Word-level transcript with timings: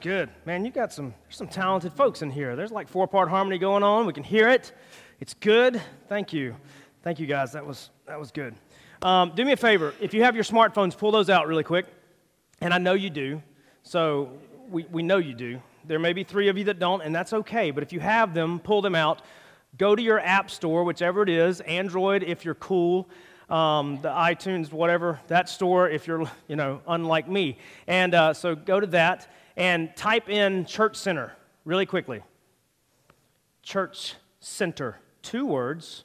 good. 0.00 0.30
Man, 0.44 0.64
you 0.64 0.70
got 0.70 0.92
some, 0.92 1.14
some 1.28 1.48
talented 1.48 1.92
folks 1.92 2.22
in 2.22 2.30
here. 2.30 2.56
There's 2.56 2.70
like 2.70 2.88
four 2.88 3.06
part 3.06 3.28
harmony 3.28 3.58
going 3.58 3.82
on. 3.82 4.06
We 4.06 4.12
can 4.12 4.22
hear 4.22 4.48
it. 4.48 4.72
It's 5.20 5.34
good. 5.34 5.80
Thank 6.08 6.32
you. 6.32 6.56
Thank 7.02 7.20
you, 7.20 7.26
guys. 7.26 7.52
That 7.52 7.66
was, 7.66 7.90
that 8.06 8.18
was 8.18 8.30
good. 8.30 8.54
Um, 9.02 9.32
do 9.34 9.44
me 9.44 9.52
a 9.52 9.56
favor. 9.56 9.94
If 10.00 10.14
you 10.14 10.22
have 10.22 10.34
your 10.34 10.44
smartphones, 10.44 10.96
pull 10.96 11.10
those 11.10 11.30
out 11.30 11.46
really 11.46 11.64
quick. 11.64 11.86
And 12.60 12.72
I 12.72 12.78
know 12.78 12.94
you 12.94 13.10
do. 13.10 13.42
So 13.82 14.30
we, 14.70 14.84
we 14.90 15.02
know 15.02 15.18
you 15.18 15.34
do. 15.34 15.60
There 15.84 15.98
may 15.98 16.12
be 16.12 16.22
three 16.22 16.48
of 16.48 16.56
you 16.56 16.64
that 16.64 16.78
don't, 16.78 17.00
and 17.00 17.14
that's 17.14 17.32
okay. 17.32 17.70
But 17.70 17.82
if 17.82 17.92
you 17.92 18.00
have 18.00 18.34
them, 18.34 18.60
pull 18.60 18.82
them 18.82 18.94
out. 18.94 19.22
Go 19.78 19.96
to 19.96 20.02
your 20.02 20.20
app 20.20 20.50
store, 20.50 20.84
whichever 20.84 21.22
it 21.22 21.28
is, 21.28 21.60
Android 21.60 22.22
if 22.22 22.44
you're 22.44 22.54
cool 22.54 23.08
um, 23.52 23.98
the 24.00 24.08
iTunes, 24.08 24.72
whatever, 24.72 25.20
that 25.28 25.48
store 25.48 25.88
if 25.88 26.06
you're, 26.06 26.28
you 26.48 26.56
know, 26.56 26.80
unlike 26.88 27.28
me. 27.28 27.58
And 27.86 28.14
uh, 28.14 28.32
so 28.32 28.54
go 28.54 28.80
to 28.80 28.86
that 28.88 29.30
and 29.56 29.94
type 29.96 30.28
in 30.28 30.64
Church 30.64 30.96
Center 30.96 31.32
really 31.64 31.86
quickly. 31.86 32.22
Church 33.62 34.14
Center, 34.40 34.98
two 35.22 35.46
words, 35.46 36.04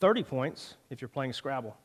30 0.00 0.22
points 0.22 0.74
if 0.88 1.00
you're 1.00 1.08
playing 1.08 1.32
Scrabble. 1.32 1.76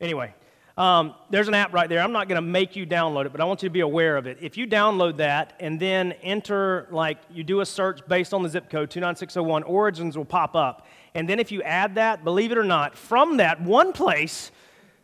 Anyway, 0.00 0.34
um, 0.76 1.14
there's 1.28 1.46
an 1.46 1.54
app 1.54 1.74
right 1.74 1.88
there. 1.88 2.00
I'm 2.00 2.12
not 2.12 2.26
going 2.26 2.42
to 2.42 2.46
make 2.46 2.74
you 2.74 2.86
download 2.86 3.26
it, 3.26 3.32
but 3.32 3.40
I 3.40 3.44
want 3.44 3.62
you 3.62 3.68
to 3.68 3.72
be 3.72 3.80
aware 3.80 4.16
of 4.16 4.26
it. 4.26 4.38
If 4.40 4.56
you 4.56 4.66
download 4.66 5.18
that 5.18 5.54
and 5.60 5.78
then 5.78 6.12
enter, 6.22 6.88
like, 6.90 7.18
you 7.30 7.44
do 7.44 7.60
a 7.60 7.66
search 7.66 8.00
based 8.08 8.32
on 8.32 8.42
the 8.42 8.48
zip 8.48 8.70
code 8.70 8.90
29601, 8.90 9.62
Origins 9.64 10.16
will 10.16 10.24
pop 10.24 10.56
up. 10.56 10.86
And 11.14 11.28
then 11.28 11.38
if 11.38 11.52
you 11.52 11.62
add 11.62 11.96
that, 11.96 12.24
believe 12.24 12.50
it 12.50 12.58
or 12.58 12.64
not, 12.64 12.96
from 12.96 13.36
that 13.36 13.60
one 13.60 13.92
place, 13.92 14.50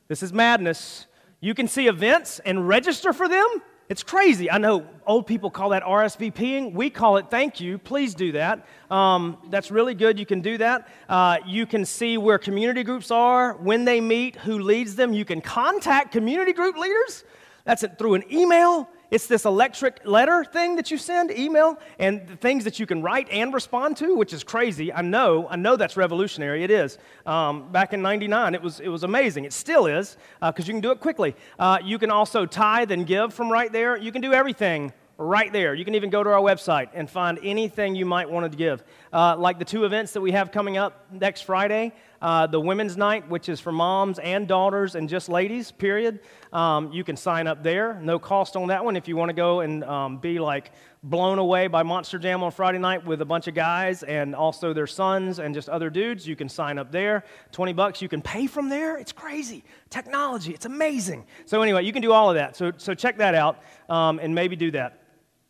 this 0.08 0.22
is 0.22 0.32
madness, 0.32 1.06
you 1.46 1.54
can 1.54 1.68
see 1.68 1.86
events 1.86 2.40
and 2.40 2.66
register 2.66 3.12
for 3.12 3.28
them. 3.28 3.46
It's 3.88 4.02
crazy. 4.02 4.50
I 4.50 4.58
know 4.58 4.84
old 5.06 5.28
people 5.28 5.48
call 5.48 5.68
that 5.68 5.84
RSVPing. 5.84 6.72
We 6.72 6.90
call 6.90 7.18
it 7.18 7.26
thank 7.30 7.60
you. 7.60 7.78
Please 7.78 8.16
do 8.16 8.32
that. 8.32 8.66
Um, 8.90 9.38
that's 9.48 9.70
really 9.70 9.94
good. 9.94 10.18
You 10.18 10.26
can 10.26 10.40
do 10.40 10.58
that. 10.58 10.88
Uh, 11.08 11.38
you 11.46 11.64
can 11.64 11.84
see 11.84 12.18
where 12.18 12.36
community 12.36 12.82
groups 12.82 13.12
are, 13.12 13.52
when 13.58 13.84
they 13.84 14.00
meet, 14.00 14.34
who 14.34 14.58
leads 14.58 14.96
them. 14.96 15.12
You 15.12 15.24
can 15.24 15.40
contact 15.40 16.10
community 16.10 16.52
group 16.52 16.76
leaders. 16.76 17.22
That's 17.64 17.84
it, 17.84 17.96
through 17.96 18.14
an 18.14 18.24
email. 18.32 18.88
It's 19.10 19.26
this 19.26 19.44
electric 19.44 20.00
letter 20.04 20.44
thing 20.44 20.76
that 20.76 20.90
you 20.90 20.98
send, 20.98 21.30
email, 21.30 21.78
and 21.98 22.26
the 22.26 22.36
things 22.36 22.64
that 22.64 22.80
you 22.80 22.86
can 22.86 23.02
write 23.02 23.28
and 23.30 23.54
respond 23.54 23.96
to, 23.98 24.16
which 24.16 24.32
is 24.32 24.42
crazy. 24.42 24.92
I 24.92 25.02
know, 25.02 25.46
I 25.48 25.56
know 25.56 25.76
that's 25.76 25.96
revolutionary. 25.96 26.64
It 26.64 26.70
is. 26.70 26.98
Um, 27.24 27.70
back 27.70 27.92
in 27.92 28.02
'99, 28.02 28.54
it 28.54 28.62
was 28.62 28.80
it 28.80 28.88
was 28.88 29.04
amazing. 29.04 29.44
It 29.44 29.52
still 29.52 29.86
is 29.86 30.16
because 30.40 30.64
uh, 30.64 30.66
you 30.66 30.74
can 30.74 30.80
do 30.80 30.90
it 30.90 31.00
quickly. 31.00 31.36
Uh, 31.58 31.78
you 31.84 31.98
can 31.98 32.10
also 32.10 32.46
tithe 32.46 32.90
and 32.90 33.06
give 33.06 33.32
from 33.32 33.50
right 33.50 33.70
there. 33.70 33.96
You 33.96 34.10
can 34.10 34.22
do 34.22 34.32
everything 34.32 34.92
right 35.18 35.52
there. 35.52 35.74
You 35.74 35.84
can 35.84 35.94
even 35.94 36.10
go 36.10 36.22
to 36.22 36.30
our 36.30 36.40
website 36.40 36.88
and 36.94 37.08
find 37.08 37.38
anything 37.42 37.94
you 37.94 38.06
might 38.06 38.28
want 38.28 38.50
to 38.50 38.56
give. 38.56 38.84
Uh, 39.12 39.36
like 39.36 39.58
the 39.58 39.64
two 39.64 39.84
events 39.84 40.12
that 40.12 40.20
we 40.20 40.32
have 40.32 40.52
coming 40.52 40.76
up 40.76 41.06
next 41.10 41.42
Friday 41.42 41.92
uh, 42.20 42.46
the 42.46 42.60
Women's 42.60 42.96
Night, 42.96 43.28
which 43.28 43.48
is 43.48 43.60
for 43.60 43.72
moms 43.72 44.18
and 44.18 44.48
daughters 44.48 44.94
and 44.94 45.08
just 45.08 45.28
ladies, 45.28 45.70
period. 45.70 46.20
Um, 46.52 46.92
you 46.92 47.04
can 47.04 47.16
sign 47.16 47.46
up 47.46 47.62
there. 47.62 48.00
No 48.00 48.18
cost 48.18 48.56
on 48.56 48.68
that 48.68 48.84
one. 48.84 48.96
If 48.96 49.08
you 49.08 49.16
want 49.16 49.28
to 49.28 49.34
go 49.34 49.60
and 49.60 49.84
um, 49.84 50.18
be 50.18 50.38
like 50.38 50.72
blown 51.02 51.38
away 51.38 51.68
by 51.68 51.82
Monster 51.82 52.18
Jam 52.18 52.42
on 52.42 52.50
Friday 52.50 52.78
night 52.78 53.04
with 53.04 53.20
a 53.20 53.24
bunch 53.24 53.46
of 53.46 53.54
guys 53.54 54.02
and 54.02 54.34
also 54.34 54.72
their 54.72 54.86
sons 54.86 55.38
and 55.38 55.54
just 55.54 55.68
other 55.68 55.90
dudes, 55.90 56.26
you 56.26 56.36
can 56.36 56.48
sign 56.48 56.78
up 56.78 56.90
there. 56.90 57.24
20 57.52 57.72
bucks, 57.72 58.02
you 58.02 58.08
can 58.08 58.22
pay 58.22 58.46
from 58.46 58.68
there. 58.68 58.96
It's 58.96 59.12
crazy. 59.12 59.64
Technology, 59.90 60.52
it's 60.52 60.66
amazing. 60.66 61.26
So, 61.44 61.62
anyway, 61.62 61.84
you 61.84 61.92
can 61.92 62.02
do 62.02 62.12
all 62.12 62.30
of 62.30 62.34
that. 62.34 62.56
So, 62.56 62.72
so 62.76 62.94
check 62.94 63.18
that 63.18 63.34
out 63.34 63.62
um, 63.88 64.18
and 64.18 64.34
maybe 64.34 64.56
do 64.56 64.70
that. 64.72 65.05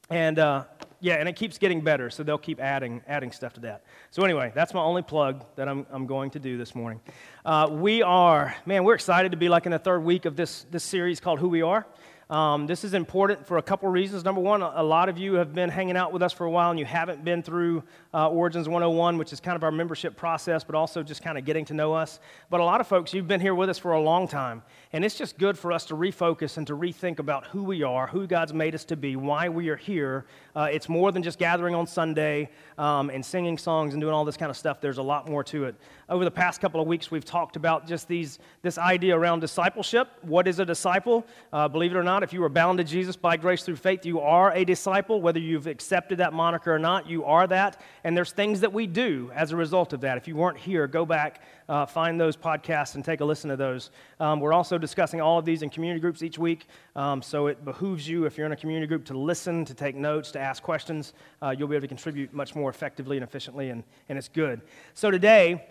And 0.08 0.38
uh, 0.38 0.64
yeah, 1.00 1.14
and 1.14 1.28
it 1.28 1.36
keeps 1.36 1.58
getting 1.58 1.82
better, 1.82 2.10
so 2.10 2.22
they'll 2.22 2.38
keep 2.38 2.60
adding, 2.60 3.02
adding 3.06 3.30
stuff 3.32 3.52
to 3.54 3.60
that. 3.60 3.82
So, 4.10 4.24
anyway, 4.24 4.52
that's 4.54 4.72
my 4.72 4.80
only 4.80 5.02
plug 5.02 5.44
that 5.56 5.68
I'm, 5.68 5.86
I'm 5.90 6.06
going 6.06 6.30
to 6.30 6.38
do 6.38 6.56
this 6.56 6.74
morning. 6.74 7.00
Uh, 7.44 7.68
we 7.70 8.02
are, 8.02 8.54
man, 8.64 8.84
we're 8.84 8.94
excited 8.94 9.32
to 9.32 9.36
be 9.36 9.48
like 9.48 9.66
in 9.66 9.72
the 9.72 9.78
third 9.78 10.02
week 10.04 10.24
of 10.24 10.36
this, 10.36 10.64
this 10.70 10.84
series 10.84 11.20
called 11.20 11.38
Who 11.38 11.48
We 11.48 11.62
Are. 11.62 11.86
Um, 12.28 12.66
this 12.66 12.82
is 12.82 12.94
important 12.94 13.46
for 13.46 13.58
a 13.58 13.62
couple 13.62 13.88
reasons. 13.88 14.24
Number 14.24 14.40
one, 14.40 14.60
a 14.62 14.82
lot 14.82 15.08
of 15.08 15.16
you 15.16 15.34
have 15.34 15.54
been 15.54 15.68
hanging 15.68 15.96
out 15.96 16.12
with 16.12 16.22
us 16.22 16.32
for 16.32 16.44
a 16.44 16.50
while 16.50 16.70
and 16.70 16.78
you 16.78 16.84
haven't 16.84 17.24
been 17.24 17.40
through 17.40 17.84
uh, 18.16 18.28
Origins 18.28 18.68
101, 18.68 19.16
which 19.16 19.32
is 19.32 19.38
kind 19.38 19.54
of 19.54 19.62
our 19.62 19.70
membership 19.70 20.16
process, 20.16 20.64
but 20.64 20.74
also 20.74 21.04
just 21.04 21.22
kind 21.22 21.38
of 21.38 21.44
getting 21.44 21.64
to 21.66 21.74
know 21.74 21.92
us. 21.92 22.18
But 22.50 22.58
a 22.58 22.64
lot 22.64 22.80
of 22.80 22.88
folks, 22.88 23.14
you've 23.14 23.28
been 23.28 23.40
here 23.40 23.54
with 23.54 23.70
us 23.70 23.78
for 23.78 23.92
a 23.92 24.00
long 24.00 24.26
time, 24.26 24.64
and 24.92 25.04
it's 25.04 25.14
just 25.14 25.38
good 25.38 25.56
for 25.56 25.70
us 25.70 25.84
to 25.86 25.94
refocus 25.94 26.56
and 26.56 26.66
to 26.66 26.76
rethink 26.76 27.20
about 27.20 27.46
who 27.46 27.62
we 27.62 27.84
are, 27.84 28.08
who 28.08 28.26
God's 28.26 28.52
made 28.52 28.74
us 28.74 28.84
to 28.86 28.96
be, 28.96 29.14
why 29.14 29.48
we 29.48 29.68
are 29.68 29.76
here. 29.76 30.24
Uh, 30.56 30.68
it's 30.72 30.88
more 30.88 31.12
than 31.12 31.22
just 31.22 31.38
gathering 31.38 31.76
on 31.76 31.86
Sunday 31.86 32.50
um, 32.76 33.10
and 33.10 33.24
singing 33.24 33.56
songs 33.56 33.94
and 33.94 34.00
doing 34.00 34.12
all 34.12 34.24
this 34.24 34.36
kind 34.36 34.50
of 34.50 34.56
stuff. 34.56 34.80
There's 34.80 34.98
a 34.98 35.02
lot 35.02 35.28
more 35.28 35.44
to 35.44 35.66
it. 35.66 35.76
Over 36.08 36.24
the 36.24 36.30
past 36.30 36.60
couple 36.60 36.80
of 36.80 36.88
weeks, 36.88 37.10
we've 37.10 37.24
talked 37.24 37.54
about 37.54 37.86
just 37.86 38.08
these, 38.08 38.40
this 38.62 38.78
idea 38.78 39.16
around 39.16 39.40
discipleship. 39.40 40.08
What 40.22 40.48
is 40.48 40.58
a 40.58 40.64
disciple? 40.64 41.24
Uh, 41.52 41.68
believe 41.68 41.92
it 41.92 41.96
or 41.96 42.02
not, 42.02 42.16
not, 42.16 42.22
if 42.22 42.32
you 42.32 42.42
are 42.42 42.48
bound 42.48 42.78
to 42.78 42.84
Jesus 42.84 43.14
by 43.14 43.36
grace 43.36 43.62
through 43.62 43.76
faith, 43.76 44.06
you 44.06 44.20
are 44.20 44.50
a 44.52 44.64
disciple. 44.64 45.20
Whether 45.20 45.38
you've 45.38 45.66
accepted 45.66 46.16
that 46.16 46.32
moniker 46.32 46.74
or 46.74 46.78
not, 46.78 47.06
you 47.06 47.26
are 47.26 47.46
that. 47.46 47.78
And 48.06 48.16
there's 48.16 48.30
things 48.30 48.60
that 48.60 48.72
we 48.72 48.86
do 48.86 49.32
as 49.34 49.50
a 49.50 49.56
result 49.56 49.92
of 49.92 50.02
that. 50.02 50.16
If 50.16 50.28
you 50.28 50.36
weren't 50.36 50.58
here, 50.58 50.86
go 50.86 51.04
back, 51.04 51.42
uh, 51.68 51.86
find 51.86 52.20
those 52.20 52.36
podcasts, 52.36 52.94
and 52.94 53.04
take 53.04 53.20
a 53.20 53.24
listen 53.24 53.50
to 53.50 53.56
those. 53.56 53.90
Um, 54.20 54.38
we're 54.38 54.52
also 54.52 54.78
discussing 54.78 55.20
all 55.20 55.40
of 55.40 55.44
these 55.44 55.62
in 55.62 55.70
community 55.70 55.98
groups 55.98 56.22
each 56.22 56.38
week. 56.38 56.68
Um, 56.94 57.20
so 57.20 57.48
it 57.48 57.64
behooves 57.64 58.08
you, 58.08 58.24
if 58.24 58.38
you're 58.38 58.46
in 58.46 58.52
a 58.52 58.56
community 58.56 58.86
group, 58.86 59.06
to 59.06 59.18
listen, 59.18 59.64
to 59.64 59.74
take 59.74 59.96
notes, 59.96 60.30
to 60.30 60.38
ask 60.38 60.62
questions. 60.62 61.14
Uh, 61.42 61.52
you'll 61.58 61.66
be 61.66 61.74
able 61.74 61.82
to 61.82 61.88
contribute 61.88 62.32
much 62.32 62.54
more 62.54 62.70
effectively 62.70 63.16
and 63.16 63.24
efficiently, 63.24 63.70
and, 63.70 63.82
and 64.08 64.16
it's 64.16 64.28
good. 64.28 64.60
So 64.94 65.10
today, 65.10 65.66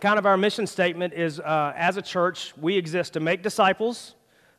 kind 0.00 0.20
of 0.20 0.24
our 0.24 0.36
mission 0.36 0.68
statement 0.68 1.14
is 1.14 1.40
uh, 1.40 1.72
as 1.74 1.96
a 1.96 2.02
church, 2.02 2.54
we 2.56 2.76
exist 2.76 3.14
to 3.14 3.18
make 3.18 3.42
disciples 3.42 4.14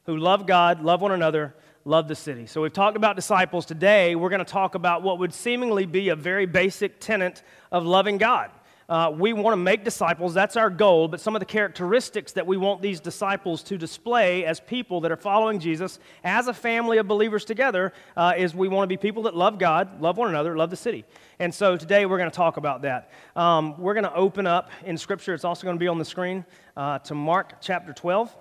who 0.08 0.18
love 0.18 0.46
God, 0.46 0.82
love 0.82 1.00
one 1.00 1.14
another, 1.14 1.56
love 1.88 2.10
the 2.10 2.16
city. 2.16 2.46
So 2.46 2.62
we've 2.62 2.74
talked 2.74 2.98
about 2.98 3.16
disciples. 3.16 3.66
Today, 3.66 4.14
we're 4.14 4.28
going 4.28 4.44
to 4.44 4.46
talk 4.46 4.76
about 4.76 5.04
what 5.04 5.20
would 5.20 5.34
seemingly 5.34 5.86
be 5.86 6.10
a 6.10 6.18
very 6.18 6.46
basic 6.46 7.00
tenet 7.00 7.42
of 7.72 7.86
loving 7.86 8.18
God. 8.18 8.52
Uh, 8.90 9.10
we 9.14 9.32
want 9.32 9.54
to 9.54 9.58
make 9.58 9.86
disciples, 9.86 10.34
that's 10.34 10.58
our 10.58 10.70
goal, 10.70 11.08
but 11.08 11.22
some 11.22 11.34
of 11.36 11.40
the 11.40 11.46
characteristics 11.46 12.34
that 12.34 12.46
we 12.46 12.58
want 12.58 12.82
these 12.82 13.00
disciples 13.00 13.64
to 13.64 13.78
display 13.78 14.46
as 14.46 14.60
people 14.60 15.02
that 15.02 15.12
are 15.14 15.18
following 15.18 15.60
Jesus 15.60 16.00
as 16.26 16.48
a 16.48 16.54
family 16.54 16.98
of 16.98 17.08
believers 17.08 17.46
together 17.46 17.94
uh, 18.18 18.34
is 18.38 18.54
we 18.54 18.68
want 18.68 18.84
to 18.84 18.88
be 18.88 18.98
people 18.98 19.24
that 19.24 19.36
love 19.36 19.58
God, 19.58 20.02
love 20.02 20.18
one 20.18 20.30
another, 20.30 20.58
love 20.58 20.70
the 20.70 20.78
city. 20.78 21.06
And 21.40 21.54
so 21.54 21.78
today 21.78 22.06
we're 22.06 22.18
going 22.18 22.32
to 22.32 22.36
talk 22.36 22.58
about 22.58 22.82
that. 22.82 23.12
Um, 23.36 23.78
we're 23.78 23.94
going 23.94 24.06
to 24.06 24.14
open 24.14 24.46
up 24.46 24.72
in 24.86 24.98
Scripture, 24.98 25.34
it's 25.34 25.46
also 25.46 25.64
going 25.64 25.78
to 25.78 25.80
be 25.80 25.88
on 25.88 26.00
the 26.00 26.06
screen, 26.06 26.46
uh, 26.76 27.00
to 27.00 27.16
Mark 27.16 27.62
chapter 27.62 27.94
12. 27.94 28.36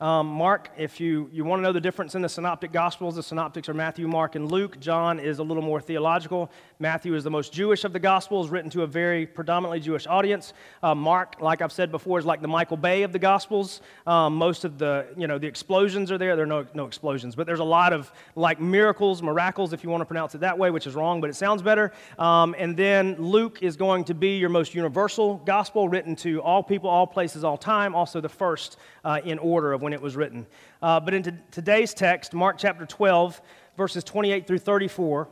Um, 0.00 0.28
Mark, 0.28 0.70
if 0.78 0.98
you, 0.98 1.28
you 1.30 1.44
want 1.44 1.60
to 1.60 1.62
know 1.62 1.72
the 1.72 1.80
difference 1.80 2.14
in 2.14 2.22
the 2.22 2.28
synoptic 2.28 2.72
gospels, 2.72 3.16
the 3.16 3.22
synoptics 3.22 3.68
are 3.68 3.74
Matthew, 3.74 4.08
Mark, 4.08 4.34
and 4.34 4.50
Luke. 4.50 4.80
John 4.80 5.20
is 5.20 5.40
a 5.40 5.42
little 5.42 5.62
more 5.62 5.78
theological. 5.78 6.50
Matthew 6.80 7.14
is 7.14 7.24
the 7.24 7.30
most 7.30 7.52
Jewish 7.52 7.84
of 7.84 7.92
the 7.92 7.98
gospels, 7.98 8.48
written 8.48 8.70
to 8.70 8.84
a 8.84 8.86
very 8.86 9.26
predominantly 9.26 9.80
Jewish 9.80 10.06
audience. 10.06 10.54
Uh, 10.82 10.94
Mark, 10.94 11.36
like 11.38 11.60
I've 11.60 11.72
said 11.72 11.90
before, 11.90 12.18
is 12.18 12.24
like 12.24 12.40
the 12.40 12.48
Michael 12.48 12.78
Bay 12.78 13.02
of 13.02 13.12
the 13.12 13.18
gospels. 13.18 13.82
Um, 14.06 14.36
most 14.36 14.64
of 14.64 14.78
the, 14.78 15.06
you 15.14 15.26
know, 15.26 15.36
the 15.36 15.46
explosions 15.46 16.10
are 16.10 16.16
there. 16.16 16.36
There 16.36 16.46
are 16.46 16.48
no, 16.48 16.66
no 16.72 16.86
explosions, 16.86 17.34
but 17.34 17.46
there's 17.46 17.60
a 17.60 17.64
lot 17.64 17.92
of 17.92 18.10
like 18.34 18.62
miracles, 18.62 19.22
miracles, 19.22 19.74
if 19.74 19.84
you 19.84 19.90
want 19.90 20.00
to 20.00 20.06
pronounce 20.06 20.34
it 20.34 20.38
that 20.38 20.56
way, 20.56 20.70
which 20.70 20.86
is 20.86 20.94
wrong, 20.94 21.20
but 21.20 21.28
it 21.28 21.36
sounds 21.36 21.60
better. 21.60 21.92
Um, 22.18 22.54
and 22.56 22.74
then 22.74 23.14
Luke 23.16 23.58
is 23.62 23.76
going 23.76 24.04
to 24.04 24.14
be 24.14 24.38
your 24.38 24.48
most 24.48 24.74
universal 24.74 25.36
gospel, 25.36 25.86
written 25.86 26.16
to 26.16 26.40
all 26.40 26.62
people, 26.62 26.88
all 26.88 27.06
places, 27.06 27.44
all 27.44 27.58
time, 27.58 27.94
also 27.94 28.22
the 28.22 28.28
first 28.30 28.78
uh, 29.04 29.20
in 29.22 29.38
order 29.38 29.74
of 29.74 29.82
when 29.82 29.92
it 29.92 30.00
was 30.00 30.16
written. 30.16 30.46
Uh, 30.80 30.98
but 30.98 31.12
in 31.12 31.22
t- 31.22 31.32
today's 31.50 31.92
text, 31.92 32.32
Mark 32.32 32.56
chapter 32.56 32.86
12, 32.86 33.42
verses 33.76 34.02
28 34.02 34.46
through 34.46 34.58
34, 34.58 35.28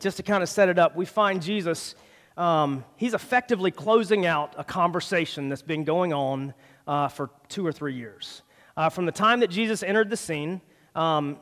just 0.00 0.16
to 0.18 0.22
kind 0.22 0.42
of 0.42 0.48
set 0.48 0.68
it 0.68 0.78
up, 0.78 0.96
we 0.96 1.04
find 1.04 1.42
Jesus, 1.42 1.94
um, 2.36 2.84
he's 2.96 3.14
effectively 3.14 3.70
closing 3.70 4.26
out 4.26 4.54
a 4.56 4.64
conversation 4.64 5.48
that's 5.48 5.62
been 5.62 5.84
going 5.84 6.12
on 6.12 6.54
uh, 6.86 7.08
for 7.08 7.30
two 7.48 7.66
or 7.66 7.72
three 7.72 7.94
years. 7.94 8.42
Uh, 8.76 8.88
from 8.88 9.06
the 9.06 9.12
time 9.12 9.40
that 9.40 9.50
Jesus 9.50 9.82
entered 9.82 10.10
the 10.10 10.16
scene, 10.16 10.60
um, 10.94 11.38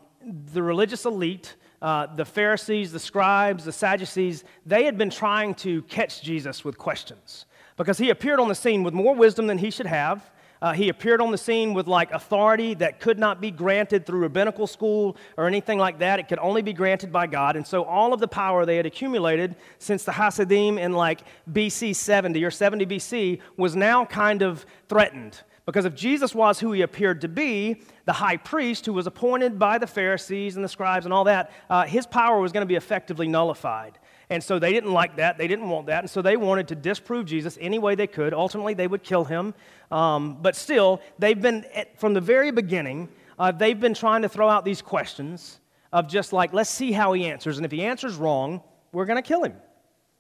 the 0.53 0.63
religious 0.63 1.05
elite, 1.05 1.57
uh, 1.83 2.07
the 2.15 2.25
Pharisees, 2.25 2.93
the 2.93 2.99
scribes, 2.99 3.65
the 3.65 3.73
Sadducees, 3.73 4.45
they 4.65 4.85
had 4.85 4.97
been 4.97 5.11
trying 5.11 5.55
to 5.57 5.83
catch 5.83 6.23
Jesus 6.23 6.65
with 6.65 6.79
questions 6.79 7.47
because 7.77 7.99
he 7.99 8.11
appeared 8.11 8.41
on 8.41 8.49
the 8.49 8.55
scene 8.55 8.83
with 8.83 8.95
more 8.95 9.15
wisdom 9.15 9.47
than 9.47 9.59
he 9.59 9.71
should 9.71 9.87
have. 9.87 10.31
Uh, 10.63 10.73
he 10.73 10.89
appeared 10.89 11.21
on 11.21 11.31
the 11.31 11.39
scene 11.39 11.75
with 11.75 11.87
like 11.87 12.11
authority 12.13 12.75
that 12.75 13.01
could 13.01 13.19
not 13.19 13.41
be 13.41 13.51
granted 13.51 14.07
through 14.07 14.21
rabbinical 14.21 14.67
school 14.67 15.17
or 15.37 15.47
anything 15.47 15.79
like 15.79 15.99
that. 15.99 16.19
It 16.19 16.29
could 16.29 16.39
only 16.39 16.63
be 16.63 16.73
granted 16.73 17.13
by 17.13 17.27
God. 17.27 17.57
And 17.57 17.67
so 17.67 17.85
all 17.85 18.13
of 18.13 18.21
the 18.21 18.29
power 18.29 18.65
they 18.65 18.77
had 18.77 18.87
accumulated 18.87 19.57
since 19.79 20.05
the 20.05 20.13
Hasidim 20.13 20.79
in 20.79 20.93
like 20.93 21.23
BC 21.53 21.95
70 21.95 22.43
or 22.45 22.51
70 22.51 22.87
BC 22.87 23.41
was 23.57 23.77
now 23.77 24.05
kind 24.05 24.43
of 24.43 24.65
threatened 24.89 25.43
Because 25.67 25.85
if 25.85 25.97
Jesus 25.97 26.33
was 26.33 26.61
who 26.61 26.71
he 26.73 26.83
appeared 26.83 27.21
to 27.23 27.29
be, 27.29 27.83
the 28.05 28.13
high 28.13 28.37
priest 28.37 28.87
who 28.87 28.93
was 28.93 29.09
appointed 29.09 29.59
by 29.59 29.79
the 29.79 29.87
Pharisees 29.87 30.55
and 30.55 30.65
the 30.65 30.69
scribes 30.69 31.07
and 31.07 31.13
all 31.13 31.25
that, 31.25 31.51
uh, 31.69 31.85
his 31.85 32.07
power 32.07 32.41
was 32.41 32.53
going 32.53 32.63
to 32.63 32.69
be 32.69 32.77
effectively 32.77 33.27
nullified. 33.27 33.99
And 34.29 34.43
so 34.43 34.59
they 34.59 34.73
didn't 34.73 34.93
like 34.93 35.17
that. 35.17 35.39
They 35.39 35.47
didn't 35.47 35.69
want 35.69 35.87
that. 35.87 36.01
And 36.01 36.11
so 36.11 36.21
they 36.21 36.37
wanted 36.37 36.69
to 36.69 36.75
disprove 36.75 37.27
Jesus 37.27 37.57
any 37.61 37.79
way 37.79 37.95
they 37.95 38.09
could. 38.09 38.35
Ultimately, 38.35 38.75
they 38.75 38.89
would 38.89 39.05
kill 39.05 39.25
him. 39.25 39.55
Um, 39.91 40.39
but 40.43 40.57
still, 40.57 41.01
they've 41.19 41.41
been, 41.41 41.65
from 41.97 42.13
the 42.13 42.21
very 42.21 42.51
beginning, 42.51 43.09
uh, 43.39 43.53
they've 43.53 43.79
been 43.79 43.95
trying 43.95 44.23
to 44.23 44.29
throw 44.29 44.49
out 44.49 44.65
these 44.65 44.83
questions 44.83 45.61
of 45.93 46.09
just 46.09 46.33
like, 46.33 46.53
let's 46.53 46.71
see 46.71 46.91
how 46.91 47.13
he 47.13 47.27
answers. 47.27 47.57
And 47.57 47.65
if 47.65 47.71
he 47.71 47.85
answers 47.85 48.17
wrong, 48.17 48.63
we're 48.93 49.07
going 49.07 49.23
to 49.23 49.27
kill 49.27 49.45
him. 49.45 49.55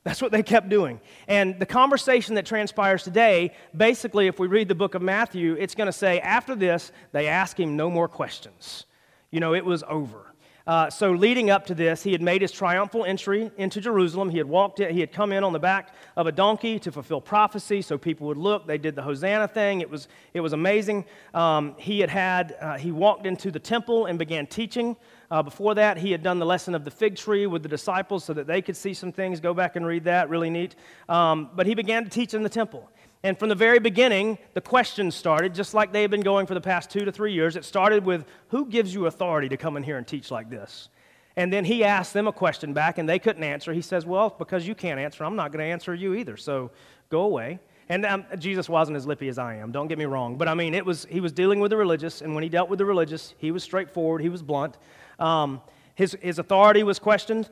That's 0.04 0.22
what 0.22 0.30
they 0.30 0.44
kept 0.44 0.68
doing. 0.68 1.00
And 1.26 1.58
the 1.58 1.66
conversation 1.66 2.36
that 2.36 2.46
transpires 2.46 3.02
today, 3.02 3.52
basically, 3.76 4.28
if 4.28 4.38
we 4.38 4.46
read 4.46 4.68
the 4.68 4.74
book 4.76 4.94
of 4.94 5.02
Matthew, 5.02 5.56
it's 5.58 5.74
going 5.74 5.88
to 5.88 5.92
say 5.92 6.20
after 6.20 6.54
this, 6.54 6.92
they 7.10 7.26
ask 7.26 7.58
him 7.58 7.76
no 7.76 7.90
more 7.90 8.06
questions. 8.06 8.86
You 9.32 9.40
know, 9.40 9.52
it 9.52 9.64
was 9.64 9.82
over. 9.88 10.25
Uh, 10.66 10.90
so, 10.90 11.12
leading 11.12 11.48
up 11.48 11.64
to 11.66 11.74
this, 11.76 12.02
he 12.02 12.10
had 12.10 12.20
made 12.20 12.42
his 12.42 12.50
triumphal 12.50 13.04
entry 13.04 13.52
into 13.56 13.80
Jerusalem. 13.80 14.30
He 14.30 14.38
had 14.38 14.48
walked 14.48 14.80
it, 14.80 14.90
he 14.90 14.98
had 14.98 15.12
come 15.12 15.32
in 15.32 15.44
on 15.44 15.52
the 15.52 15.60
back 15.60 15.94
of 16.16 16.26
a 16.26 16.32
donkey 16.32 16.80
to 16.80 16.90
fulfill 16.90 17.20
prophecy 17.20 17.82
so 17.82 17.96
people 17.96 18.26
would 18.26 18.36
look. 18.36 18.66
They 18.66 18.78
did 18.78 18.96
the 18.96 19.02
Hosanna 19.02 19.46
thing, 19.46 19.80
it 19.80 19.88
was, 19.88 20.08
it 20.34 20.40
was 20.40 20.52
amazing. 20.52 21.04
Um, 21.34 21.76
he 21.78 22.00
had 22.00 22.10
had, 22.10 22.56
uh, 22.60 22.78
he 22.78 22.90
walked 22.90 23.26
into 23.26 23.52
the 23.52 23.60
temple 23.60 24.06
and 24.06 24.18
began 24.18 24.48
teaching. 24.48 24.96
Uh, 25.30 25.42
before 25.42 25.74
that, 25.76 25.98
he 25.98 26.10
had 26.10 26.22
done 26.22 26.40
the 26.40 26.46
lesson 26.46 26.74
of 26.74 26.84
the 26.84 26.90
fig 26.90 27.16
tree 27.16 27.46
with 27.46 27.62
the 27.62 27.68
disciples 27.68 28.24
so 28.24 28.32
that 28.32 28.48
they 28.48 28.60
could 28.60 28.76
see 28.76 28.94
some 28.94 29.12
things. 29.12 29.38
Go 29.38 29.54
back 29.54 29.76
and 29.76 29.86
read 29.86 30.04
that, 30.04 30.28
really 30.28 30.50
neat. 30.50 30.74
Um, 31.08 31.50
but 31.54 31.66
he 31.66 31.74
began 31.74 32.02
to 32.02 32.10
teach 32.10 32.34
in 32.34 32.42
the 32.42 32.48
temple. 32.48 32.90
And 33.26 33.36
from 33.36 33.48
the 33.48 33.56
very 33.56 33.80
beginning, 33.80 34.38
the 34.54 34.60
questions 34.60 35.16
started, 35.16 35.52
just 35.52 35.74
like 35.74 35.90
they've 35.90 36.08
been 36.08 36.20
going 36.20 36.46
for 36.46 36.54
the 36.54 36.60
past 36.60 36.90
two 36.90 37.04
to 37.04 37.10
three 37.10 37.32
years. 37.32 37.56
It 37.56 37.64
started 37.64 38.04
with, 38.04 38.24
Who 38.50 38.66
gives 38.66 38.94
you 38.94 39.06
authority 39.06 39.48
to 39.48 39.56
come 39.56 39.76
in 39.76 39.82
here 39.82 39.98
and 39.98 40.06
teach 40.06 40.30
like 40.30 40.48
this? 40.48 40.90
And 41.34 41.52
then 41.52 41.64
he 41.64 41.82
asked 41.82 42.14
them 42.14 42.28
a 42.28 42.32
question 42.32 42.72
back, 42.72 42.98
and 42.98 43.08
they 43.08 43.18
couldn't 43.18 43.42
answer. 43.42 43.72
He 43.72 43.82
says, 43.82 44.06
Well, 44.06 44.32
because 44.38 44.68
you 44.68 44.76
can't 44.76 45.00
answer, 45.00 45.24
I'm 45.24 45.34
not 45.34 45.50
going 45.50 45.58
to 45.58 45.68
answer 45.68 45.92
you 45.92 46.14
either, 46.14 46.36
so 46.36 46.70
go 47.10 47.22
away. 47.22 47.58
And 47.88 48.06
um, 48.06 48.26
Jesus 48.38 48.68
wasn't 48.68 48.96
as 48.96 49.08
lippy 49.08 49.26
as 49.26 49.38
I 49.38 49.56
am, 49.56 49.72
don't 49.72 49.88
get 49.88 49.98
me 49.98 50.04
wrong. 50.04 50.36
But 50.38 50.46
I 50.46 50.54
mean, 50.54 50.72
it 50.72 50.86
was, 50.86 51.04
he 51.10 51.18
was 51.18 51.32
dealing 51.32 51.58
with 51.58 51.70
the 51.70 51.76
religious, 51.76 52.22
and 52.22 52.32
when 52.32 52.44
he 52.44 52.48
dealt 52.48 52.68
with 52.68 52.78
the 52.78 52.84
religious, 52.84 53.34
he 53.38 53.50
was 53.50 53.64
straightforward, 53.64 54.22
he 54.22 54.28
was 54.28 54.44
blunt. 54.44 54.78
Um, 55.18 55.62
his, 55.96 56.16
his 56.22 56.38
authority 56.38 56.84
was 56.84 57.00
questioned. 57.00 57.50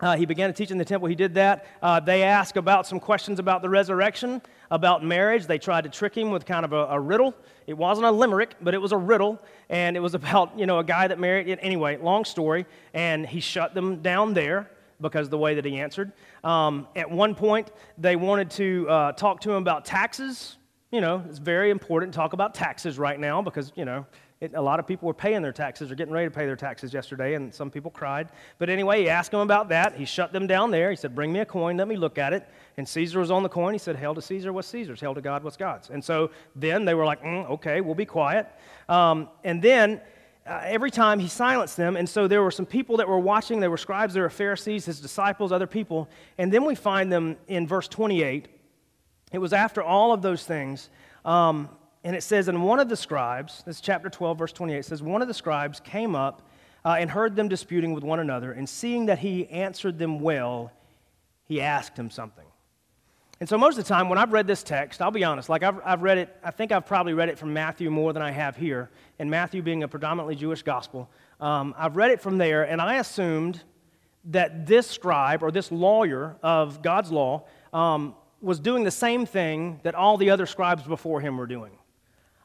Uh, 0.00 0.16
he 0.16 0.24
began 0.24 0.48
to 0.48 0.54
teach 0.54 0.70
in 0.70 0.78
the 0.78 0.84
temple. 0.84 1.08
He 1.08 1.14
did 1.14 1.34
that. 1.34 1.66
Uh, 1.82 2.00
they 2.00 2.22
asked 2.22 2.56
about 2.56 2.86
some 2.86 2.98
questions 2.98 3.38
about 3.38 3.60
the 3.60 3.68
resurrection, 3.68 4.40
about 4.70 5.04
marriage. 5.04 5.46
They 5.46 5.58
tried 5.58 5.84
to 5.84 5.90
trick 5.90 6.16
him 6.16 6.30
with 6.30 6.46
kind 6.46 6.64
of 6.64 6.72
a, 6.72 6.86
a, 6.86 7.00
riddle. 7.00 7.34
It 7.66 7.74
wasn't 7.74 8.06
a 8.06 8.10
limerick, 8.10 8.54
but 8.60 8.74
it 8.74 8.78
was 8.78 8.92
a 8.92 8.96
riddle, 8.96 9.40
and 9.68 9.96
it 9.96 10.00
was 10.00 10.14
about 10.14 10.58
you 10.58 10.66
know 10.66 10.78
a 10.78 10.84
guy 10.84 11.08
that 11.08 11.18
married. 11.18 11.48
It. 11.48 11.58
Anyway, 11.62 11.96
long 11.96 12.24
story. 12.24 12.66
And 12.94 13.26
he 13.26 13.40
shut 13.40 13.74
them 13.74 14.02
down 14.02 14.34
there 14.34 14.70
because 15.00 15.26
of 15.26 15.30
the 15.30 15.38
way 15.38 15.54
that 15.54 15.64
he 15.64 15.78
answered. 15.80 16.12
Um, 16.44 16.86
at 16.94 17.10
one 17.10 17.34
point, 17.34 17.70
they 17.98 18.16
wanted 18.16 18.50
to 18.52 18.88
uh, 18.88 19.12
talk 19.12 19.40
to 19.42 19.50
him 19.50 19.56
about 19.56 19.84
taxes. 19.84 20.56
You 20.90 21.00
know, 21.00 21.24
it's 21.28 21.38
very 21.38 21.70
important 21.70 22.12
to 22.12 22.16
talk 22.16 22.32
about 22.32 22.54
taxes 22.54 22.98
right 22.98 23.18
now 23.18 23.42
because 23.42 23.72
you 23.76 23.84
know 23.84 24.06
it, 24.40 24.54
a 24.54 24.62
lot 24.62 24.80
of 24.80 24.86
people 24.86 25.06
were 25.06 25.14
paying 25.14 25.42
their 25.42 25.52
taxes 25.52 25.90
or 25.90 25.94
getting 25.94 26.14
ready 26.14 26.26
to 26.26 26.30
pay 26.30 26.46
their 26.46 26.56
taxes 26.56 26.94
yesterday, 26.94 27.34
and 27.34 27.54
some 27.54 27.70
people 27.70 27.90
cried. 27.90 28.30
But 28.58 28.70
anyway, 28.70 29.02
he 29.02 29.08
asked 29.10 29.32
them 29.32 29.40
about 29.40 29.68
that. 29.68 29.94
He 29.94 30.06
shut 30.06 30.32
them 30.32 30.46
down 30.46 30.70
there. 30.70 30.88
He 30.88 30.96
said, 30.96 31.14
Bring 31.14 31.30
me 31.30 31.40
a 31.40 31.44
coin, 31.44 31.76
let 31.76 31.88
me 31.88 31.96
look 31.96 32.16
at 32.16 32.32
it. 32.32 32.48
And 32.78 32.88
Caesar 32.88 33.20
was 33.20 33.30
on 33.30 33.42
the 33.42 33.50
coin. 33.50 33.74
He 33.74 33.78
said, 33.78 33.96
Hail 33.96 34.14
to 34.14 34.22
Caesar, 34.22 34.52
what's 34.52 34.68
Caesar's? 34.68 35.00
Hail 35.00 35.14
to 35.14 35.20
God, 35.20 35.44
what's 35.44 35.58
God's? 35.58 35.90
And 35.90 36.02
so 36.02 36.30
then 36.56 36.86
they 36.86 36.94
were 36.94 37.04
like, 37.04 37.22
mm, 37.22 37.50
Okay, 37.50 37.82
we'll 37.82 37.94
be 37.94 38.06
quiet. 38.06 38.48
Um, 38.88 39.28
and 39.44 39.60
then 39.60 40.00
uh, 40.46 40.62
every 40.64 40.90
time 40.90 41.18
he 41.18 41.28
silenced 41.28 41.76
them. 41.76 41.98
And 41.98 42.08
so 42.08 42.26
there 42.26 42.42
were 42.42 42.50
some 42.50 42.66
people 42.66 42.96
that 42.96 43.08
were 43.08 43.18
watching. 43.18 43.60
They 43.60 43.68
were 43.68 43.76
scribes, 43.76 44.14
they 44.14 44.20
were 44.20 44.30
Pharisees, 44.30 44.86
his 44.86 45.00
disciples, 45.00 45.52
other 45.52 45.66
people. 45.66 46.08
And 46.38 46.50
then 46.50 46.64
we 46.64 46.74
find 46.74 47.12
them 47.12 47.36
in 47.46 47.66
verse 47.66 47.88
28. 47.88 48.48
It 49.32 49.38
was 49.38 49.52
after 49.52 49.82
all 49.82 50.12
of 50.12 50.22
those 50.22 50.44
things. 50.44 50.88
Um, 51.26 51.68
and 52.02 52.16
it 52.16 52.22
says, 52.22 52.48
And 52.48 52.64
one 52.64 52.80
of 52.80 52.88
the 52.88 52.96
scribes, 52.96 53.62
this 53.66 53.80
chapter 53.80 54.08
12, 54.08 54.38
verse 54.38 54.52
28, 54.52 54.84
says, 54.84 55.02
One 55.02 55.22
of 55.22 55.28
the 55.28 55.34
scribes 55.34 55.80
came 55.80 56.14
up 56.14 56.42
uh, 56.84 56.96
and 56.98 57.10
heard 57.10 57.36
them 57.36 57.48
disputing 57.48 57.92
with 57.92 58.04
one 58.04 58.20
another, 58.20 58.52
and 58.52 58.68
seeing 58.68 59.06
that 59.06 59.18
he 59.18 59.48
answered 59.48 59.98
them 59.98 60.20
well, 60.20 60.72
he 61.44 61.60
asked 61.60 61.98
him 61.98 62.10
something. 62.10 62.44
And 63.38 63.48
so, 63.48 63.56
most 63.56 63.78
of 63.78 63.84
the 63.84 63.88
time, 63.88 64.08
when 64.08 64.18
I've 64.18 64.32
read 64.32 64.46
this 64.46 64.62
text, 64.62 65.00
I'll 65.00 65.10
be 65.10 65.24
honest, 65.24 65.48
like 65.48 65.62
I've, 65.62 65.80
I've 65.84 66.02
read 66.02 66.18
it, 66.18 66.36
I 66.44 66.50
think 66.50 66.72
I've 66.72 66.86
probably 66.86 67.14
read 67.14 67.30
it 67.30 67.38
from 67.38 67.52
Matthew 67.52 67.90
more 67.90 68.12
than 68.12 68.22
I 68.22 68.30
have 68.30 68.56
here, 68.56 68.90
and 69.18 69.30
Matthew 69.30 69.62
being 69.62 69.82
a 69.82 69.88
predominantly 69.88 70.36
Jewish 70.36 70.62
gospel. 70.62 71.08
Um, 71.40 71.74
I've 71.78 71.96
read 71.96 72.10
it 72.10 72.20
from 72.20 72.38
there, 72.38 72.64
and 72.64 72.80
I 72.80 72.96
assumed 72.96 73.62
that 74.26 74.66
this 74.66 74.86
scribe 74.86 75.42
or 75.42 75.50
this 75.50 75.72
lawyer 75.72 76.36
of 76.42 76.82
God's 76.82 77.10
law 77.10 77.44
um, 77.72 78.14
was 78.42 78.60
doing 78.60 78.84
the 78.84 78.90
same 78.90 79.24
thing 79.24 79.80
that 79.82 79.94
all 79.94 80.18
the 80.18 80.30
other 80.30 80.44
scribes 80.44 80.82
before 80.82 81.20
him 81.20 81.38
were 81.38 81.46
doing. 81.46 81.72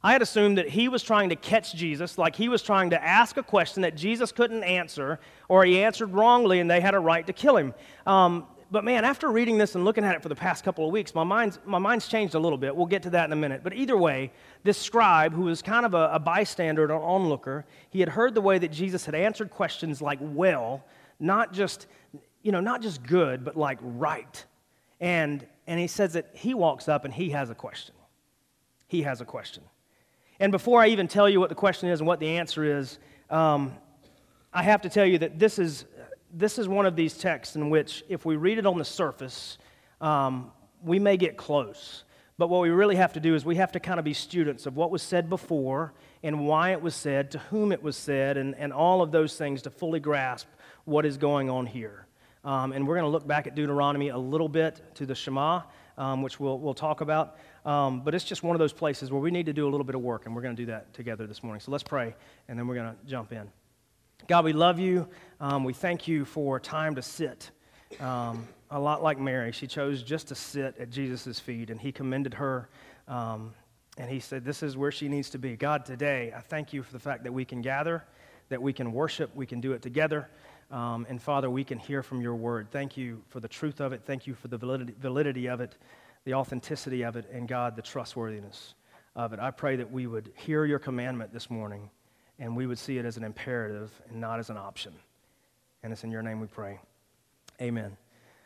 I 0.05 0.11
had 0.11 0.21
assumed 0.21 0.59
that 0.59 0.69
he 0.69 0.87
was 0.87 1.01
trying 1.01 1.29
to 1.29 1.35
catch 1.35 1.73
Jesus, 1.73 2.19
like 2.19 2.35
he 2.35 2.47
was 2.47 2.61
trying 2.61 2.91
to 2.91 3.03
ask 3.03 3.37
a 3.37 3.43
question 3.43 3.81
that 3.81 3.95
Jesus 3.95 4.31
couldn't 4.31 4.63
answer, 4.63 5.19
or 5.49 5.65
he 5.65 5.81
answered 5.81 6.13
wrongly 6.13 6.59
and 6.59 6.69
they 6.69 6.79
had 6.79 6.93
a 6.93 6.99
right 6.99 7.25
to 7.25 7.33
kill 7.33 7.57
him. 7.57 7.73
Um, 8.05 8.45
but 8.69 8.83
man, 8.83 9.03
after 9.03 9.31
reading 9.31 9.57
this 9.57 9.73
and 9.73 9.83
looking 9.83 10.03
at 10.03 10.13
it 10.13 10.21
for 10.21 10.29
the 10.29 10.35
past 10.35 10.63
couple 10.63 10.85
of 10.85 10.91
weeks, 10.91 11.15
my 11.15 11.23
mind's, 11.23 11.57
my 11.65 11.79
mind's 11.79 12.07
changed 12.07 12.35
a 12.35 12.39
little 12.39 12.59
bit. 12.59 12.75
We'll 12.75 12.85
get 12.85 13.01
to 13.01 13.09
that 13.09 13.25
in 13.25 13.33
a 13.33 13.35
minute. 13.35 13.61
But 13.63 13.73
either 13.73 13.97
way, 13.97 14.31
this 14.63 14.77
scribe, 14.77 15.33
who 15.33 15.45
was 15.45 15.63
kind 15.63 15.87
of 15.87 15.95
a, 15.95 16.11
a 16.13 16.19
bystander, 16.19 16.85
an 16.85 16.91
onlooker, 16.91 17.65
he 17.89 17.99
had 17.99 18.09
heard 18.09 18.35
the 18.35 18.41
way 18.41 18.59
that 18.59 18.71
Jesus 18.71 19.07
had 19.07 19.15
answered 19.15 19.49
questions 19.49 20.03
like 20.03 20.19
well, 20.21 20.83
not 21.19 21.51
just, 21.51 21.87
you 22.43 22.51
know, 22.51 22.61
not 22.61 22.83
just 22.83 23.01
good, 23.01 23.43
but 23.43 23.57
like 23.57 23.79
right. 23.81 24.45
And, 24.99 25.43
and 25.65 25.79
he 25.79 25.87
says 25.87 26.13
that 26.13 26.29
he 26.33 26.53
walks 26.53 26.87
up 26.87 27.05
and 27.05 27.13
he 27.13 27.31
has 27.31 27.49
a 27.49 27.55
question. 27.55 27.95
He 28.87 29.01
has 29.01 29.19
a 29.19 29.25
question. 29.25 29.63
And 30.39 30.51
before 30.51 30.81
I 30.81 30.87
even 30.87 31.07
tell 31.07 31.29
you 31.29 31.39
what 31.39 31.49
the 31.49 31.55
question 31.55 31.89
is 31.89 31.99
and 31.99 32.07
what 32.07 32.19
the 32.19 32.37
answer 32.37 32.79
is, 32.79 32.99
um, 33.29 33.73
I 34.53 34.63
have 34.63 34.81
to 34.81 34.89
tell 34.89 35.05
you 35.05 35.17
that 35.19 35.39
this 35.39 35.59
is, 35.59 35.85
this 36.33 36.59
is 36.59 36.67
one 36.67 36.85
of 36.85 36.95
these 36.95 37.17
texts 37.17 37.55
in 37.55 37.69
which, 37.69 38.03
if 38.09 38.25
we 38.25 38.35
read 38.35 38.57
it 38.57 38.65
on 38.65 38.77
the 38.77 38.85
surface, 38.85 39.57
um, 40.01 40.51
we 40.83 40.99
may 40.99 41.17
get 41.17 41.37
close. 41.37 42.03
But 42.37 42.49
what 42.49 42.61
we 42.61 42.69
really 42.69 42.97
have 42.97 43.13
to 43.13 43.21
do 43.21 43.33
is 43.33 43.45
we 43.45 43.55
have 43.55 43.71
to 43.73 43.79
kind 43.79 43.97
of 43.97 44.03
be 44.03 44.13
students 44.13 44.65
of 44.65 44.75
what 44.75 44.91
was 44.91 45.01
said 45.01 45.29
before 45.29 45.93
and 46.21 46.45
why 46.45 46.71
it 46.71 46.81
was 46.81 46.95
said, 46.95 47.31
to 47.31 47.39
whom 47.39 47.71
it 47.71 47.81
was 47.81 47.95
said, 47.95 48.35
and, 48.35 48.55
and 48.55 48.73
all 48.73 49.01
of 49.01 49.11
those 49.11 49.37
things 49.37 49.61
to 49.61 49.69
fully 49.69 50.01
grasp 50.01 50.47
what 50.83 51.05
is 51.05 51.17
going 51.17 51.49
on 51.49 51.65
here. 51.65 52.07
Um, 52.43 52.73
and 52.73 52.85
we're 52.85 52.95
going 52.95 53.05
to 53.05 53.09
look 53.09 53.25
back 53.25 53.47
at 53.47 53.55
Deuteronomy 53.55 54.09
a 54.09 54.17
little 54.17 54.49
bit 54.49 54.81
to 54.95 55.05
the 55.05 55.15
Shema, 55.15 55.61
um, 55.97 56.21
which 56.21 56.39
we'll, 56.39 56.59
we'll 56.59 56.73
talk 56.73 56.99
about. 56.99 57.37
Um, 57.65 58.01
but 58.01 58.13
it's 58.13 58.23
just 58.23 58.43
one 58.43 58.55
of 58.55 58.59
those 58.59 58.73
places 58.73 59.11
where 59.11 59.19
we 59.19 59.31
need 59.31 59.47
to 59.47 59.53
do 59.53 59.67
a 59.67 59.71
little 59.71 59.83
bit 59.83 59.95
of 59.95 60.01
work, 60.01 60.27
and 60.27 60.35
we're 60.35 60.43
going 60.43 60.55
to 60.55 60.61
do 60.61 60.67
that 60.67 60.93
together 60.93 61.25
this 61.25 61.41
morning. 61.41 61.59
So 61.59 61.71
let's 61.71 61.83
pray, 61.83 62.15
and 62.47 62.57
then 62.57 62.67
we're 62.67 62.75
going 62.75 62.91
to 62.91 62.97
jump 63.07 63.31
in. 63.31 63.49
God, 64.27 64.45
we 64.45 64.53
love 64.53 64.79
you. 64.79 65.07
Um, 65.39 65.63
we 65.63 65.73
thank 65.73 66.07
you 66.07 66.25
for 66.25 66.59
time 66.59 66.95
to 66.95 67.01
sit. 67.01 67.49
Um, 67.99 68.47
a 68.69 68.79
lot 68.79 69.01
like 69.01 69.19
Mary, 69.19 69.51
she 69.51 69.65
chose 69.65 70.03
just 70.03 70.27
to 70.27 70.35
sit 70.35 70.77
at 70.77 70.91
Jesus' 70.91 71.39
feet, 71.39 71.71
and 71.71 71.79
he 71.79 71.91
commended 71.91 72.35
her. 72.35 72.69
Um, 73.07 73.53
and 73.97 74.09
he 74.09 74.19
said, 74.19 74.45
This 74.45 74.61
is 74.61 74.77
where 74.77 74.91
she 74.91 75.07
needs 75.07 75.31
to 75.31 75.39
be. 75.39 75.55
God, 75.55 75.85
today, 75.85 76.33
I 76.35 76.41
thank 76.41 76.71
you 76.71 76.83
for 76.83 76.93
the 76.93 76.99
fact 76.99 77.23
that 77.23 77.31
we 77.31 77.45
can 77.45 77.61
gather, 77.61 78.03
that 78.49 78.61
we 78.61 78.73
can 78.73 78.91
worship, 78.91 79.35
we 79.35 79.45
can 79.45 79.59
do 79.59 79.73
it 79.73 79.81
together. 79.81 80.29
Um, 80.71 81.05
and 81.09 81.21
Father, 81.21 81.49
we 81.49 81.63
can 81.63 81.77
hear 81.77 82.03
from 82.03 82.21
your 82.21 82.35
word. 82.35 82.67
Thank 82.71 82.97
you 82.97 83.21
for 83.29 83.39
the 83.39 83.47
truth 83.47 83.79
of 83.79 83.93
it. 83.93 84.01
Thank 84.05 84.27
you 84.27 84.33
for 84.33 84.47
the 84.47 84.57
validity, 84.57 84.95
validity 84.99 85.47
of 85.47 85.61
it 85.61 85.77
the 86.25 86.33
authenticity 86.33 87.03
of 87.03 87.15
it, 87.15 87.29
and 87.31 87.47
God, 87.47 87.75
the 87.75 87.81
trustworthiness 87.81 88.73
of 89.15 89.31
it. 89.31 89.39
I 89.39 89.51
pray 89.51 89.77
that 89.77 89.91
we 89.91 90.07
would 90.07 90.31
hear 90.35 90.65
your 90.65 90.79
commandment 90.79 91.31
this 91.31 91.49
morning 91.49 91.89
and 92.39 92.55
we 92.55 92.67
would 92.67 92.77
see 92.77 92.97
it 92.97 93.05
as 93.05 93.15
an 93.15 93.23
imperative 93.23 93.91
and 94.09 94.19
not 94.19 94.39
as 94.39 94.49
an 94.49 94.57
option. 94.57 94.93
And 95.83 95.93
it's 95.93 96.03
in 96.03 96.11
your 96.11 96.21
name 96.21 96.41
we 96.41 96.47
pray. 96.47 96.79
Amen. 97.61 97.95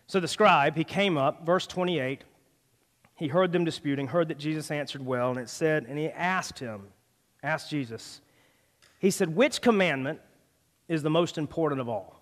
So 0.06 0.20
the 0.20 0.28
scribe, 0.28 0.76
he 0.76 0.84
came 0.84 1.18
up, 1.18 1.46
verse 1.46 1.66
28. 1.66 2.24
He 3.16 3.28
heard 3.28 3.52
them 3.52 3.66
disputing, 3.66 4.08
heard 4.08 4.28
that 4.28 4.38
Jesus 4.38 4.70
answered 4.72 5.04
well, 5.04 5.32
and 5.32 5.40
it 5.40 5.50
said, 5.50 5.86
and 5.90 5.98
he 5.98 6.10
asked 6.10 6.60
him, 6.60 6.88
asked 7.42 7.70
Jesus, 7.70 8.22
he 9.00 9.12
said, 9.12 9.36
Which 9.36 9.62
commandment 9.62 10.20
is 10.88 11.02
the 11.02 11.10
most 11.10 11.38
important 11.38 11.82
of 11.82 11.90
all? 11.90 12.22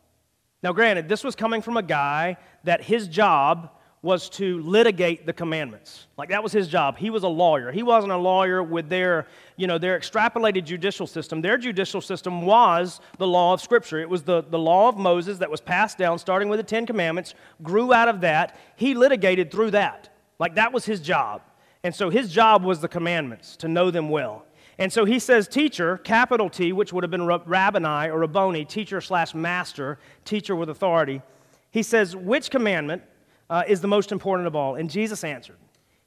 Now, 0.64 0.74
granted, 0.74 1.08
this 1.08 1.24
was 1.24 1.36
coming 1.36 1.62
from 1.62 1.78
a 1.78 1.84
guy 1.84 2.38
that 2.64 2.84
his 2.84 3.08
job 3.08 3.70
was 4.04 4.30
to 4.30 4.62
litigate 4.62 5.26
the 5.26 5.34
commandments. 5.34 6.08
Like 6.18 6.30
that 6.30 6.44
was 6.44 6.52
his 6.52 6.68
job. 6.68 6.98
He 6.98 7.10
was 7.10 7.24
a 7.24 7.28
lawyer. 7.28 7.72
He 7.72 7.82
wasn't 7.82 8.14
a 8.14 8.18
lawyer 8.18 8.62
with 8.62 8.90
their, 8.90 9.28
you 9.56 9.66
know, 9.66 9.80
their 9.80 10.00
extrapolated 10.00 10.66
judicial 10.66 11.08
system. 11.08 11.42
Their 11.42 11.58
judicial 11.58 12.00
system 12.00 12.44
was 12.44 13.02
the 13.18 13.28
law 13.28 13.54
of 13.54 13.62
Scripture. 13.62 14.00
It 14.00 14.10
was 14.10 14.22
the, 14.22 14.44
the 14.44 14.60
law 14.60 14.88
of 14.88 14.98
Moses 14.98 15.40
that 15.40 15.50
was 15.50 15.62
passed 15.62 15.98
down, 15.98 16.20
starting 16.20 16.48
with 16.48 16.60
the 16.60 16.64
Ten 16.64 16.86
Commandments, 16.86 17.34
grew 17.64 17.92
out 17.92 18.08
of 18.08 18.22
that. 18.22 18.58
He 18.76 18.94
litigated 18.94 19.52
through 19.52 19.72
that. 19.72 20.10
Like 20.38 20.56
that 20.56 20.72
was 20.72 20.86
his 20.86 21.02
job. 21.02 21.42
And 21.84 21.94
so 21.94 22.10
his 22.10 22.32
job 22.32 22.64
was 22.64 22.82
the 22.82 22.88
commandments, 22.88 23.56
to 23.58 23.68
know 23.68 23.90
them 23.90 24.10
well. 24.10 24.46
And 24.78 24.94
so 24.94 25.06
he 25.06 25.18
says, 25.18 25.48
teacher, 25.48 25.98
capital 25.98 26.50
T, 26.52 26.72
which 26.72 26.94
would 26.94 27.04
have 27.04 27.10
been 27.10 27.26
rabboni 27.26 28.10
or 28.10 28.20
rabboni, 28.20 28.64
teacher 28.64 29.02
slash 29.02 29.34
master, 29.34 29.98
teacher 30.24 30.56
with 30.56 30.70
authority. 30.70 31.24
He 31.72 31.82
says, 31.82 32.16
which 32.16 32.52
commandment 32.52 33.02
uh, 33.50 33.64
is 33.68 33.82
the 33.82 33.88
most 33.88 34.12
important 34.12 34.48
of 34.48 34.56
all? 34.56 34.76
And 34.76 34.90
Jesus 34.90 35.24
answered. 35.24 35.58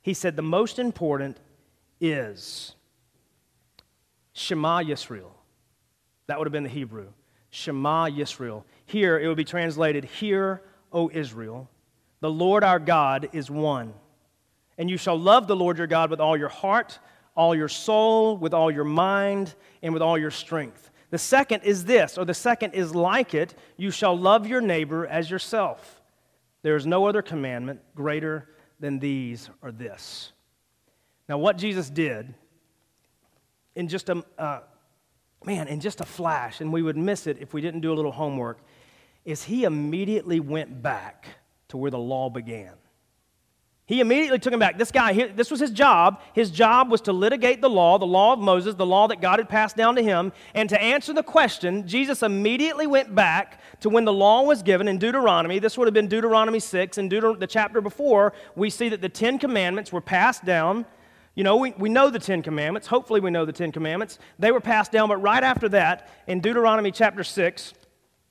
He 0.02 0.14
said, 0.14 0.36
the 0.36 0.42
most 0.42 0.78
important 0.78 1.38
is 2.00 2.74
Shema 4.32 4.80
Yisrael. 4.80 5.30
That 6.26 6.38
would 6.38 6.46
have 6.46 6.52
been 6.52 6.64
the 6.64 6.68
Hebrew. 6.68 7.08
Shema 7.50 8.06
Yisrael. 8.06 8.64
Here 8.86 9.18
it 9.18 9.26
would 9.26 9.36
be 9.36 9.44
translated, 9.44 10.04
Hear, 10.04 10.62
O 10.92 11.10
Israel, 11.12 11.68
the 12.20 12.30
Lord 12.30 12.64
our 12.64 12.78
God 12.78 13.28
is 13.32 13.50
one. 13.50 13.92
And 14.78 14.88
you 14.88 14.96
shall 14.96 15.18
love 15.18 15.46
the 15.46 15.56
Lord 15.56 15.78
your 15.78 15.86
God 15.86 16.10
with 16.10 16.20
all 16.20 16.36
your 16.36 16.48
heart, 16.48 16.98
all 17.34 17.54
your 17.54 17.68
soul, 17.68 18.36
with 18.36 18.54
all 18.54 18.70
your 18.70 18.84
mind, 18.84 19.54
and 19.82 19.92
with 19.92 20.02
all 20.02 20.16
your 20.16 20.30
strength. 20.30 20.90
The 21.10 21.18
second 21.18 21.64
is 21.64 21.84
this, 21.84 22.16
or 22.16 22.24
the 22.24 22.34
second 22.34 22.74
is 22.74 22.94
like 22.94 23.34
it 23.34 23.54
you 23.76 23.90
shall 23.90 24.16
love 24.16 24.46
your 24.46 24.60
neighbor 24.60 25.06
as 25.06 25.30
yourself. 25.30 25.99
There 26.62 26.76
is 26.76 26.86
no 26.86 27.06
other 27.06 27.22
commandment 27.22 27.80
greater 27.94 28.48
than 28.78 28.98
these 28.98 29.50
or 29.62 29.72
this. 29.72 30.32
Now, 31.28 31.38
what 31.38 31.56
Jesus 31.56 31.88
did 31.88 32.34
in 33.74 33.88
just 33.88 34.08
a, 34.08 34.24
uh, 34.38 34.60
man, 35.44 35.68
in 35.68 35.80
just 35.80 36.00
a 36.00 36.04
flash, 36.04 36.60
and 36.60 36.72
we 36.72 36.82
would 36.82 36.96
miss 36.96 37.26
it 37.26 37.38
if 37.40 37.54
we 37.54 37.60
didn't 37.60 37.80
do 37.80 37.92
a 37.92 37.94
little 37.94 38.12
homework, 38.12 38.58
is 39.24 39.44
he 39.44 39.64
immediately 39.64 40.40
went 40.40 40.82
back 40.82 41.26
to 41.68 41.76
where 41.76 41.90
the 41.90 41.98
law 41.98 42.28
began. 42.28 42.72
He 43.90 43.98
immediately 43.98 44.38
took 44.38 44.52
him 44.52 44.60
back. 44.60 44.78
This 44.78 44.92
guy, 44.92 45.26
this 45.34 45.50
was 45.50 45.58
his 45.58 45.72
job. 45.72 46.20
His 46.32 46.52
job 46.52 46.92
was 46.92 47.00
to 47.00 47.12
litigate 47.12 47.60
the 47.60 47.68
law, 47.68 47.98
the 47.98 48.06
law 48.06 48.32
of 48.32 48.38
Moses, 48.38 48.76
the 48.76 48.86
law 48.86 49.08
that 49.08 49.20
God 49.20 49.40
had 49.40 49.48
passed 49.48 49.76
down 49.76 49.96
to 49.96 50.02
him. 50.02 50.32
And 50.54 50.68
to 50.68 50.80
answer 50.80 51.12
the 51.12 51.24
question, 51.24 51.88
Jesus 51.88 52.22
immediately 52.22 52.86
went 52.86 53.16
back 53.16 53.60
to 53.80 53.88
when 53.88 54.04
the 54.04 54.12
law 54.12 54.44
was 54.44 54.62
given 54.62 54.86
in 54.86 54.98
Deuteronomy. 54.98 55.58
This 55.58 55.76
would 55.76 55.88
have 55.88 55.92
been 55.92 56.06
Deuteronomy 56.06 56.60
6. 56.60 56.98
In 56.98 57.08
Deuter- 57.08 57.36
the 57.36 57.48
chapter 57.48 57.80
before, 57.80 58.32
we 58.54 58.70
see 58.70 58.88
that 58.90 59.00
the 59.00 59.08
Ten 59.08 59.40
Commandments 59.40 59.92
were 59.92 60.00
passed 60.00 60.44
down. 60.44 60.86
You 61.34 61.42
know, 61.42 61.56
we, 61.56 61.72
we 61.72 61.88
know 61.88 62.10
the 62.10 62.20
Ten 62.20 62.42
Commandments. 62.42 62.86
Hopefully, 62.86 63.18
we 63.18 63.32
know 63.32 63.44
the 63.44 63.52
Ten 63.52 63.72
Commandments. 63.72 64.20
They 64.38 64.52
were 64.52 64.60
passed 64.60 64.92
down, 64.92 65.08
but 65.08 65.16
right 65.16 65.42
after 65.42 65.68
that, 65.70 66.08
in 66.28 66.38
Deuteronomy 66.38 66.92
chapter 66.92 67.24
6, 67.24 67.74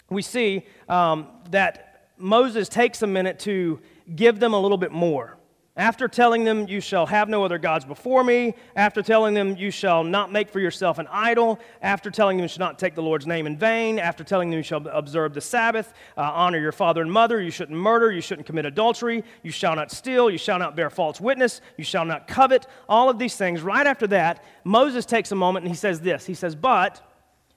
we 0.10 0.22
see 0.22 0.66
um, 0.88 1.28
that 1.50 2.12
Moses 2.18 2.70
takes 2.70 3.02
a 3.02 3.08
minute 3.08 3.40
to 3.40 3.82
give 4.16 4.40
them 4.40 4.54
a 4.54 4.60
little 4.60 4.78
bit 4.78 4.94
more. 4.94 5.36
After 5.80 6.10
telling 6.10 6.44
them, 6.44 6.68
You 6.68 6.82
shall 6.82 7.06
have 7.06 7.30
no 7.30 7.46
other 7.46 7.58
gods 7.58 7.86
before 7.86 8.22
me, 8.22 8.54
after 8.76 9.02
telling 9.02 9.34
them, 9.34 9.56
You 9.56 9.72
shall 9.72 10.04
not 10.04 10.30
make 10.30 10.50
for 10.50 10.60
yourself 10.60 11.00
an 11.00 11.08
idol, 11.10 11.58
after 11.82 12.12
telling 12.12 12.36
them, 12.36 12.44
You 12.44 12.50
shall 12.50 12.68
not 12.68 12.78
take 12.78 12.96
the 12.96 13.02
Lord's 13.02 13.26
name 13.26 13.48
in 13.48 13.58
vain, 13.58 13.98
after 13.98 14.26
telling 14.26 14.50
them, 14.50 14.58
You 14.58 14.64
shall 14.64 14.86
observe 14.90 15.34
the 15.34 15.40
Sabbath, 15.40 15.94
uh, 16.18 16.22
honor 16.34 16.60
your 16.60 16.74
father 16.74 17.02
and 17.02 17.10
mother, 17.10 17.42
you 17.42 17.50
shouldn't 17.50 17.80
murder, 17.80 18.12
you 18.12 18.20
shouldn't 18.20 18.46
commit 18.46 18.66
adultery, 18.66 19.24
you 19.42 19.52
shall 19.52 19.74
not 19.74 19.90
steal, 19.90 20.30
you 20.30 20.38
shall 20.38 20.60
not 20.60 20.76
bear 20.76 20.90
false 20.90 21.22
witness, 21.22 21.62
you 21.78 21.86
shall 21.86 22.04
not 22.04 22.28
covet, 22.28 22.68
all 22.90 23.10
of 23.10 23.18
these 23.18 23.38
things. 23.38 23.62
Right 23.62 23.88
after 23.88 24.08
that, 24.08 24.44
Moses 24.66 25.06
takes 25.06 25.32
a 25.32 25.36
moment 25.36 25.64
and 25.64 25.74
he 25.74 25.78
says 25.78 26.02
this. 26.02 26.26
He 26.26 26.34
says, 26.34 26.58
But 26.58 27.02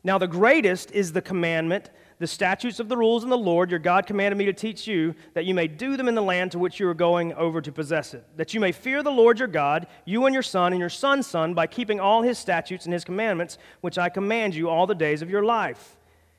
now 0.05 0.19
the 0.19 0.29
greatest 0.29 0.93
is 0.93 1.11
the 1.11 1.23
commandment 1.23 1.91
the 2.23 2.29
statutes 2.29 2.79
of 2.79 2.89
the 2.89 2.97
rules 2.97 3.25
and 3.25 3.33
the 3.33 3.37
Lord 3.37 3.69
your 3.69 3.81
God 3.81 4.07
commanded 4.07 4.39
me 4.39 4.45
to 4.45 4.53
teach 4.53 4.87
you, 4.87 5.13
that 5.35 5.45
you 5.45 5.55
may 5.55 5.67
do 5.67 5.97
them 5.97 6.07
in 6.07 6.15
the 6.15 6.23
land 6.23 6.53
to 6.53 6.59
which 6.61 6.79
you 6.79 6.87
are 6.87 6.95
going 6.95 7.33
over 7.33 7.61
to 7.61 7.73
possess 7.73 8.15
it, 8.15 8.25
that 8.37 8.55
you 8.55 8.61
may 8.61 8.71
fear 8.71 9.03
the 9.03 9.11
Lord 9.11 9.41
your 9.41 9.49
God, 9.49 9.89
you 10.05 10.25
and 10.27 10.33
your 10.33 10.45
son 10.45 10.73
and 10.73 10.79
your 10.79 10.89
son's 10.89 11.27
son, 11.27 11.53
by 11.53 11.67
keeping 11.67 11.99
all 11.99 12.23
his 12.23 12.39
statutes 12.39 12.85
and 12.85 12.93
his 12.93 13.05
commandments, 13.05 13.59
which 13.81 13.99
I 13.99 14.09
command 14.09 14.55
you 14.55 14.69
all 14.69 14.87
the 14.87 14.95
days 14.95 15.21
of 15.21 15.31
your 15.31 15.43
life, 15.43 15.97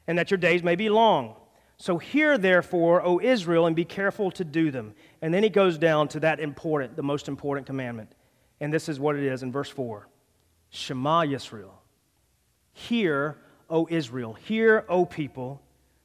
and 0.07 0.17
that 0.17 0.31
your 0.31 0.37
days 0.37 0.63
may 0.63 0.77
be 0.77 0.87
long. 0.87 1.35
So 1.75 1.97
hear 1.97 2.37
therefore, 2.37 3.05
O 3.05 3.19
Israel, 3.19 3.65
and 3.65 3.75
be 3.75 3.83
careful 3.83 4.31
to 4.31 4.45
do 4.45 4.71
them. 4.71 4.93
And 5.21 5.33
then 5.33 5.43
he 5.43 5.49
goes 5.49 5.77
down 5.77 6.07
to 6.07 6.21
that 6.21 6.39
important, 6.39 6.95
the 6.95 7.03
most 7.03 7.27
important 7.27 7.67
commandment. 7.67 8.15
And 8.61 8.73
this 8.73 8.87
is 8.87 9.01
what 9.01 9.17
it 9.17 9.23
is 9.25 9.43
in 9.43 9.51
verse 9.51 9.69
4 9.69 10.07
Shema 10.69 11.23
Yisrael. 11.23 11.73
Hear, 12.71 13.35
O 13.69 13.85
Israel. 13.91 14.31
Hear, 14.35 14.85
O 14.87 15.05
people. 15.05 15.61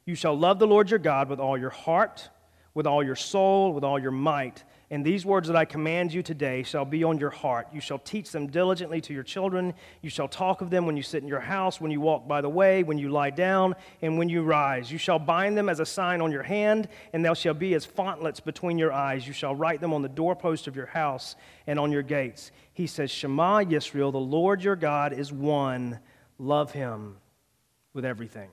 You 0.09 0.15
shall 0.15 0.39
love 0.39 0.59
the 0.59 0.67
Lord 0.67 0.89
your 0.89 0.99
God 0.99 1.29
with 1.29 1.39
all 1.39 1.59
your 1.59 1.69
heart, 1.69 2.31
with 2.73 2.87
all 2.87 3.05
your 3.05 3.15
soul, 3.15 3.75
with 3.75 3.85
all 3.85 3.99
your 3.99 4.11
might. 4.11 4.65
And 4.91 5.05
these 5.05 5.27
words 5.27 5.49
that 5.49 5.57
I 5.57 5.67
command 5.67 6.15
you 6.15 6.23
today 6.23 6.63
shall 6.63 6.87
be 6.87 7.05
on 7.05 7.19
your 7.19 7.29
heart. 7.29 7.69
You 7.75 7.83
shall 7.83 7.99
teach 7.99 8.31
them 8.31 8.47
diligently 8.47 9.03
to 9.03 9.13
your 9.13 9.23
children. 9.23 9.75
You 10.01 10.09
shall 10.09 10.27
talk 10.27 10.63
of 10.63 10.71
them 10.71 10.87
when 10.87 10.97
you 10.97 11.03
sit 11.03 11.23
in 11.23 11.29
your 11.29 11.41
house, 11.41 11.79
when 11.79 11.91
you 11.91 12.01
walk 12.01 12.27
by 12.27 12.41
the 12.41 12.49
way, 12.49 12.83
when 12.85 12.97
you 12.97 13.11
lie 13.11 13.29
down, 13.29 13.75
and 14.01 14.17
when 14.17 14.31
you 14.31 14.45
rise. 14.45 14.91
You 14.91 14.97
shall 14.97 15.19
bind 15.19 15.59
them 15.59 15.69
as 15.69 15.79
a 15.79 15.85
sign 15.85 16.23
on 16.23 16.33
your 16.33 16.43
hand, 16.43 16.89
and 17.13 17.23
they 17.23 17.35
shall 17.35 17.53
be 17.53 17.75
as 17.75 17.85
frontlets 17.85 18.41
between 18.41 18.79
your 18.79 18.95
eyes. 18.95 19.27
You 19.27 19.35
shall 19.35 19.55
write 19.55 19.83
them 19.83 19.93
on 19.93 20.01
the 20.01 20.09
doorpost 20.09 20.69
of 20.69 20.75
your 20.75 20.87
house 20.87 21.37
and 21.67 21.79
on 21.79 21.93
your 21.93 22.01
gates. 22.01 22.51
He 22.73 22.87
says, 22.87 23.11
Shema 23.11 23.59
Yisrael, 23.59 24.11
the 24.11 24.19
Lord 24.19 24.65
your 24.65 24.75
God 24.75 25.13
is 25.13 25.31
one. 25.35 25.99
Love 26.39 26.73
him 26.73 27.19
with 27.93 28.07
everything. 28.07 28.49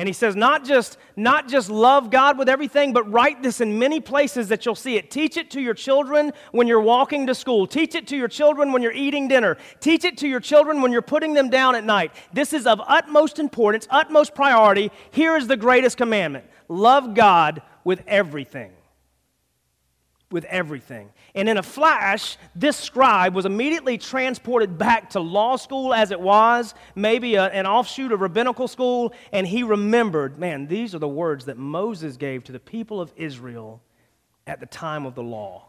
And 0.00 0.08
he 0.08 0.14
says, 0.14 0.34
not 0.34 0.64
just, 0.64 0.96
not 1.14 1.46
just 1.46 1.68
love 1.68 2.10
God 2.10 2.38
with 2.38 2.48
everything, 2.48 2.94
but 2.94 3.02
write 3.12 3.42
this 3.42 3.60
in 3.60 3.78
many 3.78 4.00
places 4.00 4.48
that 4.48 4.64
you'll 4.64 4.74
see 4.74 4.96
it. 4.96 5.10
Teach 5.10 5.36
it 5.36 5.50
to 5.50 5.60
your 5.60 5.74
children 5.74 6.32
when 6.52 6.66
you're 6.66 6.80
walking 6.80 7.26
to 7.26 7.34
school. 7.34 7.66
Teach 7.66 7.94
it 7.94 8.06
to 8.06 8.16
your 8.16 8.26
children 8.26 8.72
when 8.72 8.80
you're 8.80 8.92
eating 8.92 9.28
dinner. 9.28 9.58
Teach 9.80 10.04
it 10.04 10.16
to 10.16 10.26
your 10.26 10.40
children 10.40 10.80
when 10.80 10.90
you're 10.90 11.02
putting 11.02 11.34
them 11.34 11.50
down 11.50 11.74
at 11.74 11.84
night. 11.84 12.12
This 12.32 12.54
is 12.54 12.66
of 12.66 12.80
utmost 12.86 13.38
importance, 13.38 13.86
utmost 13.90 14.34
priority. 14.34 14.90
Here 15.10 15.36
is 15.36 15.46
the 15.46 15.58
greatest 15.58 15.98
commandment 15.98 16.46
love 16.66 17.12
God 17.12 17.60
with 17.84 18.02
everything 18.06 18.72
with 20.30 20.44
everything. 20.44 21.10
And 21.34 21.48
in 21.48 21.56
a 21.56 21.62
flash, 21.62 22.36
this 22.54 22.76
scribe 22.76 23.34
was 23.34 23.46
immediately 23.46 23.98
transported 23.98 24.78
back 24.78 25.10
to 25.10 25.20
law 25.20 25.56
school 25.56 25.92
as 25.92 26.10
it 26.10 26.20
was, 26.20 26.74
maybe 26.94 27.34
a, 27.34 27.46
an 27.46 27.66
offshoot 27.66 28.12
of 28.12 28.20
rabbinical 28.20 28.68
school, 28.68 29.12
and 29.32 29.46
he 29.46 29.62
remembered 29.62 30.38
man, 30.38 30.66
these 30.66 30.94
are 30.94 30.98
the 30.98 31.08
words 31.08 31.46
that 31.46 31.56
Moses 31.56 32.16
gave 32.16 32.44
to 32.44 32.52
the 32.52 32.60
people 32.60 33.00
of 33.00 33.12
Israel 33.16 33.82
at 34.46 34.60
the 34.60 34.66
time 34.66 35.06
of 35.06 35.14
the 35.14 35.22
law. 35.22 35.66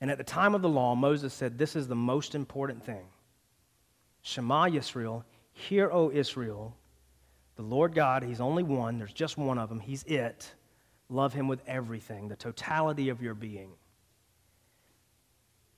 And 0.00 0.10
at 0.10 0.18
the 0.18 0.24
time 0.24 0.54
of 0.54 0.62
the 0.62 0.68
law, 0.68 0.94
Moses 0.94 1.34
said, 1.34 1.58
This 1.58 1.74
is 1.74 1.88
the 1.88 1.96
most 1.96 2.34
important 2.34 2.84
thing. 2.84 3.04
Shema 4.22 4.66
Yisrael, 4.66 5.24
hear, 5.52 5.90
O 5.90 6.10
Israel, 6.10 6.76
the 7.56 7.62
Lord 7.62 7.94
God, 7.94 8.22
He's 8.22 8.40
only 8.40 8.62
one, 8.62 8.98
there's 8.98 9.12
just 9.12 9.36
one 9.36 9.58
of 9.58 9.68
them, 9.68 9.80
He's 9.80 10.04
it. 10.04 10.54
Love 11.10 11.32
him 11.32 11.48
with 11.48 11.60
everything, 11.66 12.28
the 12.28 12.36
totality 12.36 13.08
of 13.08 13.22
your 13.22 13.34
being. 13.34 13.70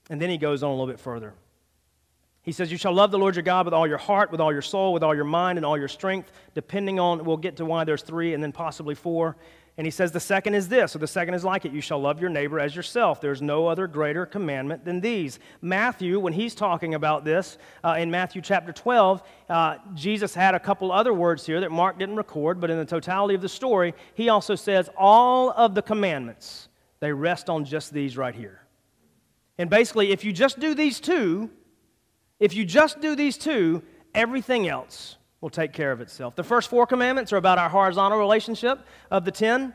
And 0.08 0.20
then 0.20 0.28
he 0.28 0.38
goes 0.38 0.62
on 0.62 0.70
a 0.70 0.72
little 0.72 0.88
bit 0.88 0.98
further. 0.98 1.34
He 2.42 2.52
says, 2.52 2.72
You 2.72 2.78
shall 2.78 2.92
love 2.92 3.10
the 3.10 3.18
Lord 3.18 3.36
your 3.36 3.42
God 3.42 3.64
with 3.66 3.74
all 3.74 3.86
your 3.86 3.98
heart, 3.98 4.32
with 4.32 4.40
all 4.40 4.52
your 4.52 4.62
soul, 4.62 4.92
with 4.92 5.04
all 5.04 5.14
your 5.14 5.24
mind, 5.24 5.58
and 5.58 5.64
all 5.64 5.78
your 5.78 5.88
strength, 5.88 6.32
depending 6.54 6.98
on, 6.98 7.24
we'll 7.24 7.36
get 7.36 7.56
to 7.56 7.64
why 7.64 7.84
there's 7.84 8.02
three 8.02 8.34
and 8.34 8.42
then 8.42 8.50
possibly 8.50 8.94
four. 8.94 9.36
And 9.80 9.86
he 9.86 9.90
says, 9.90 10.12
The 10.12 10.20
second 10.20 10.52
is 10.56 10.68
this, 10.68 10.94
or 10.94 10.98
the 10.98 11.06
second 11.06 11.32
is 11.32 11.42
like 11.42 11.64
it 11.64 11.72
you 11.72 11.80
shall 11.80 11.98
love 11.98 12.20
your 12.20 12.28
neighbor 12.28 12.60
as 12.60 12.76
yourself. 12.76 13.18
There's 13.18 13.40
no 13.40 13.66
other 13.66 13.86
greater 13.86 14.26
commandment 14.26 14.84
than 14.84 15.00
these. 15.00 15.38
Matthew, 15.62 16.20
when 16.20 16.34
he's 16.34 16.54
talking 16.54 16.92
about 16.92 17.24
this, 17.24 17.56
uh, 17.82 17.96
in 17.98 18.10
Matthew 18.10 18.42
chapter 18.42 18.74
12, 18.74 19.22
uh, 19.48 19.76
Jesus 19.94 20.34
had 20.34 20.54
a 20.54 20.60
couple 20.60 20.92
other 20.92 21.14
words 21.14 21.46
here 21.46 21.62
that 21.62 21.70
Mark 21.70 21.98
didn't 21.98 22.16
record, 22.16 22.60
but 22.60 22.68
in 22.68 22.76
the 22.76 22.84
totality 22.84 23.34
of 23.34 23.40
the 23.40 23.48
story, 23.48 23.94
he 24.12 24.28
also 24.28 24.54
says, 24.54 24.90
All 24.98 25.48
of 25.48 25.74
the 25.74 25.80
commandments, 25.80 26.68
they 26.98 27.10
rest 27.10 27.48
on 27.48 27.64
just 27.64 27.90
these 27.90 28.18
right 28.18 28.34
here. 28.34 28.60
And 29.56 29.70
basically, 29.70 30.12
if 30.12 30.26
you 30.26 30.34
just 30.34 30.60
do 30.60 30.74
these 30.74 31.00
two, 31.00 31.48
if 32.38 32.54
you 32.54 32.66
just 32.66 33.00
do 33.00 33.16
these 33.16 33.38
two, 33.38 33.82
everything 34.14 34.68
else 34.68 35.16
will 35.40 35.50
take 35.50 35.72
care 35.72 35.92
of 35.92 36.00
itself. 36.00 36.36
The 36.36 36.44
first 36.44 36.68
four 36.68 36.86
commandments 36.86 37.32
are 37.32 37.36
about 37.36 37.58
our 37.58 37.68
horizontal 37.68 38.18
relationship 38.18 38.80
of 39.10 39.24
the 39.24 39.30
ten. 39.30 39.74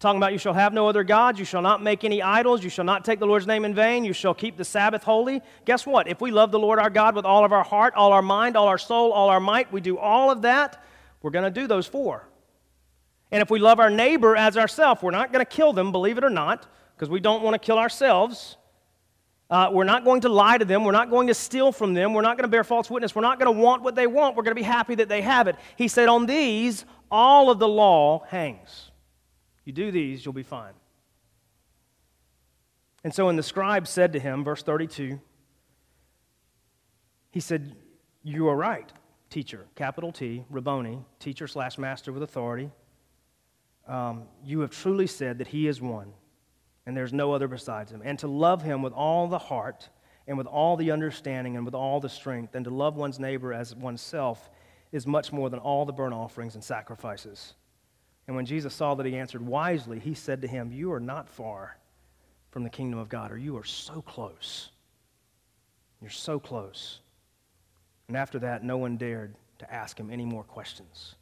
Talking 0.00 0.18
about 0.18 0.32
you 0.32 0.38
shall 0.38 0.54
have 0.54 0.72
no 0.72 0.88
other 0.88 1.04
gods, 1.04 1.38
you 1.38 1.44
shall 1.44 1.62
not 1.62 1.82
make 1.82 2.04
any 2.04 2.20
idols, 2.20 2.64
you 2.64 2.68
shall 2.68 2.84
not 2.84 3.04
take 3.04 3.20
the 3.20 3.26
Lord's 3.26 3.46
name 3.46 3.64
in 3.64 3.74
vain, 3.74 4.04
you 4.04 4.12
shall 4.12 4.34
keep 4.34 4.56
the 4.56 4.64
Sabbath 4.64 5.04
holy. 5.04 5.40
Guess 5.64 5.86
what? 5.86 6.08
If 6.08 6.20
we 6.20 6.30
love 6.30 6.50
the 6.50 6.58
Lord 6.58 6.78
our 6.78 6.90
God 6.90 7.14
with 7.14 7.24
all 7.24 7.44
of 7.44 7.52
our 7.52 7.62
heart, 7.62 7.94
all 7.94 8.12
our 8.12 8.20
mind, 8.20 8.56
all 8.56 8.66
our 8.66 8.76
soul, 8.76 9.12
all 9.12 9.30
our 9.30 9.40
might, 9.40 9.72
we 9.72 9.80
do 9.80 9.96
all 9.96 10.30
of 10.30 10.42
that, 10.42 10.82
we're 11.22 11.30
going 11.30 11.44
to 11.44 11.60
do 11.60 11.66
those 11.66 11.86
four. 11.86 12.28
And 13.30 13.40
if 13.40 13.50
we 13.50 13.58
love 13.58 13.80
our 13.80 13.88
neighbor 13.88 14.36
as 14.36 14.56
ourselves, 14.56 15.00
we're 15.02 15.10
not 15.12 15.32
going 15.32 15.44
to 15.44 15.50
kill 15.50 15.72
them, 15.72 15.90
believe 15.90 16.18
it 16.18 16.24
or 16.24 16.30
not, 16.30 16.66
because 16.94 17.08
we 17.08 17.20
don't 17.20 17.42
want 17.42 17.54
to 17.54 17.64
kill 17.64 17.78
ourselves. 17.78 18.56
Uh, 19.54 19.70
we're 19.70 19.84
not 19.84 20.02
going 20.02 20.20
to 20.20 20.28
lie 20.28 20.58
to 20.58 20.64
them. 20.64 20.82
We're 20.82 20.90
not 20.90 21.10
going 21.10 21.28
to 21.28 21.34
steal 21.34 21.70
from 21.70 21.94
them. 21.94 22.12
We're 22.12 22.22
not 22.22 22.36
going 22.36 22.42
to 22.42 22.48
bear 22.48 22.64
false 22.64 22.90
witness. 22.90 23.14
We're 23.14 23.22
not 23.22 23.38
going 23.38 23.54
to 23.54 23.62
want 23.62 23.84
what 23.84 23.94
they 23.94 24.08
want. 24.08 24.34
We're 24.34 24.42
going 24.42 24.56
to 24.56 24.60
be 24.60 24.64
happy 24.64 24.96
that 24.96 25.08
they 25.08 25.22
have 25.22 25.46
it. 25.46 25.54
He 25.76 25.86
said, 25.86 26.08
On 26.08 26.26
these, 26.26 26.84
all 27.08 27.52
of 27.52 27.60
the 27.60 27.68
law 27.68 28.24
hangs. 28.26 28.90
You 29.64 29.72
do 29.72 29.92
these, 29.92 30.24
you'll 30.24 30.34
be 30.34 30.42
fine. 30.42 30.72
And 33.04 33.14
so 33.14 33.26
when 33.26 33.36
the 33.36 33.44
scribe 33.44 33.86
said 33.86 34.12
to 34.14 34.18
him, 34.18 34.42
verse 34.42 34.64
32, 34.64 35.20
he 37.30 37.38
said, 37.38 37.76
You 38.24 38.48
are 38.48 38.56
right, 38.56 38.92
teacher, 39.30 39.66
capital 39.76 40.10
T, 40.10 40.44
Rabboni, 40.50 40.98
teacher 41.20 41.46
slash 41.46 41.78
master 41.78 42.12
with 42.12 42.24
authority. 42.24 42.72
Um, 43.86 44.24
you 44.44 44.62
have 44.62 44.72
truly 44.72 45.06
said 45.06 45.38
that 45.38 45.46
he 45.46 45.68
is 45.68 45.80
one, 45.80 46.12
and 46.86 46.96
there's 46.96 47.12
no 47.12 47.32
other 47.32 47.48
besides 47.48 47.90
him. 47.90 48.02
And 48.04 48.18
to 48.20 48.28
love 48.28 48.62
him 48.62 48.82
with 48.82 48.92
all 48.92 49.28
the 49.28 49.38
heart, 49.38 49.88
and 50.26 50.38
with 50.38 50.46
all 50.46 50.76
the 50.76 50.90
understanding, 50.90 51.56
and 51.56 51.64
with 51.64 51.74
all 51.74 52.00
the 52.00 52.08
strength, 52.08 52.54
and 52.54 52.64
to 52.64 52.70
love 52.70 52.96
one's 52.96 53.18
neighbor 53.18 53.52
as 53.52 53.74
oneself 53.74 54.50
is 54.92 55.06
much 55.06 55.32
more 55.32 55.50
than 55.50 55.58
all 55.58 55.84
the 55.84 55.92
burnt 55.92 56.14
offerings 56.14 56.54
and 56.54 56.64
sacrifices. 56.64 57.54
And 58.26 58.36
when 58.36 58.46
Jesus 58.46 58.72
saw 58.74 58.94
that 58.94 59.06
he 59.06 59.16
answered 59.16 59.42
wisely, 59.42 59.98
he 59.98 60.14
said 60.14 60.42
to 60.42 60.48
him, 60.48 60.72
You 60.72 60.92
are 60.92 61.00
not 61.00 61.28
far 61.28 61.76
from 62.50 62.62
the 62.62 62.70
kingdom 62.70 62.98
of 62.98 63.08
God, 63.08 63.32
or 63.32 63.36
you 63.36 63.56
are 63.56 63.64
so 63.64 64.00
close. 64.00 64.70
You're 66.00 66.10
so 66.10 66.38
close. 66.38 67.00
And 68.08 68.16
after 68.16 68.38
that, 68.40 68.64
no 68.64 68.78
one 68.78 68.96
dared 68.96 69.34
to 69.58 69.72
ask 69.72 69.98
him 69.98 70.10
any 70.10 70.24
more 70.24 70.44
questions. 70.44 71.16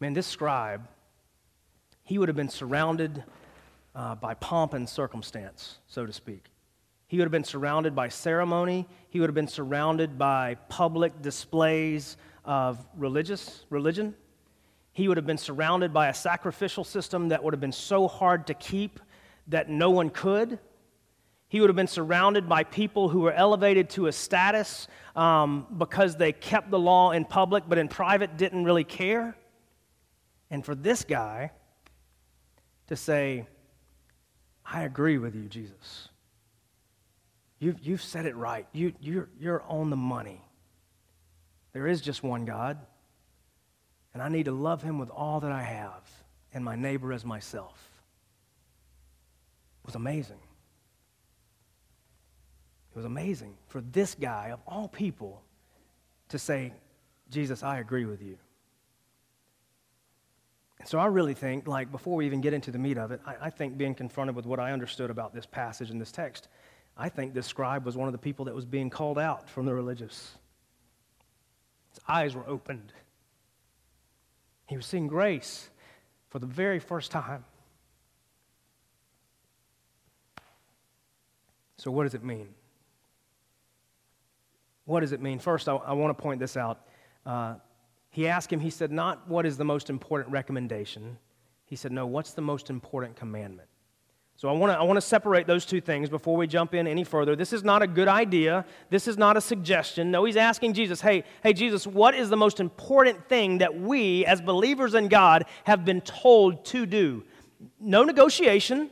Man, 0.00 0.12
this 0.12 0.26
scribe, 0.26 0.88
he 2.02 2.18
would 2.18 2.28
have 2.28 2.36
been 2.36 2.48
surrounded 2.48 3.22
uh, 3.94 4.14
by 4.14 4.34
pomp 4.34 4.74
and 4.74 4.88
circumstance, 4.88 5.78
so 5.86 6.04
to 6.04 6.12
speak. 6.12 6.50
He 7.06 7.18
would 7.18 7.24
have 7.24 7.32
been 7.32 7.44
surrounded 7.44 7.94
by 7.94 8.08
ceremony. 8.08 8.88
He 9.08 9.20
would 9.20 9.28
have 9.28 9.34
been 9.34 9.48
surrounded 9.48 10.18
by 10.18 10.56
public 10.68 11.22
displays 11.22 12.16
of 12.44 12.84
religious 12.96 13.64
religion. 13.70 14.14
He 14.92 15.08
would 15.08 15.16
have 15.16 15.26
been 15.26 15.38
surrounded 15.38 15.92
by 15.92 16.08
a 16.08 16.14
sacrificial 16.14 16.84
system 16.84 17.28
that 17.28 17.42
would 17.42 17.52
have 17.52 17.60
been 17.60 17.72
so 17.72 18.08
hard 18.08 18.46
to 18.48 18.54
keep 18.54 19.00
that 19.48 19.68
no 19.68 19.90
one 19.90 20.10
could. 20.10 20.58
He 21.48 21.60
would 21.60 21.68
have 21.68 21.76
been 21.76 21.86
surrounded 21.86 22.48
by 22.48 22.64
people 22.64 23.08
who 23.08 23.20
were 23.20 23.32
elevated 23.32 23.90
to 23.90 24.06
a 24.06 24.12
status 24.12 24.88
um, 25.14 25.66
because 25.76 26.16
they 26.16 26.32
kept 26.32 26.70
the 26.70 26.78
law 26.78 27.12
in 27.12 27.24
public, 27.24 27.64
but 27.68 27.78
in 27.78 27.88
private 27.88 28.36
didn't 28.36 28.64
really 28.64 28.84
care. 28.84 29.36
And 30.50 30.64
for 30.64 30.74
this 30.74 31.04
guy 31.04 31.52
to 32.88 32.96
say, 32.96 33.46
I 34.66 34.82
agree 34.82 35.18
with 35.18 35.34
you, 35.34 35.48
Jesus. 35.48 36.08
You've, 37.58 37.80
you've 37.80 38.02
said 38.02 38.26
it 38.26 38.36
right. 38.36 38.66
You, 38.72 38.92
you're, 39.00 39.28
you're 39.40 39.62
on 39.68 39.90
the 39.90 39.96
money. 39.96 40.40
There 41.72 41.86
is 41.86 42.00
just 42.00 42.22
one 42.22 42.44
God, 42.44 42.78
and 44.12 44.22
I 44.22 44.28
need 44.28 44.44
to 44.44 44.52
love 44.52 44.82
him 44.82 44.98
with 44.98 45.10
all 45.10 45.40
that 45.40 45.52
I 45.52 45.62
have 45.62 46.02
and 46.52 46.64
my 46.64 46.76
neighbor 46.76 47.12
as 47.12 47.24
myself 47.24 47.90
It 49.82 49.86
was 49.86 49.96
amazing. 49.96 50.38
It 52.92 52.96
was 52.96 53.04
amazing 53.04 53.54
for 53.66 53.80
this 53.80 54.14
guy, 54.14 54.50
of 54.52 54.60
all 54.68 54.86
people, 54.86 55.42
to 56.28 56.38
say, 56.38 56.72
Jesus, 57.28 57.64
I 57.64 57.78
agree 57.78 58.04
with 58.04 58.22
you. 58.22 58.38
So 60.86 60.98
I 60.98 61.06
really 61.06 61.34
think, 61.34 61.66
like, 61.66 61.90
before 61.90 62.16
we 62.16 62.26
even 62.26 62.40
get 62.42 62.52
into 62.52 62.70
the 62.70 62.78
meat 62.78 62.98
of 62.98 63.10
it, 63.10 63.20
I, 63.26 63.36
I, 63.42 63.50
think 63.50 63.78
being 63.78 63.94
confronted 63.94 64.36
with 64.36 64.44
what 64.44 64.60
I 64.60 64.72
understood 64.72 65.10
about 65.10 65.34
this 65.34 65.46
passage 65.46 65.90
and 65.90 65.98
this 65.98 66.12
text, 66.12 66.48
I 66.96 67.08
think 67.08 67.32
this 67.32 67.46
scribe 67.46 67.86
was 67.86 67.96
one 67.96 68.06
of 68.06 68.12
the 68.12 68.18
people 68.18 68.44
that 68.44 68.54
was 68.54 68.66
being 68.66 68.90
called 68.90 69.18
out 69.18 69.48
from 69.48 69.64
the 69.64 69.74
religious. 69.74 70.34
His 71.90 72.00
eyes 72.06 72.34
were 72.34 72.46
opened. 72.46 72.92
He 74.66 74.76
was 74.76 74.84
seeing 74.84 75.06
grace 75.06 75.68
for 76.28 76.38
the 76.38 76.46
very 76.46 76.80
first 76.80 77.10
time. 77.10 77.44
So, 81.78 81.90
what 81.90 82.04
does 82.04 82.14
it 82.14 82.24
mean? 82.24 82.48
What 84.84 85.00
does 85.00 85.12
it 85.12 85.20
mean? 85.20 85.38
First, 85.38 85.68
I, 85.68 85.76
I 85.76 85.92
want 85.94 86.16
to 86.16 86.22
point 86.22 86.40
this 86.40 86.56
out. 86.56 86.86
Uh, 87.24 87.54
he 88.14 88.28
asked 88.28 88.52
him, 88.52 88.60
he 88.60 88.70
said, 88.70 88.92
not 88.92 89.28
what 89.28 89.44
is 89.44 89.56
the 89.56 89.64
most 89.64 89.90
important 89.90 90.32
recommendation. 90.32 91.18
He 91.66 91.74
said, 91.74 91.90
no, 91.90 92.06
what's 92.06 92.32
the 92.32 92.42
most 92.42 92.70
important 92.70 93.16
commandment? 93.16 93.68
So 94.36 94.48
I 94.48 94.52
want 94.52 94.72
to 94.72 94.78
I 94.78 94.82
want 94.82 94.96
to 94.96 95.00
separate 95.00 95.46
those 95.46 95.64
two 95.64 95.80
things 95.80 96.08
before 96.08 96.36
we 96.36 96.46
jump 96.46 96.74
in 96.74 96.86
any 96.86 97.04
further. 97.04 97.36
This 97.36 97.52
is 97.52 97.62
not 97.62 97.82
a 97.82 97.86
good 97.86 98.08
idea. 98.08 98.64
This 98.90 99.06
is 99.06 99.16
not 99.16 99.36
a 99.36 99.40
suggestion. 99.40 100.10
No, 100.10 100.24
he's 100.24 100.36
asking 100.36 100.74
Jesus, 100.74 101.00
"Hey, 101.00 101.22
hey 101.42 101.52
Jesus, 101.52 101.86
what 101.86 102.14
is 102.14 102.30
the 102.30 102.36
most 102.36 102.58
important 102.58 103.28
thing 103.28 103.58
that 103.58 103.80
we 103.80 104.26
as 104.26 104.40
believers 104.40 104.94
in 104.94 105.06
God 105.08 105.44
have 105.64 105.84
been 105.84 106.00
told 106.00 106.64
to 106.66 106.84
do?" 106.84 107.22
No 107.78 108.02
negotiation, 108.02 108.90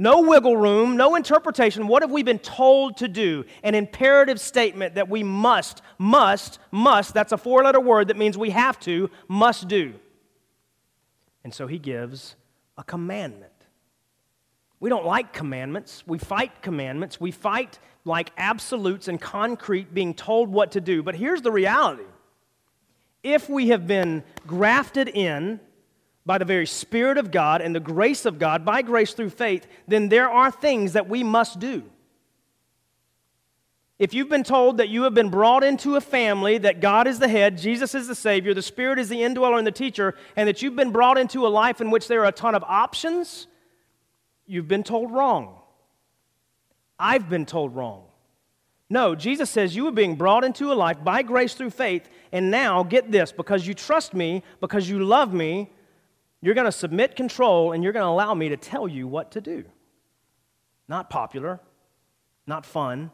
no 0.00 0.22
wiggle 0.22 0.56
room, 0.56 0.96
no 0.96 1.14
interpretation. 1.14 1.86
What 1.86 2.00
have 2.02 2.10
we 2.10 2.22
been 2.22 2.38
told 2.38 2.96
to 2.96 3.06
do? 3.06 3.44
An 3.62 3.74
imperative 3.74 4.40
statement 4.40 4.94
that 4.94 5.10
we 5.10 5.22
must, 5.22 5.82
must, 5.98 6.58
must, 6.70 7.12
that's 7.12 7.32
a 7.32 7.36
four 7.36 7.62
letter 7.62 7.80
word 7.80 8.08
that 8.08 8.16
means 8.16 8.38
we 8.38 8.48
have 8.48 8.80
to, 8.80 9.10
must 9.28 9.68
do. 9.68 9.92
And 11.44 11.52
so 11.52 11.66
he 11.66 11.78
gives 11.78 12.34
a 12.78 12.82
commandment. 12.82 13.52
We 14.80 14.88
don't 14.88 15.04
like 15.04 15.34
commandments. 15.34 16.02
We 16.06 16.16
fight 16.16 16.62
commandments. 16.62 17.20
We 17.20 17.30
fight 17.30 17.78
like 18.06 18.32
absolutes 18.38 19.06
and 19.06 19.20
concrete 19.20 19.92
being 19.92 20.14
told 20.14 20.48
what 20.48 20.72
to 20.72 20.80
do. 20.80 21.02
But 21.02 21.14
here's 21.14 21.42
the 21.42 21.52
reality 21.52 22.04
if 23.22 23.50
we 23.50 23.68
have 23.68 23.86
been 23.86 24.24
grafted 24.46 25.08
in, 25.08 25.60
by 26.30 26.38
the 26.38 26.44
very 26.44 26.64
Spirit 26.64 27.18
of 27.18 27.32
God 27.32 27.60
and 27.60 27.74
the 27.74 27.80
grace 27.80 28.24
of 28.24 28.38
God, 28.38 28.64
by 28.64 28.82
grace 28.82 29.14
through 29.14 29.30
faith, 29.30 29.66
then 29.88 30.08
there 30.08 30.30
are 30.30 30.52
things 30.52 30.92
that 30.92 31.08
we 31.08 31.24
must 31.24 31.58
do. 31.58 31.82
If 33.98 34.14
you've 34.14 34.28
been 34.28 34.44
told 34.44 34.76
that 34.76 34.88
you 34.88 35.02
have 35.02 35.12
been 35.12 35.30
brought 35.30 35.64
into 35.64 35.96
a 35.96 36.00
family, 36.00 36.56
that 36.58 36.80
God 36.80 37.08
is 37.08 37.18
the 37.18 37.26
head, 37.26 37.58
Jesus 37.58 37.96
is 37.96 38.06
the 38.06 38.14
Savior, 38.14 38.54
the 38.54 38.62
Spirit 38.62 39.00
is 39.00 39.08
the 39.08 39.24
indweller 39.24 39.58
and 39.58 39.66
the 39.66 39.72
teacher, 39.72 40.14
and 40.36 40.46
that 40.46 40.62
you've 40.62 40.76
been 40.76 40.92
brought 40.92 41.18
into 41.18 41.48
a 41.48 41.48
life 41.48 41.80
in 41.80 41.90
which 41.90 42.06
there 42.06 42.20
are 42.20 42.28
a 42.28 42.32
ton 42.32 42.54
of 42.54 42.62
options, 42.62 43.48
you've 44.46 44.68
been 44.68 44.84
told 44.84 45.10
wrong. 45.10 45.58
I've 46.96 47.28
been 47.28 47.44
told 47.44 47.74
wrong. 47.74 48.04
No, 48.88 49.16
Jesus 49.16 49.50
says 49.50 49.74
you 49.74 49.88
are 49.88 49.90
being 49.90 50.14
brought 50.14 50.44
into 50.44 50.70
a 50.72 50.74
life 50.74 51.02
by 51.02 51.24
grace 51.24 51.54
through 51.54 51.70
faith, 51.70 52.08
and 52.30 52.52
now 52.52 52.84
get 52.84 53.10
this 53.10 53.32
because 53.32 53.66
you 53.66 53.74
trust 53.74 54.14
me, 54.14 54.44
because 54.60 54.88
you 54.88 55.00
love 55.00 55.34
me, 55.34 55.70
you're 56.40 56.54
going 56.54 56.66
to 56.66 56.72
submit 56.72 57.16
control 57.16 57.72
and 57.72 57.82
you're 57.84 57.92
going 57.92 58.04
to 58.04 58.08
allow 58.08 58.34
me 58.34 58.48
to 58.48 58.56
tell 58.56 58.88
you 58.88 59.06
what 59.06 59.32
to 59.32 59.40
do. 59.40 59.64
Not 60.88 61.10
popular, 61.10 61.60
not 62.46 62.66
fun, 62.66 63.10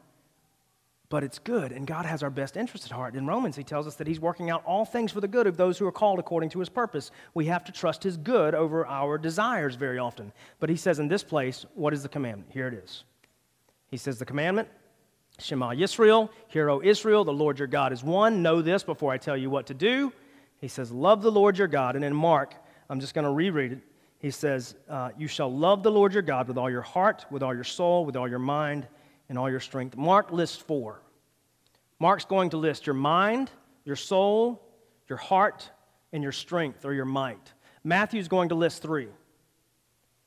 but 1.08 1.22
it's 1.22 1.38
good, 1.38 1.70
and 1.70 1.86
God 1.86 2.04
has 2.04 2.22
our 2.22 2.30
best 2.30 2.56
interest 2.56 2.86
at 2.86 2.90
heart. 2.90 3.14
In 3.14 3.26
Romans, 3.26 3.54
he 3.54 3.62
tells 3.62 3.86
us 3.86 3.94
that 3.96 4.08
he's 4.08 4.18
working 4.18 4.50
out 4.50 4.64
all 4.64 4.84
things 4.84 5.12
for 5.12 5.20
the 5.20 5.28
good 5.28 5.46
of 5.46 5.56
those 5.56 5.78
who 5.78 5.86
are 5.86 5.92
called 5.92 6.18
according 6.18 6.50
to 6.50 6.58
his 6.58 6.68
purpose. 6.68 7.12
We 7.32 7.46
have 7.46 7.64
to 7.64 7.72
trust 7.72 8.02
his 8.02 8.16
good 8.16 8.54
over 8.54 8.84
our 8.86 9.16
desires 9.16 9.76
very 9.76 9.98
often. 9.98 10.32
But 10.58 10.68
he 10.68 10.76
says 10.76 10.98
in 10.98 11.06
this 11.06 11.22
place, 11.22 11.64
what 11.74 11.92
is 11.92 12.02
the 12.02 12.08
commandment? 12.08 12.50
Here 12.52 12.66
it 12.66 12.74
is. 12.74 13.04
He 13.88 13.96
says, 13.96 14.18
The 14.18 14.24
commandment, 14.24 14.68
Shema 15.38 15.70
Yisrael, 15.70 16.28
Hear, 16.48 16.70
O 16.70 16.82
Israel, 16.82 17.24
the 17.24 17.32
Lord 17.32 17.58
your 17.58 17.68
God 17.68 17.92
is 17.92 18.02
one. 18.02 18.42
Know 18.42 18.60
this 18.60 18.82
before 18.82 19.12
I 19.12 19.18
tell 19.18 19.36
you 19.36 19.48
what 19.48 19.66
to 19.66 19.74
do. 19.74 20.12
He 20.60 20.68
says, 20.68 20.90
Love 20.90 21.22
the 21.22 21.30
Lord 21.30 21.56
your 21.56 21.68
God. 21.68 21.94
And 21.94 22.04
in 22.04 22.16
Mark, 22.16 22.54
I'm 22.88 23.00
just 23.00 23.14
going 23.14 23.24
to 23.24 23.30
reread 23.30 23.72
it. 23.72 23.78
He 24.18 24.30
says, 24.30 24.74
uh, 24.88 25.10
You 25.16 25.28
shall 25.28 25.52
love 25.52 25.82
the 25.82 25.90
Lord 25.90 26.12
your 26.12 26.22
God 26.22 26.48
with 26.48 26.58
all 26.58 26.70
your 26.70 26.82
heart, 26.82 27.26
with 27.30 27.42
all 27.42 27.54
your 27.54 27.64
soul, 27.64 28.04
with 28.04 28.16
all 28.16 28.28
your 28.28 28.38
mind, 28.38 28.86
and 29.28 29.38
all 29.38 29.50
your 29.50 29.60
strength. 29.60 29.96
Mark 29.96 30.32
lists 30.32 30.56
four. 30.56 31.02
Mark's 31.98 32.24
going 32.24 32.50
to 32.50 32.56
list 32.56 32.86
your 32.86 32.94
mind, 32.94 33.50
your 33.84 33.96
soul, 33.96 34.62
your 35.08 35.18
heart, 35.18 35.70
and 36.12 36.22
your 36.22 36.32
strength 36.32 36.84
or 36.84 36.92
your 36.92 37.04
might. 37.04 37.52
Matthew's 37.84 38.28
going 38.28 38.50
to 38.50 38.54
list 38.54 38.82
three. 38.82 39.08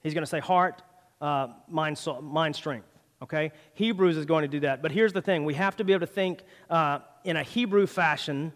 He's 0.01 0.13
going 0.13 0.23
to 0.23 0.29
say 0.29 0.39
heart, 0.39 0.81
uh, 1.21 1.49
mind, 1.67 1.97
soul, 1.97 2.21
mind, 2.21 2.55
strength. 2.55 2.87
Okay? 3.21 3.51
Hebrews 3.73 4.17
is 4.17 4.25
going 4.25 4.43
to 4.43 4.47
do 4.47 4.61
that. 4.61 4.81
But 4.81 4.91
here's 4.91 5.13
the 5.13 5.21
thing 5.21 5.45
we 5.45 5.55
have 5.55 5.75
to 5.77 5.83
be 5.83 5.93
able 5.93 6.07
to 6.07 6.13
think 6.13 6.41
uh, 6.69 6.99
in 7.23 7.35
a 7.35 7.43
Hebrew 7.43 7.85
fashion 7.85 8.53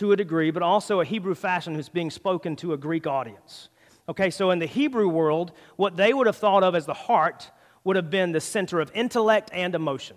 to 0.00 0.12
a 0.12 0.16
degree, 0.16 0.50
but 0.50 0.62
also 0.62 1.00
a 1.00 1.04
Hebrew 1.04 1.34
fashion 1.34 1.74
who's 1.74 1.90
being 1.90 2.10
spoken 2.10 2.56
to 2.56 2.72
a 2.72 2.78
Greek 2.78 3.06
audience. 3.06 3.68
Okay, 4.08 4.30
so 4.30 4.50
in 4.50 4.58
the 4.58 4.66
Hebrew 4.66 5.08
world, 5.08 5.52
what 5.76 5.96
they 5.96 6.14
would 6.14 6.26
have 6.26 6.38
thought 6.38 6.62
of 6.62 6.74
as 6.74 6.86
the 6.86 6.94
heart 6.94 7.50
would 7.84 7.96
have 7.96 8.08
been 8.08 8.32
the 8.32 8.40
center 8.40 8.80
of 8.80 8.90
intellect 8.94 9.50
and 9.52 9.74
emotion. 9.74 10.16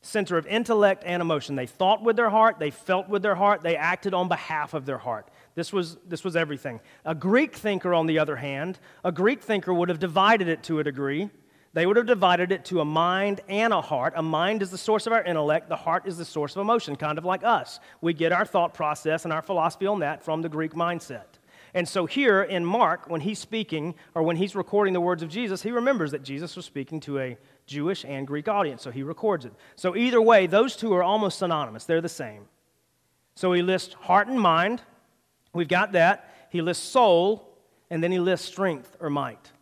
Center 0.00 0.38
of 0.38 0.46
intellect 0.46 1.02
and 1.04 1.20
emotion. 1.20 1.56
They 1.56 1.66
thought 1.66 2.04
with 2.04 2.14
their 2.14 2.30
heart, 2.30 2.60
they 2.60 2.70
felt 2.70 3.08
with 3.08 3.22
their 3.22 3.34
heart, 3.34 3.62
they 3.62 3.76
acted 3.76 4.14
on 4.14 4.28
behalf 4.28 4.74
of 4.74 4.86
their 4.86 4.98
heart. 4.98 5.28
This 5.56 5.72
was, 5.72 5.96
this 6.06 6.22
was 6.22 6.36
everything. 6.36 6.78
A 7.04 7.16
Greek 7.16 7.56
thinker, 7.56 7.94
on 7.94 8.06
the 8.06 8.20
other 8.20 8.36
hand, 8.36 8.78
a 9.04 9.10
Greek 9.10 9.42
thinker 9.42 9.74
would 9.74 9.88
have 9.88 9.98
divided 9.98 10.46
it 10.46 10.62
to 10.64 10.78
a 10.78 10.84
degree 10.84 11.30
they 11.76 11.84
would 11.84 11.98
have 11.98 12.06
divided 12.06 12.52
it 12.52 12.64
to 12.64 12.80
a 12.80 12.86
mind 12.86 13.42
and 13.50 13.70
a 13.70 13.82
heart. 13.82 14.14
A 14.16 14.22
mind 14.22 14.62
is 14.62 14.70
the 14.70 14.78
source 14.78 15.06
of 15.06 15.12
our 15.12 15.22
intellect, 15.22 15.68
the 15.68 15.76
heart 15.76 16.06
is 16.06 16.16
the 16.16 16.24
source 16.24 16.56
of 16.56 16.62
emotion, 16.62 16.96
kind 16.96 17.18
of 17.18 17.26
like 17.26 17.44
us. 17.44 17.80
We 18.00 18.14
get 18.14 18.32
our 18.32 18.46
thought 18.46 18.72
process 18.72 19.24
and 19.24 19.32
our 19.32 19.42
philosophy 19.42 19.86
on 19.86 20.00
that 20.00 20.24
from 20.24 20.40
the 20.40 20.48
Greek 20.48 20.72
mindset. 20.72 21.26
And 21.74 21.86
so 21.86 22.06
here 22.06 22.42
in 22.42 22.64
Mark, 22.64 23.10
when 23.10 23.20
he's 23.20 23.38
speaking 23.38 23.94
or 24.14 24.22
when 24.22 24.36
he's 24.36 24.56
recording 24.56 24.94
the 24.94 25.02
words 25.02 25.22
of 25.22 25.28
Jesus, 25.28 25.62
he 25.62 25.70
remembers 25.70 26.12
that 26.12 26.22
Jesus 26.22 26.56
was 26.56 26.64
speaking 26.64 26.98
to 27.00 27.18
a 27.18 27.36
Jewish 27.66 28.06
and 28.06 28.26
Greek 28.26 28.48
audience, 28.48 28.80
so 28.80 28.90
he 28.90 29.02
records 29.02 29.44
it. 29.44 29.52
So 29.74 29.94
either 29.94 30.22
way, 30.22 30.46
those 30.46 30.76
two 30.76 30.94
are 30.94 31.02
almost 31.02 31.40
synonymous, 31.40 31.84
they're 31.84 32.00
the 32.00 32.08
same. 32.08 32.46
So 33.34 33.52
he 33.52 33.60
lists 33.60 33.92
heart 33.92 34.28
and 34.28 34.40
mind, 34.40 34.80
we've 35.52 35.68
got 35.68 35.92
that. 35.92 36.32
He 36.48 36.62
lists 36.62 36.88
soul, 36.88 37.54
and 37.90 38.02
then 38.02 38.12
he 38.12 38.18
lists 38.18 38.48
strength 38.48 38.96
or 38.98 39.10
might. 39.10 39.52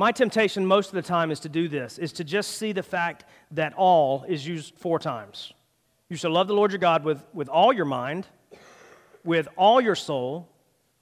My 0.00 0.12
temptation 0.12 0.64
most 0.64 0.88
of 0.88 0.94
the 0.94 1.02
time 1.02 1.30
is 1.30 1.40
to 1.40 1.50
do 1.50 1.68
this, 1.68 1.98
is 1.98 2.14
to 2.14 2.24
just 2.24 2.52
see 2.52 2.72
the 2.72 2.82
fact 2.82 3.26
that 3.50 3.74
all 3.74 4.24
is 4.26 4.46
used 4.46 4.74
four 4.76 4.98
times. 4.98 5.52
You 6.08 6.16
shall 6.16 6.30
love 6.30 6.48
the 6.48 6.54
Lord 6.54 6.72
your 6.72 6.78
God 6.78 7.04
with, 7.04 7.22
with 7.34 7.50
all 7.50 7.70
your 7.70 7.84
mind, 7.84 8.26
with 9.24 9.46
all 9.58 9.78
your 9.78 9.94
soul, 9.94 10.48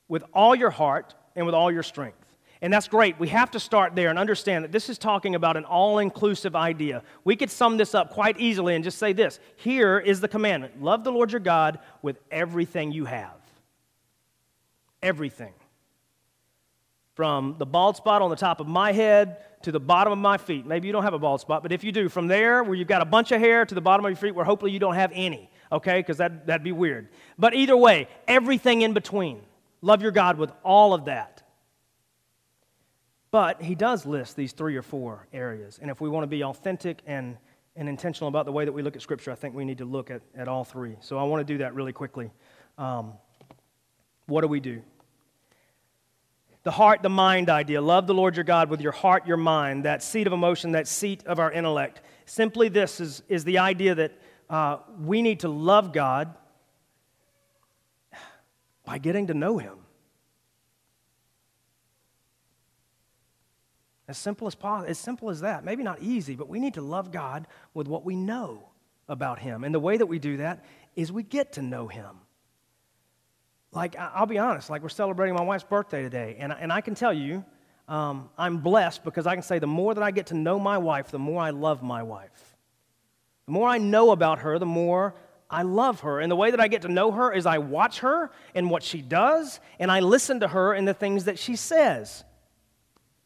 with 0.08 0.24
all 0.34 0.52
your 0.52 0.70
heart, 0.70 1.14
and 1.36 1.46
with 1.46 1.54
all 1.54 1.70
your 1.70 1.84
strength. 1.84 2.18
And 2.60 2.72
that's 2.72 2.88
great. 2.88 3.20
We 3.20 3.28
have 3.28 3.52
to 3.52 3.60
start 3.60 3.94
there 3.94 4.10
and 4.10 4.18
understand 4.18 4.64
that 4.64 4.72
this 4.72 4.88
is 4.88 4.98
talking 4.98 5.36
about 5.36 5.56
an 5.56 5.64
all 5.64 6.00
inclusive 6.00 6.56
idea. 6.56 7.04
We 7.22 7.36
could 7.36 7.52
sum 7.52 7.76
this 7.76 7.94
up 7.94 8.10
quite 8.10 8.40
easily 8.40 8.74
and 8.74 8.82
just 8.82 8.98
say 8.98 9.12
this 9.12 9.38
here 9.54 10.00
is 10.00 10.20
the 10.20 10.26
commandment 10.26 10.82
love 10.82 11.04
the 11.04 11.12
Lord 11.12 11.30
your 11.30 11.38
God 11.38 11.78
with 12.02 12.18
everything 12.32 12.90
you 12.90 13.04
have. 13.04 13.38
Everything 15.04 15.52
from 17.18 17.56
the 17.58 17.66
bald 17.66 17.96
spot 17.96 18.22
on 18.22 18.30
the 18.30 18.36
top 18.36 18.60
of 18.60 18.68
my 18.68 18.92
head 18.92 19.38
to 19.62 19.72
the 19.72 19.80
bottom 19.80 20.12
of 20.12 20.20
my 20.20 20.38
feet. 20.38 20.64
Maybe 20.64 20.86
you 20.86 20.92
don't 20.92 21.02
have 21.02 21.14
a 21.14 21.18
bald 21.18 21.40
spot, 21.40 21.64
but 21.64 21.72
if 21.72 21.82
you 21.82 21.90
do, 21.90 22.08
from 22.08 22.28
there 22.28 22.62
where 22.62 22.76
you've 22.76 22.86
got 22.86 23.02
a 23.02 23.04
bunch 23.04 23.32
of 23.32 23.40
hair 23.40 23.66
to 23.66 23.74
the 23.74 23.80
bottom 23.80 24.06
of 24.06 24.10
your 24.12 24.16
feet 24.16 24.36
where 24.36 24.44
hopefully 24.44 24.70
you 24.70 24.78
don't 24.78 24.94
have 24.94 25.10
any, 25.12 25.50
okay? 25.72 25.98
Because 25.98 26.18
that, 26.18 26.46
that'd 26.46 26.62
be 26.62 26.70
weird. 26.70 27.08
But 27.36 27.54
either 27.54 27.76
way, 27.76 28.06
everything 28.28 28.82
in 28.82 28.92
between. 28.92 29.40
Love 29.82 30.00
your 30.00 30.12
God 30.12 30.38
with 30.38 30.52
all 30.62 30.94
of 30.94 31.06
that. 31.06 31.42
But 33.32 33.62
he 33.62 33.74
does 33.74 34.06
list 34.06 34.36
these 34.36 34.52
three 34.52 34.76
or 34.76 34.82
four 34.82 35.26
areas. 35.32 35.80
And 35.82 35.90
if 35.90 36.00
we 36.00 36.08
want 36.08 36.22
to 36.22 36.28
be 36.28 36.44
authentic 36.44 37.02
and, 37.04 37.36
and 37.74 37.88
intentional 37.88 38.28
about 38.28 38.46
the 38.46 38.52
way 38.52 38.64
that 38.64 38.70
we 38.70 38.82
look 38.82 38.94
at 38.94 39.02
Scripture, 39.02 39.32
I 39.32 39.34
think 39.34 39.56
we 39.56 39.64
need 39.64 39.78
to 39.78 39.84
look 39.84 40.12
at, 40.12 40.22
at 40.36 40.46
all 40.46 40.62
three. 40.62 40.94
So 41.00 41.18
I 41.18 41.24
want 41.24 41.44
to 41.44 41.52
do 41.52 41.58
that 41.58 41.74
really 41.74 41.92
quickly. 41.92 42.30
Um, 42.78 43.14
what 44.26 44.42
do 44.42 44.46
we 44.46 44.60
do? 44.60 44.82
The 46.68 46.72
heart, 46.72 47.02
the 47.02 47.08
mind 47.08 47.48
idea. 47.48 47.80
Love 47.80 48.06
the 48.06 48.12
Lord 48.12 48.36
your 48.36 48.44
God 48.44 48.68
with 48.68 48.82
your 48.82 48.92
heart, 48.92 49.26
your 49.26 49.38
mind, 49.38 49.86
that 49.86 50.02
seat 50.02 50.26
of 50.26 50.34
emotion, 50.34 50.72
that 50.72 50.86
seat 50.86 51.24
of 51.24 51.38
our 51.38 51.50
intellect. 51.50 52.02
Simply, 52.26 52.68
this 52.68 53.00
is, 53.00 53.22
is 53.26 53.42
the 53.42 53.56
idea 53.56 53.94
that 53.94 54.12
uh, 54.50 54.76
we 55.00 55.22
need 55.22 55.40
to 55.40 55.48
love 55.48 55.94
God 55.94 56.34
by 58.84 58.98
getting 58.98 59.28
to 59.28 59.32
know 59.32 59.56
Him. 59.56 59.78
As 64.06 64.18
simple 64.18 64.46
as 64.46 64.54
possible, 64.54 64.90
as 64.90 64.98
simple 64.98 65.30
as 65.30 65.40
that. 65.40 65.64
Maybe 65.64 65.82
not 65.82 66.02
easy, 66.02 66.36
but 66.36 66.50
we 66.50 66.60
need 66.60 66.74
to 66.74 66.82
love 66.82 67.10
God 67.10 67.46
with 67.72 67.88
what 67.88 68.04
we 68.04 68.14
know 68.14 68.68
about 69.08 69.38
Him. 69.38 69.64
And 69.64 69.74
the 69.74 69.80
way 69.80 69.96
that 69.96 70.04
we 70.04 70.18
do 70.18 70.36
that 70.36 70.66
is 70.96 71.10
we 71.10 71.22
get 71.22 71.54
to 71.54 71.62
know 71.62 71.88
Him 71.88 72.18
like, 73.72 73.96
I'll 73.96 74.26
be 74.26 74.38
honest, 74.38 74.70
like, 74.70 74.82
we're 74.82 74.88
celebrating 74.88 75.34
my 75.34 75.42
wife's 75.42 75.64
birthday 75.64 76.02
today, 76.02 76.36
and, 76.38 76.52
and 76.52 76.72
I 76.72 76.80
can 76.80 76.94
tell 76.94 77.12
you, 77.12 77.44
um, 77.88 78.28
I'm 78.36 78.58
blessed 78.58 79.02
because 79.04 79.26
I 79.26 79.34
can 79.34 79.42
say 79.42 79.58
the 79.58 79.66
more 79.66 79.94
that 79.94 80.02
I 80.02 80.10
get 80.10 80.26
to 80.26 80.34
know 80.34 80.58
my 80.58 80.78
wife, 80.78 81.10
the 81.10 81.18
more 81.18 81.40
I 81.42 81.50
love 81.50 81.82
my 81.82 82.02
wife. 82.02 82.56
The 83.46 83.52
more 83.52 83.68
I 83.68 83.78
know 83.78 84.10
about 84.10 84.40
her, 84.40 84.58
the 84.58 84.66
more 84.66 85.14
I 85.50 85.62
love 85.62 86.00
her. 86.00 86.20
And 86.20 86.30
the 86.30 86.36
way 86.36 86.50
that 86.50 86.60
I 86.60 86.68
get 86.68 86.82
to 86.82 86.88
know 86.88 87.10
her 87.12 87.32
is 87.32 87.46
I 87.46 87.58
watch 87.58 88.00
her 88.00 88.30
and 88.54 88.70
what 88.70 88.82
she 88.82 89.00
does, 89.00 89.60
and 89.78 89.90
I 89.90 90.00
listen 90.00 90.40
to 90.40 90.48
her 90.48 90.74
and 90.74 90.86
the 90.86 90.92
things 90.92 91.24
that 91.24 91.38
she 91.38 91.56
says. 91.56 92.24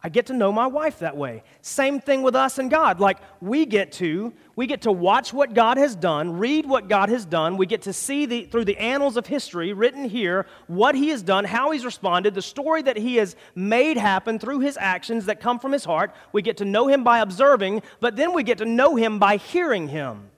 I 0.05 0.09
get 0.09 0.27
to 0.27 0.33
know 0.33 0.51
my 0.51 0.67
wife 0.67 0.99
that 0.99 1.17
way. 1.17 1.45
Same 1.61 2.01
thing 2.01 2.23
with 2.23 2.35
us 2.35 2.59
and 2.59 2.69
God. 2.69 2.99
Like 2.99 3.19
we 3.41 3.67
get 3.67 3.93
to 3.93 4.33
we 4.57 4.67
get 4.67 4.83
to 4.83 4.93
watch 4.93 5.33
what 5.33 5.55
God 5.55 5.79
has 5.79 5.95
done, 5.95 6.39
read 6.39 6.67
what 6.67 6.89
God 6.89 7.09
has 7.09 7.25
done. 7.25 7.57
We 7.57 7.67
get 7.67 7.83
to 7.83 7.93
see 7.93 8.27
the, 8.27 8.45
through 8.45 8.67
the 8.67 8.77
annals 8.77 9.17
of 9.17 9.27
history 9.27 9.73
written 9.73 10.05
here 10.05 10.47
what 10.67 10.95
he 10.95 11.09
has 11.09 11.23
done, 11.23 11.45
how 11.45 11.71
he's 11.71 11.85
responded, 11.85 12.35
the 12.35 12.43
story 12.43 12.83
that 12.83 12.97
he 12.97 13.17
has 13.17 13.37
made 13.55 13.97
happen 13.97 14.39
through 14.39 14.61
his 14.61 14.77
actions 14.77 15.27
that 15.27 15.41
come 15.41 15.59
from 15.59 15.73
his 15.73 15.85
heart. 15.85 16.15
We 16.33 16.43
get 16.43 16.59
to 16.59 16.65
know 16.65 16.89
him 16.89 17.05
by 17.05 17.21
observing, 17.21 17.83
but 18.01 18.17
then 18.17 18.35
we 18.35 18.43
get 18.43 18.59
to 18.59 18.67
know 18.67 18.97
him 18.97 19.19
by 19.19 19.37
hearing 19.37 19.89
him. 19.89 20.32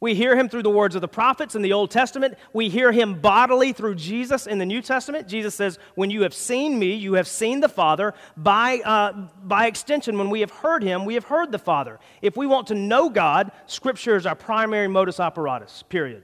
We 0.00 0.14
hear 0.14 0.36
him 0.36 0.48
through 0.48 0.62
the 0.62 0.70
words 0.70 0.94
of 0.94 1.00
the 1.00 1.08
prophets 1.08 1.56
in 1.56 1.62
the 1.62 1.72
Old 1.72 1.90
Testament. 1.90 2.38
We 2.52 2.68
hear 2.68 2.92
him 2.92 3.20
bodily 3.20 3.72
through 3.72 3.96
Jesus 3.96 4.46
in 4.46 4.58
the 4.58 4.66
New 4.66 4.80
Testament. 4.80 5.26
Jesus 5.26 5.56
says, 5.56 5.78
When 5.96 6.08
you 6.08 6.22
have 6.22 6.34
seen 6.34 6.78
me, 6.78 6.94
you 6.94 7.14
have 7.14 7.26
seen 7.26 7.58
the 7.58 7.68
Father. 7.68 8.14
By, 8.36 8.78
uh, 8.84 9.12
by 9.42 9.66
extension, 9.66 10.16
when 10.16 10.30
we 10.30 10.38
have 10.40 10.52
heard 10.52 10.84
him, 10.84 11.04
we 11.04 11.14
have 11.14 11.24
heard 11.24 11.50
the 11.50 11.58
Father. 11.58 11.98
If 12.22 12.36
we 12.36 12.46
want 12.46 12.68
to 12.68 12.76
know 12.76 13.10
God, 13.10 13.50
Scripture 13.66 14.14
is 14.14 14.24
our 14.24 14.36
primary 14.36 14.86
modus 14.86 15.18
operatus, 15.18 15.82
period. 15.88 16.22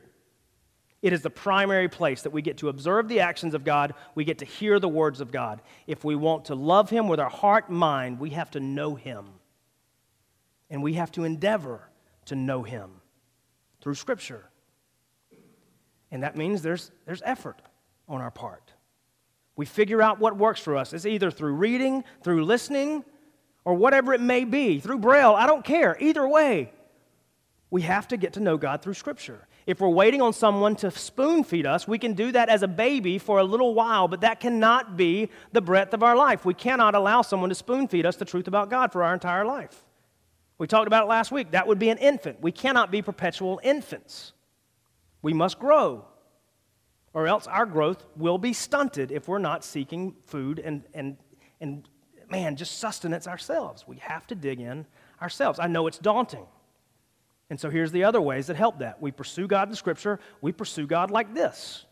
It 1.03 1.13
is 1.13 1.23
the 1.23 1.31
primary 1.31 1.89
place 1.89 2.23
that 2.23 2.31
we 2.31 2.43
get 2.43 2.59
to 2.59 2.69
observe 2.69 3.09
the 3.09 3.21
actions 3.21 3.55
of 3.55 3.65
God, 3.65 3.95
we 4.15 4.25
get 4.25 4.39
to 4.39 4.45
hear 4.45 4.79
the 4.79 4.89
words 4.89 5.21
of 5.21 5.33
God. 5.33 5.61
If 5.89 6.05
we 6.05 6.15
want 6.15 6.45
to 6.47 6.55
love 6.55 6.91
him 6.91 7.09
with 7.09 7.19
our 7.19 7.29
heart 7.29 7.69
mind, 7.69 8.21
we 8.21 8.31
have 8.31 8.53
to 8.53 8.61
know 8.61 8.95
him. 8.95 9.27
And 10.71 10.81
we 10.81 10.95
have 10.95 11.11
to 11.13 11.25
endeavor 11.25 11.91
to 12.27 12.37
know 12.37 12.63
him 12.63 13.01
through 13.85 13.94
Scripture. 13.94 14.49
And 16.11 16.23
that 16.23 16.37
means 16.37 16.62
there's, 16.62 16.90
there's 17.05 17.20
effort 17.23 17.61
on 18.09 18.23
our 18.23 18.31
part. 18.31 18.73
We 19.57 19.66
figure 19.66 20.01
out 20.01 20.18
what 20.18 20.38
works 20.38 20.59
for 20.59 20.75
us. 20.75 20.94
It's 20.94 21.05
either 21.05 21.31
through 21.31 21.53
reading, 21.53 22.03
through 22.23 22.47
listening, 22.47 23.05
or 23.62 23.75
whatever 23.75 24.14
it 24.14 24.23
may 24.23 24.44
be, 24.44 24.81
through 24.81 25.01
Braille. 25.01 25.35
I 25.35 25.47
don't 25.47 25.62
care. 25.62 25.99
Either 26.01 26.27
way, 26.27 26.73
we 27.70 27.83
have 27.83 28.09
to 28.09 28.16
get 28.16 28.33
to 28.33 28.40
know 28.40 28.57
God 28.57 28.81
through 28.81 28.94
Scripture. 28.94 29.47
If 29.66 29.83
we're 29.83 29.88
waiting 29.90 30.23
on 30.23 30.33
someone 30.33 30.77
to 30.77 30.90
spoon 30.90 31.44
feed 31.44 31.66
us, 31.66 31.87
we 31.87 31.99
can 31.99 32.14
do 32.14 32.33
that 32.33 32.49
as 32.49 32.62
a 32.62 32.68
baby 32.68 33.18
for 33.18 33.38
a 33.38 33.44
little 33.44 33.75
while, 33.75 34.09
but 34.09 34.23
that 34.23 34.40
cannot 34.40 34.97
be 34.97 35.29
the 35.53 35.61
breadth 35.61 35.92
of 35.92 36.03
our 36.03 36.16
life. 36.16 36.47
We 36.47 36.55
cannot 36.55 36.94
allow 36.94 37.20
someone 37.20 37.51
to 37.51 37.55
spoon 37.55 37.87
feed 37.87 38.07
us 38.07 38.16
the 38.16 38.25
truth 38.25 38.49
about 38.49 38.70
God 38.70 38.92
for 38.92 39.05
our 39.05 39.12
entire 39.12 39.44
life. 39.44 39.85
We 40.59 40.67
talked 40.67 40.87
about 40.87 41.05
it 41.05 41.09
last 41.09 41.33
week. 41.33 41.51
That 41.51 41.67
would 41.67 41.79
be 41.79 41.88
an 41.88 41.99
infant. 41.99 42.40
We 42.40 42.53
cannot 42.53 42.90
be 42.90 43.03
perpetual 43.03 43.61
infants. 43.62 44.33
We 45.23 45.33
must 45.33 45.59
grow, 45.59 46.05
or 47.12 47.27
else 47.27 47.47
our 47.47 47.67
growth 47.67 48.05
will 48.17 48.38
be 48.38 48.53
stunted 48.53 49.11
if 49.11 49.27
we're 49.27 49.38
not 49.38 49.64
seeking 49.64 50.14
food 50.27 50.59
and, 50.59 50.83
and, 50.93 51.17
and 51.61 51.88
man, 52.31 52.57
just 52.57 52.79
sustenance 52.79 53.27
ourselves. 53.27 53.87
We 53.87 53.97
have 53.97 54.27
to 54.29 54.35
dig 54.35 54.61
in 54.61 54.87
ourselves. 55.21 55.59
I 55.59 55.67
know 55.67 55.87
it's 55.87 55.99
daunting. 55.99 56.47
And 57.51 57.59
so 57.59 57.71
here's 57.71 57.93
the 57.93 58.05
other 58.05 58.21
ways 58.21 58.47
that 58.47 58.57
help 58.57 58.79
that. 58.79 59.01
We 59.01 59.11
pursue 59.11 59.47
God 59.47 59.69
in 59.69 59.75
Scripture, 59.75 60.21
we 60.40 60.53
pursue 60.53 60.87
God 60.87 61.11
like 61.11 61.35
this. 61.35 61.87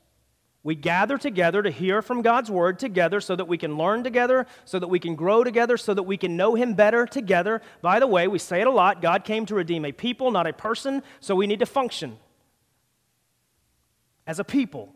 We 0.65 0.77
gather 0.77 1.19
together 1.19 1.61
to 1.63 1.71
hear 1.71 2.03
from 2.03 2.23
God's 2.23 2.51
word 2.51 2.79
together 2.79 3.21
so 3.21 3.35
that 3.35 3.47
we 3.47 3.59
can 3.59 3.77
learn 3.77 4.05
together, 4.05 4.47
so 4.65 4.79
that 4.79 4.87
we 4.87 5.01
can 5.01 5.17
grow 5.17 5.43
together, 5.43 5.77
so 5.77 5.93
that 5.93 6.05
we 6.05 6.17
can 6.17 6.37
know 6.37 6.55
Him 6.55 6.75
better 6.75 7.05
together. 7.05 7.63
By 7.81 7.99
the 7.99 8.07
way, 8.07 8.29
we 8.29 8.39
say 8.39 8.61
it 8.61 8.69
a 8.69 8.71
lot 8.71 9.03
God 9.03 9.25
came 9.25 9.45
to 9.47 9.57
redeem 9.57 9.85
a 9.85 9.93
people, 9.93 10.31
not 10.31 10.47
a 10.47 10.53
person, 10.53 11.03
so 11.19 11.35
we 11.35 11.49
need 11.49 11.59
to 11.59 11.67
function 11.67 12.17
as 14.25 14.39
a 14.39 14.45
people 14.45 14.95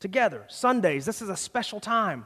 together. 0.00 0.44
Sundays, 0.48 1.04
this 1.04 1.20
is 1.20 1.28
a 1.28 1.36
special 1.36 1.78
time. 1.78 2.24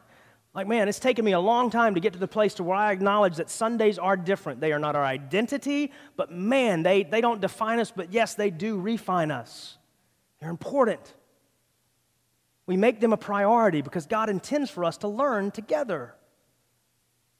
Like, 0.54 0.68
man, 0.68 0.88
it's 0.88 1.00
taken 1.00 1.24
me 1.24 1.32
a 1.32 1.40
long 1.40 1.70
time 1.70 1.94
to 1.94 2.00
get 2.00 2.12
to 2.14 2.18
the 2.18 2.28
place 2.28 2.54
to 2.54 2.64
where 2.64 2.76
I 2.76 2.92
acknowledge 2.92 3.36
that 3.36 3.50
Sundays 3.50 3.98
are 3.98 4.16
different. 4.16 4.60
They 4.60 4.72
are 4.72 4.78
not 4.78 4.96
our 4.96 5.04
identity, 5.04 5.92
but 6.16 6.32
man, 6.32 6.82
they, 6.82 7.02
they 7.02 7.20
don't 7.20 7.40
define 7.40 7.80
us, 7.80 7.92
but 7.94 8.12
yes, 8.12 8.34
they 8.34 8.48
do 8.50 8.78
refine 8.78 9.30
us. 9.30 9.76
They're 10.40 10.50
important. 10.50 11.14
We 12.66 12.76
make 12.76 13.00
them 13.00 13.12
a 13.12 13.16
priority 13.16 13.80
because 13.80 14.06
God 14.06 14.28
intends 14.28 14.70
for 14.70 14.84
us 14.84 14.98
to 14.98 15.08
learn 15.08 15.52
together. 15.52 16.14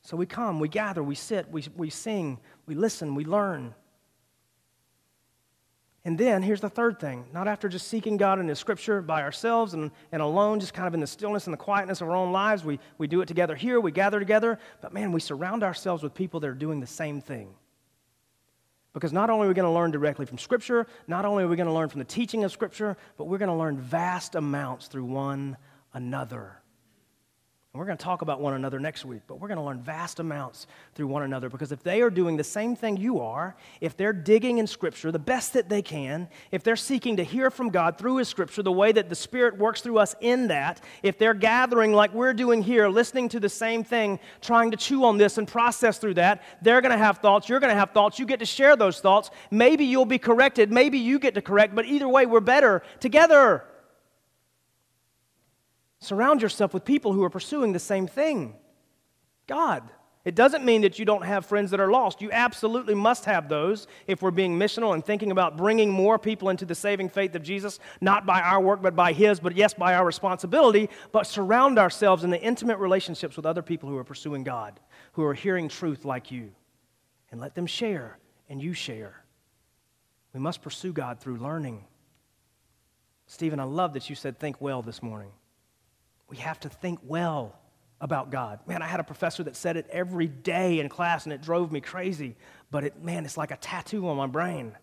So 0.03 0.17
we 0.17 0.25
come, 0.25 0.61
we 0.61 0.69
gather, 0.69 1.03
we 1.03 1.17
sit, 1.17 1.51
we, 1.51 1.65
we 1.77 1.91
sing, 1.91 2.39
we 2.67 2.77
listen, 2.77 3.17
we 3.17 3.25
learn. 3.25 3.75
And 6.05 6.17
then 6.17 6.41
here's 6.43 6.61
the 6.61 6.71
third 6.71 7.01
thing 7.01 7.25
not 7.33 7.49
after 7.49 7.69
just 7.69 7.89
seeking 7.89 8.17
God 8.17 8.39
in 8.39 8.47
His 8.47 8.61
scripture 8.61 9.03
by 9.03 9.23
ourselves 9.23 9.75
and, 9.75 9.91
and 10.13 10.23
alone, 10.23 10.61
just 10.61 10.73
kind 10.73 10.87
of 10.87 10.95
in 10.95 11.01
the 11.01 11.07
stillness 11.09 11.49
and 11.49 11.53
the 11.53 11.59
quietness 11.59 12.01
of 12.01 12.09
our 12.09 12.15
own 12.15 12.31
lives. 12.31 12.65
We, 12.65 12.79
we 12.97 13.09
do 13.09 13.21
it 13.21 13.27
together 13.27 13.57
here, 13.57 13.81
we 13.81 13.91
gather 13.91 14.21
together, 14.21 14.61
but 14.81 14.93
man, 14.93 15.11
we 15.11 15.19
surround 15.19 15.65
ourselves 15.65 16.05
with 16.05 16.15
people 16.15 16.39
that 16.39 16.47
are 16.47 16.55
doing 16.55 16.79
the 16.79 16.87
same 16.87 17.21
thing. 17.21 17.53
Because 18.97 19.13
not 19.13 19.29
only 19.29 19.45
are 19.45 19.49
we 19.49 19.55
going 19.55 19.69
to 19.69 19.79
learn 19.79 19.91
directly 19.91 20.25
from 20.25 20.39
Scripture, 20.39 20.87
not 21.07 21.27
only 21.27 21.45
are 21.45 21.49
we 21.49 21.55
going 21.55 21.67
to 21.67 21.73
learn 21.75 21.91
from 21.91 21.99
the 21.99 22.07
teaching 22.07 22.45
of 22.45 22.51
Scripture, 22.51 22.97
but 23.19 23.25
we're 23.25 23.37
going 23.37 23.51
to 23.51 23.55
learn 23.55 23.77
vast 23.77 24.37
amounts 24.37 24.87
through 24.87 25.05
one 25.05 25.59
another. 25.93 26.63
And 27.77 27.79
we're 27.79 27.89
going 27.89 27.99
to 27.99 28.05
talk 28.05 28.23
about 28.23 28.41
one 28.41 28.55
another 28.55 28.81
next 28.81 29.05
week, 29.05 29.21
but 29.27 29.39
we're 29.39 29.49
going 29.49 29.59
to 29.59 29.63
learn 29.63 29.83
vast 29.83 30.19
amounts 30.19 30.67
through 30.95 31.09
one 31.09 31.25
another 31.25 31.51
because 31.51 31.73
if 31.73 31.83
they 31.83 32.01
are 32.01 32.09
doing 32.09 32.39
the 32.39 32.43
same 32.43 32.75
thing 32.75 32.97
you 32.97 33.21
are, 33.21 33.55
if 33.83 33.99
they're 33.99 34.15
digging 34.15 34.57
in 34.57 34.67
Scripture 34.67 35.13
the 35.13 35.19
best 35.19 35.53
that 35.53 35.69
they 35.69 35.83
can, 35.83 36.27
if 36.53 36.63
they're 36.63 36.75
seeking 36.75 37.19
to 37.19 37.23
hear 37.23 37.51
from 37.51 37.69
God 37.69 37.99
through 37.99 38.17
His 38.17 38.29
Scripture 38.29 38.63
the 38.63 38.73
way 38.73 38.93
that 38.93 39.11
the 39.11 39.15
Spirit 39.15 39.59
works 39.59 39.83
through 39.83 39.99
us 39.99 40.15
in 40.23 40.49
that, 40.49 40.81
if 41.03 41.19
they're 41.19 41.35
gathering 41.35 41.93
like 41.93 42.15
we're 42.15 42.33
doing 42.33 42.63
here, 42.63 42.89
listening 42.89 43.29
to 43.29 43.41
the 43.41 43.51
same 43.51 43.85
thing, 43.85 44.21
trying 44.41 44.71
to 44.71 44.79
chew 44.79 45.05
on 45.05 45.19
this 45.19 45.37
and 45.37 45.47
process 45.47 45.99
through 45.99 46.15
that, 46.15 46.45
they're 46.63 46.81
going 46.81 46.93
to 46.93 47.05
have 47.05 47.19
thoughts, 47.19 47.47
you're 47.47 47.61
going 47.61 47.75
to 47.75 47.79
have 47.79 47.91
thoughts, 47.91 48.19
you 48.19 48.25
get 48.25 48.39
to 48.39 48.47
share 48.47 48.77
those 48.77 49.01
thoughts. 49.01 49.31
Maybe 49.51 49.85
you'll 49.85 50.07
be 50.07 50.19
corrected, 50.19 50.73
maybe 50.73 50.97
you 50.97 51.19
get 51.19 51.35
to 51.35 51.43
correct, 51.43 51.75
but 51.75 51.85
either 51.85 52.09
way, 52.09 52.25
we're 52.25 52.41
better 52.41 52.83
together. 53.01 53.65
Surround 56.07 56.41
yourself 56.41 56.73
with 56.73 56.85
people 56.85 57.13
who 57.13 57.25
are 57.25 57.31
pursuing 57.31 57.73
the 57.73 57.81
same 57.81 58.07
thing 58.07 58.55
God. 59.49 59.83
It 60.25 60.37
doesn't 60.37 60.65
mean 60.65 60.83
that 60.83 60.99
you 61.01 61.05
don't 61.05 61.25
have 61.25 61.47
friends 61.47 61.73
that 61.73 61.81
are 61.81 61.91
lost. 61.91 62.21
You 62.21 62.31
absolutely 62.33 62.95
must 62.95 63.25
have 63.25 63.49
those 63.49 63.89
if 64.07 64.23
we're 64.23 64.31
being 64.33 64.57
missional 64.57 64.95
and 64.95 65.05
thinking 65.05 65.33
about 65.33 65.57
bringing 65.57 65.91
more 65.91 66.17
people 66.17 66.49
into 66.49 66.65
the 66.65 66.75
saving 66.77 67.09
faith 67.09 67.35
of 67.35 67.43
Jesus, 67.43 67.81
not 68.01 68.25
by 68.25 68.41
our 68.41 68.61
work, 68.61 68.83
but 68.83 68.95
by 68.95 69.13
His, 69.13 69.41
but 69.41 69.57
yes, 69.57 69.75
by 69.75 69.95
our 69.95 70.05
responsibility. 70.05 70.91
But 71.11 71.27
surround 71.27 71.77
ourselves 71.77 72.23
in 72.23 72.31
the 72.31 72.41
intimate 72.41 72.79
relationships 72.79 73.37
with 73.37 73.47
other 73.47 73.63
people 73.63 73.89
who 73.89 73.97
are 73.97 74.05
pursuing 74.05 74.45
God, 74.45 74.79
who 75.13 75.25
are 75.25 75.35
hearing 75.35 75.69
truth 75.69 76.05
like 76.05 76.31
you, 76.31 76.53
and 77.33 77.41
let 77.41 77.57
them 77.57 77.67
share, 77.67 78.19
and 78.49 78.63
you 78.63 78.75
share. 78.75 79.25
We 80.33 80.39
must 80.39 80.63
pursue 80.63 80.93
God 80.93 81.19
through 81.19 81.39
learning. 81.39 81.85
Stephen, 83.27 83.59
I 83.59 83.65
love 83.65 83.95
that 83.95 84.09
you 84.09 84.15
said 84.15 84.39
think 84.39 84.61
well 84.61 84.83
this 84.83 85.03
morning. 85.03 85.31
We 86.29 86.39
have 86.39 86.61
to 86.61 86.69
think 86.69 87.01
well 87.03 87.59
about 88.01 88.31
God. 88.31 88.61
Man, 88.67 88.83
I 88.83 88.87
had 88.87 89.01
a 89.01 89.05
professor 89.05 89.43
that 89.45 89.57
said 89.57 89.77
it 89.77 89.87
every 89.91 90.27
day 90.27 90.81
in 90.81 90.89
class 90.89 91.25
and 91.25 91.33
it 91.33 91.41
drove 91.41 91.73
me 91.73 91.81
crazy, 91.81 92.37
but 92.71 92.85
it 92.85 93.03
man, 93.03 93.25
it's 93.25 93.37
like 93.37 93.51
a 93.51 93.57
tattoo 93.57 94.09
on 94.09 94.17
my 94.17 94.27
brain. 94.27 94.77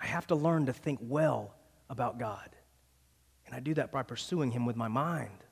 I 0.00 0.06
have 0.06 0.26
to 0.28 0.34
learn 0.34 0.66
to 0.66 0.72
think 0.72 0.98
well 1.02 1.54
about 1.88 2.18
God. 2.18 2.50
And 3.46 3.54
I 3.54 3.60
do 3.60 3.74
that 3.74 3.92
by 3.92 4.02
pursuing 4.02 4.50
him 4.50 4.66
with 4.66 4.76
my 4.76 4.88
mind 4.88 5.44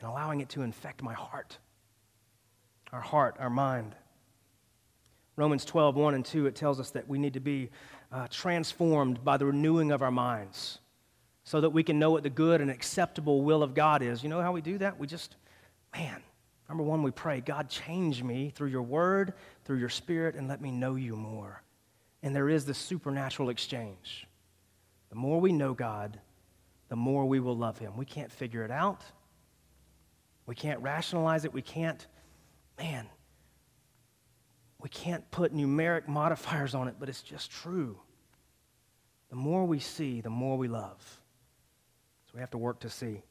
and 0.00 0.08
allowing 0.08 0.40
it 0.40 0.48
to 0.50 0.62
infect 0.62 1.02
my 1.02 1.14
heart. 1.14 1.58
Our 2.92 3.00
heart, 3.00 3.36
our 3.38 3.50
mind. 3.50 3.94
Romans 5.36 5.64
12, 5.64 5.96
1 5.96 6.14
and 6.14 6.24
2, 6.24 6.46
it 6.46 6.54
tells 6.54 6.80
us 6.80 6.90
that 6.90 7.06
we 7.08 7.18
need 7.18 7.34
to 7.34 7.40
be 7.40 7.70
uh, 8.10 8.26
transformed 8.30 9.22
by 9.24 9.36
the 9.36 9.44
renewing 9.46 9.92
of 9.92 10.02
our 10.02 10.10
minds 10.10 10.78
so 11.46 11.60
that 11.60 11.70
we 11.70 11.84
can 11.84 12.00
know 12.00 12.10
what 12.10 12.24
the 12.24 12.28
good 12.28 12.60
and 12.60 12.70
acceptable 12.70 13.40
will 13.40 13.62
of 13.62 13.72
God 13.72 14.02
is. 14.02 14.22
You 14.22 14.28
know 14.28 14.42
how 14.42 14.50
we 14.50 14.60
do 14.60 14.78
that? 14.78 14.98
We 14.98 15.06
just, 15.06 15.36
man, 15.94 16.20
number 16.68 16.82
one, 16.82 17.04
we 17.04 17.12
pray, 17.12 17.40
God, 17.40 17.70
change 17.70 18.20
me 18.20 18.50
through 18.50 18.70
your 18.70 18.82
word, 18.82 19.32
through 19.64 19.78
your 19.78 19.88
spirit, 19.88 20.34
and 20.34 20.48
let 20.48 20.60
me 20.60 20.72
know 20.72 20.96
you 20.96 21.14
more. 21.14 21.62
And 22.24 22.34
there 22.34 22.48
is 22.48 22.66
this 22.66 22.78
supernatural 22.78 23.48
exchange. 23.48 24.26
The 25.08 25.14
more 25.14 25.40
we 25.40 25.52
know 25.52 25.72
God, 25.72 26.18
the 26.88 26.96
more 26.96 27.24
we 27.26 27.38
will 27.38 27.56
love 27.56 27.78
him. 27.78 27.96
We 27.96 28.06
can't 28.06 28.32
figure 28.32 28.64
it 28.64 28.72
out. 28.72 29.02
We 30.46 30.56
can't 30.56 30.80
rationalize 30.80 31.44
it. 31.44 31.52
We 31.52 31.62
can't, 31.62 32.04
man, 32.76 33.06
we 34.80 34.88
can't 34.88 35.30
put 35.30 35.54
numeric 35.54 36.08
modifiers 36.08 36.74
on 36.74 36.88
it, 36.88 36.96
but 36.98 37.08
it's 37.08 37.22
just 37.22 37.52
true. 37.52 38.00
The 39.30 39.36
more 39.36 39.64
we 39.64 39.78
see, 39.78 40.20
the 40.20 40.30
more 40.30 40.58
we 40.58 40.66
love. 40.66 41.22
We 42.36 42.40
have 42.40 42.50
to 42.50 42.58
work 42.58 42.80
to 42.80 42.90
see. 42.90 43.22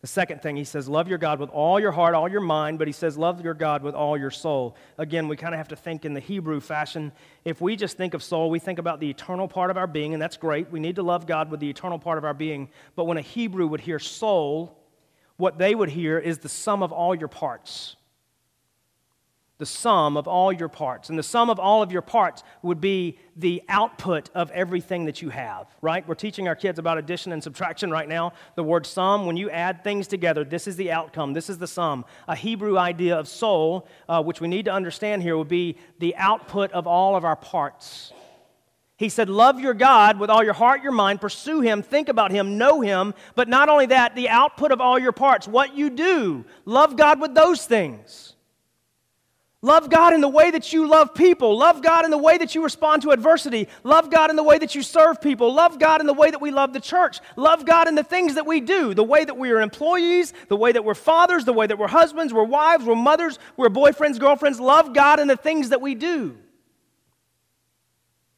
The 0.00 0.06
second 0.06 0.40
thing, 0.40 0.56
he 0.56 0.64
says, 0.64 0.88
love 0.88 1.08
your 1.08 1.18
God 1.18 1.38
with 1.38 1.50
all 1.50 1.78
your 1.78 1.92
heart, 1.92 2.14
all 2.14 2.26
your 2.26 2.40
mind, 2.40 2.78
but 2.78 2.88
he 2.88 2.92
says, 2.92 3.18
love 3.18 3.44
your 3.44 3.52
God 3.52 3.82
with 3.82 3.94
all 3.94 4.16
your 4.16 4.30
soul. 4.30 4.76
Again, 4.96 5.28
we 5.28 5.36
kind 5.36 5.52
of 5.52 5.58
have 5.58 5.68
to 5.68 5.76
think 5.76 6.06
in 6.06 6.14
the 6.14 6.20
Hebrew 6.20 6.60
fashion. 6.60 7.12
If 7.44 7.60
we 7.60 7.76
just 7.76 7.98
think 7.98 8.14
of 8.14 8.22
soul, 8.22 8.48
we 8.48 8.60
think 8.60 8.78
about 8.78 8.98
the 8.98 9.10
eternal 9.10 9.46
part 9.46 9.70
of 9.70 9.76
our 9.76 9.86
being, 9.86 10.14
and 10.14 10.22
that's 10.22 10.38
great. 10.38 10.70
We 10.70 10.80
need 10.80 10.96
to 10.96 11.02
love 11.02 11.26
God 11.26 11.50
with 11.50 11.60
the 11.60 11.68
eternal 11.68 11.98
part 11.98 12.16
of 12.16 12.24
our 12.24 12.32
being. 12.32 12.70
But 12.94 13.04
when 13.04 13.18
a 13.18 13.22
Hebrew 13.22 13.66
would 13.66 13.82
hear 13.82 13.98
soul, 13.98 14.82
what 15.36 15.58
they 15.58 15.74
would 15.74 15.90
hear 15.90 16.18
is 16.18 16.38
the 16.38 16.48
sum 16.48 16.82
of 16.82 16.92
all 16.92 17.14
your 17.14 17.28
parts 17.28 17.96
the 19.58 19.66
sum 19.66 20.16
of 20.16 20.28
all 20.28 20.52
your 20.52 20.68
parts. 20.68 21.08
And 21.08 21.18
the 21.18 21.22
sum 21.22 21.48
of 21.48 21.58
all 21.58 21.82
of 21.82 21.90
your 21.90 22.02
parts 22.02 22.42
would 22.62 22.80
be 22.80 23.18
the 23.36 23.62
output 23.68 24.30
of 24.34 24.50
everything 24.50 25.06
that 25.06 25.22
you 25.22 25.30
have, 25.30 25.66
right? 25.80 26.06
We're 26.06 26.14
teaching 26.14 26.46
our 26.46 26.54
kids 26.54 26.78
about 26.78 26.98
addition 26.98 27.32
and 27.32 27.42
subtraction 27.42 27.90
right 27.90 28.08
now. 28.08 28.32
The 28.54 28.62
word 28.62 28.86
sum, 28.86 29.26
when 29.26 29.36
you 29.36 29.50
add 29.50 29.82
things 29.82 30.06
together, 30.06 30.44
this 30.44 30.66
is 30.66 30.76
the 30.76 30.92
outcome, 30.92 31.32
this 31.32 31.48
is 31.48 31.58
the 31.58 31.66
sum. 31.66 32.04
A 32.28 32.36
Hebrew 32.36 32.78
idea 32.78 33.18
of 33.18 33.28
soul, 33.28 33.88
uh, 34.08 34.22
which 34.22 34.40
we 34.40 34.48
need 34.48 34.66
to 34.66 34.72
understand 34.72 35.22
here, 35.22 35.36
would 35.36 35.48
be 35.48 35.76
the 35.98 36.14
output 36.16 36.70
of 36.72 36.86
all 36.86 37.16
of 37.16 37.24
our 37.24 37.36
parts. 37.36 38.12
He 38.98 39.10
said, 39.10 39.28
Love 39.28 39.60
your 39.60 39.74
God 39.74 40.18
with 40.18 40.30
all 40.30 40.42
your 40.42 40.54
heart, 40.54 40.82
your 40.82 40.92
mind, 40.92 41.20
pursue 41.20 41.60
Him, 41.60 41.82
think 41.82 42.08
about 42.08 42.30
Him, 42.30 42.56
know 42.56 42.80
Him. 42.80 43.14
But 43.34 43.48
not 43.48 43.68
only 43.68 43.86
that, 43.86 44.14
the 44.14 44.28
output 44.28 44.72
of 44.72 44.80
all 44.80 44.98
your 44.98 45.12
parts, 45.12 45.46
what 45.46 45.76
you 45.76 45.90
do, 45.90 46.44
love 46.64 46.96
God 46.96 47.20
with 47.20 47.34
those 47.34 47.66
things. 47.66 48.35
Love 49.66 49.90
God 49.90 50.14
in 50.14 50.20
the 50.20 50.28
way 50.28 50.52
that 50.52 50.72
you 50.72 50.86
love 50.86 51.12
people. 51.12 51.58
Love 51.58 51.82
God 51.82 52.04
in 52.04 52.12
the 52.12 52.16
way 52.16 52.38
that 52.38 52.54
you 52.54 52.62
respond 52.62 53.02
to 53.02 53.10
adversity. 53.10 53.66
Love 53.82 54.12
God 54.12 54.30
in 54.30 54.36
the 54.36 54.42
way 54.44 54.58
that 54.58 54.76
you 54.76 54.82
serve 54.84 55.20
people. 55.20 55.52
Love 55.52 55.80
God 55.80 56.00
in 56.00 56.06
the 56.06 56.12
way 56.12 56.30
that 56.30 56.40
we 56.40 56.52
love 56.52 56.72
the 56.72 56.78
church. 56.78 57.18
Love 57.34 57.66
God 57.66 57.88
in 57.88 57.96
the 57.96 58.04
things 58.04 58.36
that 58.36 58.46
we 58.46 58.60
do. 58.60 58.94
The 58.94 59.02
way 59.02 59.24
that 59.24 59.36
we 59.36 59.50
are 59.50 59.60
employees, 59.60 60.32
the 60.46 60.54
way 60.54 60.70
that 60.70 60.84
we're 60.84 60.94
fathers, 60.94 61.44
the 61.44 61.52
way 61.52 61.66
that 61.66 61.78
we're 61.78 61.88
husbands, 61.88 62.32
we're 62.32 62.44
wives, 62.44 62.84
we're 62.84 62.94
mothers, 62.94 63.40
we're 63.56 63.68
boyfriends, 63.68 64.20
girlfriends. 64.20 64.60
Love 64.60 64.94
God 64.94 65.18
in 65.18 65.26
the 65.26 65.36
things 65.36 65.70
that 65.70 65.80
we 65.80 65.96
do. 65.96 66.36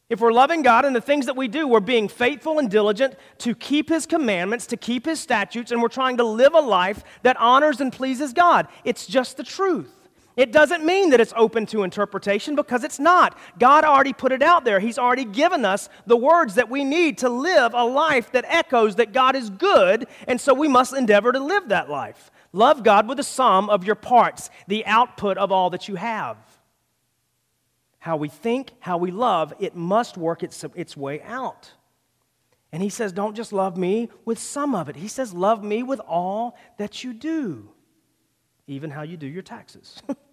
If 0.09 0.23
we're 0.23 0.33
loving 0.33 0.63
God 0.63 0.87
in 0.87 0.95
the 0.95 1.03
things 1.03 1.27
that 1.27 1.37
we 1.37 1.47
do, 1.47 1.69
we're 1.69 1.81
being 1.81 2.09
faithful 2.09 2.59
and 2.59 2.71
diligent 2.71 3.17
to 3.41 3.55
keep 3.55 3.91
His 3.91 4.07
commandments, 4.07 4.67
to 4.69 4.79
keep 4.79 5.05
His 5.05 5.21
statutes, 5.21 5.73
and 5.73 5.83
we're 5.83 5.89
trying 5.89 6.17
to 6.17 6.25
live 6.25 6.55
a 6.55 6.61
life 6.61 7.05
that 7.23 7.37
honors 7.37 7.83
and 7.83 7.93
pleases 7.93 8.33
God. 8.33 8.67
It's 8.83 9.07
just 9.07 9.37
the 9.37 9.45
truth. 9.45 9.98
It 10.39 10.53
doesn't 10.53 10.87
mean 10.87 11.11
that 11.11 11.21
it's 11.21 11.33
open 11.35 11.67
to 11.67 11.83
interpretation 11.83 12.55
because 12.55 12.85
it's 12.85 13.01
not. 13.01 13.37
God 13.59 13.83
already 13.83 14.13
put 14.13 14.31
it 14.31 14.41
out 14.41 14.65
there. 14.65 14.79
He's 14.79 14.97
already 14.97 15.25
given 15.25 15.65
us 15.65 15.89
the 16.07 16.17
words 16.17 16.55
that 16.55 16.71
we 16.71 16.85
need 16.85 17.19
to 17.19 17.29
live 17.29 17.75
a 17.75 17.83
life 17.83 18.31
that 18.31 18.45
echoes 18.47 18.95
that 18.95 19.13
God 19.13 19.35
is 19.35 19.51
good, 19.51 20.07
and 20.29 20.41
so 20.41 20.55
we 20.55 20.69
must 20.69 20.95
endeavor 20.95 21.33
to 21.33 21.41
live 21.41 21.71
that 21.71 21.91
life. 21.91 22.31
Love 22.53 22.85
God 22.85 23.09
with 23.09 23.17
the 23.17 23.25
sum 23.25 23.69
of 23.69 23.83
your 23.83 23.97
parts, 23.97 24.49
the 24.69 24.87
output 24.87 25.39
of 25.39 25.51
all 25.51 25.71
that 25.71 25.89
you 25.89 25.97
have. 25.97 26.37
How 27.99 28.17
we 28.17 28.29
think, 28.29 28.71
how 28.79 28.97
we 28.97 29.11
love, 29.11 29.53
it 29.59 29.75
must 29.75 30.17
work 30.17 30.45
its, 30.45 30.65
its 30.77 30.97
way 30.97 31.21
out. 31.23 31.73
And 32.71 32.81
he 32.81 32.91
says, 32.91 33.11
Don't 33.11 33.35
just 33.35 33.53
love 33.53 33.77
me 33.77 34.09
with 34.25 34.39
some 34.39 34.77
of 34.77 34.89
it. 34.89 34.95
He 34.95 35.09
says, 35.09 35.35
Love 35.35 35.65
me 35.65 35.83
with 35.83 35.99
all 35.99 36.57
that 36.77 37.03
you 37.03 37.13
do, 37.13 37.71
even 38.69 38.91
how 38.91 39.03
you 39.03 39.17
do 39.17 39.27
your 39.27 39.43
taxes. 39.43 40.01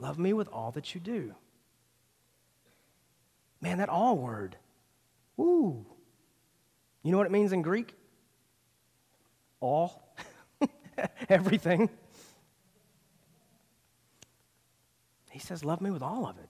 Love 0.00 0.18
me 0.18 0.32
with 0.32 0.48
all 0.48 0.70
that 0.72 0.94
you 0.94 1.00
do. 1.00 1.34
Man, 3.60 3.78
that 3.78 3.88
all 3.88 4.16
word. 4.16 4.56
Woo. 5.36 5.84
You 7.02 7.12
know 7.12 7.18
what 7.18 7.26
it 7.26 7.32
means 7.32 7.52
in 7.52 7.62
Greek? 7.62 7.94
All. 9.60 10.14
Everything. 11.28 11.90
He 15.30 15.38
says, 15.38 15.64
Love 15.64 15.80
me 15.80 15.90
with 15.90 16.02
all 16.02 16.26
of 16.26 16.38
it. 16.38 16.48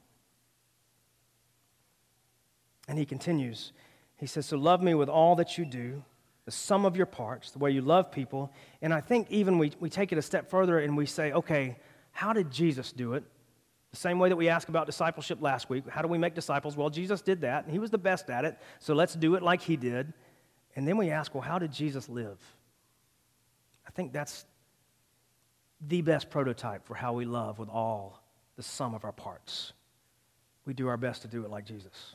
And 2.89 2.99
he 2.99 3.05
continues. 3.05 3.73
He 4.17 4.27
says, 4.27 4.47
So 4.47 4.57
love 4.57 4.83
me 4.83 4.95
with 4.95 5.09
all 5.09 5.35
that 5.37 5.59
you 5.59 5.65
do, 5.65 6.05
the 6.45 6.51
sum 6.51 6.85
of 6.85 6.97
your 6.97 7.07
parts, 7.07 7.51
the 7.51 7.59
way 7.59 7.71
you 7.71 7.83
love 7.83 8.13
people. 8.13 8.53
And 8.83 8.93
I 8.95 9.01
think 9.01 9.27
even 9.31 9.59
we, 9.59 9.73
we 9.81 9.91
take 9.91 10.13
it 10.13 10.19
a 10.19 10.23
step 10.23 10.51
further 10.51 10.79
and 10.79 10.97
we 10.97 11.07
say, 11.07 11.33
okay, 11.33 11.77
how 12.13 12.33
did 12.33 12.51
Jesus 12.51 12.93
do 12.93 13.15
it? 13.15 13.25
The 13.91 13.97
same 13.97 14.19
way 14.19 14.29
that 14.29 14.37
we 14.37 14.49
asked 14.49 14.69
about 14.69 14.87
discipleship 14.87 15.43
last 15.43 15.69
week. 15.69 15.89
How 15.89 16.03
do 16.03 16.09
we 16.09 16.19
make 16.19 16.35
disciples? 16.35 16.77
Well, 16.77 16.91
Jesus 16.91 17.23
did 17.23 17.41
that, 17.41 17.65
and 17.65 17.73
he 17.73 17.79
was 17.79 17.91
the 17.91 17.99
best 17.99 18.31
at 18.31 18.45
it, 18.45 18.57
so 18.79 18.95
let's 18.95 19.15
do 19.15 19.35
it 19.35 19.43
like 19.43 19.61
he 19.63 19.77
did. 19.77 20.13
And 20.77 20.87
then 20.87 20.97
we 20.97 21.11
ask, 21.11 21.35
well, 21.35 21.43
how 21.43 21.59
did 21.59 21.73
Jesus 21.73 22.09
live? 22.09 22.39
I 23.87 23.91
think 23.91 24.13
that's 24.13 24.45
the 25.81 26.03
best 26.03 26.31
prototype 26.31 26.87
for 26.87 26.95
how 26.95 27.15
we 27.15 27.25
love 27.25 27.59
with 27.59 27.69
all 27.69 28.23
the 28.57 28.63
sum 28.63 28.95
of 28.95 29.05
our 29.05 29.13
parts. 29.13 29.73
We 30.67 30.75
do 30.75 30.87
our 30.87 30.97
best 30.97 31.23
to 31.23 31.29
do 31.29 31.45
it 31.45 31.51
like 31.51 31.65
Jesus. 31.65 32.15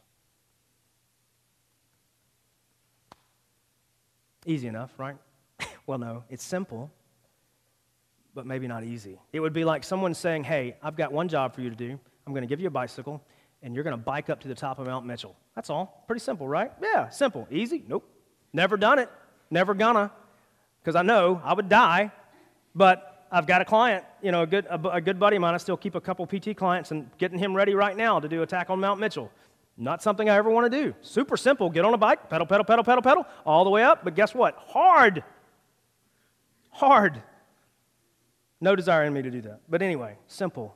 Easy 4.46 4.68
enough, 4.68 4.94
right? 4.98 5.18
well, 5.88 5.98
no, 5.98 6.24
it's 6.30 6.44
simple 6.44 6.92
but 8.36 8.46
maybe 8.46 8.68
not 8.68 8.84
easy. 8.84 9.18
It 9.34 9.40
would 9.40 9.54
be 9.54 9.64
like 9.64 9.84
someone 9.84 10.14
saying, 10.14 10.44
Hey, 10.44 10.76
I've 10.84 10.98
got 10.98 11.12
one 11.12 11.28
job 11.28 11.56
for 11.56 11.62
you 11.62 11.70
to 11.70 11.76
do. 11.76 11.98
I'm 12.28 12.34
going 12.34 12.44
to 12.44 12.48
give 12.48 12.60
you 12.60 12.68
a 12.68 12.72
bicycle, 12.72 13.24
and 13.64 13.74
you're 13.74 13.84
going 13.84 13.98
to 13.98 14.04
bike 14.04 14.30
up 14.30 14.42
to 14.42 14.48
the 14.48 14.56
top 14.56 14.78
of 14.78 14.88
Mount 14.88 15.06
Mitchell. 15.06 15.36
That's 15.56 15.70
all. 15.70 16.04
Pretty 16.06 16.20
simple, 16.20 16.48
right? 16.48 16.72
Yeah, 16.82 17.10
simple. 17.10 17.48
Easy? 17.50 17.84
Nope. 17.88 18.08
Never 18.52 18.78
done 18.78 19.00
it. 19.00 19.10
Never 19.50 19.74
gonna. 19.74 20.12
because 20.82 20.96
I 20.96 21.02
know 21.02 21.42
I 21.44 21.54
would 21.54 21.70
die, 21.70 22.12
but 22.74 23.26
I've 23.32 23.46
got 23.48 23.62
a 23.62 23.66
client, 23.66 24.04
you 24.22 24.32
know, 24.32 24.42
a 24.42 24.48
good, 24.48 24.66
a, 24.66 24.80
a 24.90 25.02
good 25.02 25.20
buddy 25.20 25.36
of 25.36 25.42
mine. 25.42 25.54
I 25.54 25.58
still 25.58 25.78
keep 25.78 25.96
a 25.96 26.02
couple 26.02 26.26
PT 26.26 26.56
clients 26.56 26.92
and 26.92 27.10
getting 27.18 27.38
him 27.38 27.56
ready 27.56 27.74
right 27.74 27.96
now 27.96 28.20
to 28.20 28.28
do 28.28 28.42
attack 28.42 28.70
on 28.70 28.80
Mount 28.80 29.00
Mitchell. 29.00 29.32
Not 29.78 30.02
something 30.02 30.30
I 30.30 30.36
ever 30.36 30.50
want 30.50 30.72
to 30.72 30.84
do. 30.84 30.96
Super 31.02 31.38
simple. 31.38 31.70
Get 31.70 31.86
on 31.86 31.94
a 31.94 31.98
bike, 31.98 32.30
pedal, 32.30 32.48
pedal, 32.48 32.64
pedal, 32.64 32.84
pedal, 32.84 33.02
pedal, 33.02 33.26
all 33.46 33.66
the 33.66 33.70
way 33.70 33.84
up. 33.84 34.04
But 34.04 34.16
guess 34.16 34.34
what? 34.34 34.56
Hard. 34.58 35.24
Hard. 36.72 37.22
No 38.66 38.76
desire 38.76 39.04
in 39.04 39.14
me 39.14 39.22
to 39.22 39.30
do 39.30 39.42
that. 39.42 39.60
But 39.70 39.84
anyway, 39.84 40.18
simple, 40.26 40.76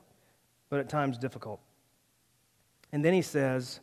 but 0.68 0.78
at 0.78 0.88
times 0.88 1.18
difficult. 1.18 1.58
And 2.92 3.04
then 3.04 3.12
he 3.12 3.20
says, 3.20 3.80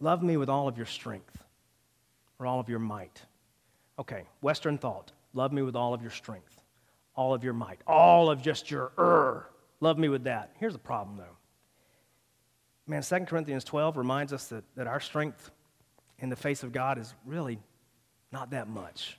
Love 0.00 0.22
me 0.22 0.38
with 0.38 0.48
all 0.48 0.68
of 0.68 0.78
your 0.78 0.86
strength 0.86 1.36
or 2.38 2.46
all 2.46 2.60
of 2.60 2.70
your 2.70 2.78
might. 2.78 3.20
Okay, 3.98 4.22
Western 4.40 4.78
thought. 4.78 5.12
Love 5.34 5.52
me 5.52 5.60
with 5.60 5.76
all 5.76 5.92
of 5.92 6.00
your 6.00 6.10
strength, 6.10 6.62
all 7.14 7.34
of 7.34 7.44
your 7.44 7.52
might, 7.52 7.82
all 7.86 8.30
of 8.30 8.40
just 8.40 8.70
your 8.70 8.90
er. 8.98 9.50
Love 9.80 9.98
me 9.98 10.08
with 10.08 10.24
that. 10.24 10.54
Here's 10.58 10.72
the 10.72 10.78
problem, 10.78 11.18
though. 11.18 11.36
Man, 12.86 13.02
2 13.02 13.26
Corinthians 13.26 13.64
12 13.64 13.98
reminds 13.98 14.32
us 14.32 14.46
that, 14.46 14.64
that 14.76 14.86
our 14.86 14.98
strength 14.98 15.50
in 16.20 16.30
the 16.30 16.36
face 16.36 16.62
of 16.62 16.72
God 16.72 16.96
is 16.96 17.12
really 17.26 17.60
not 18.32 18.52
that 18.52 18.66
much. 18.66 19.18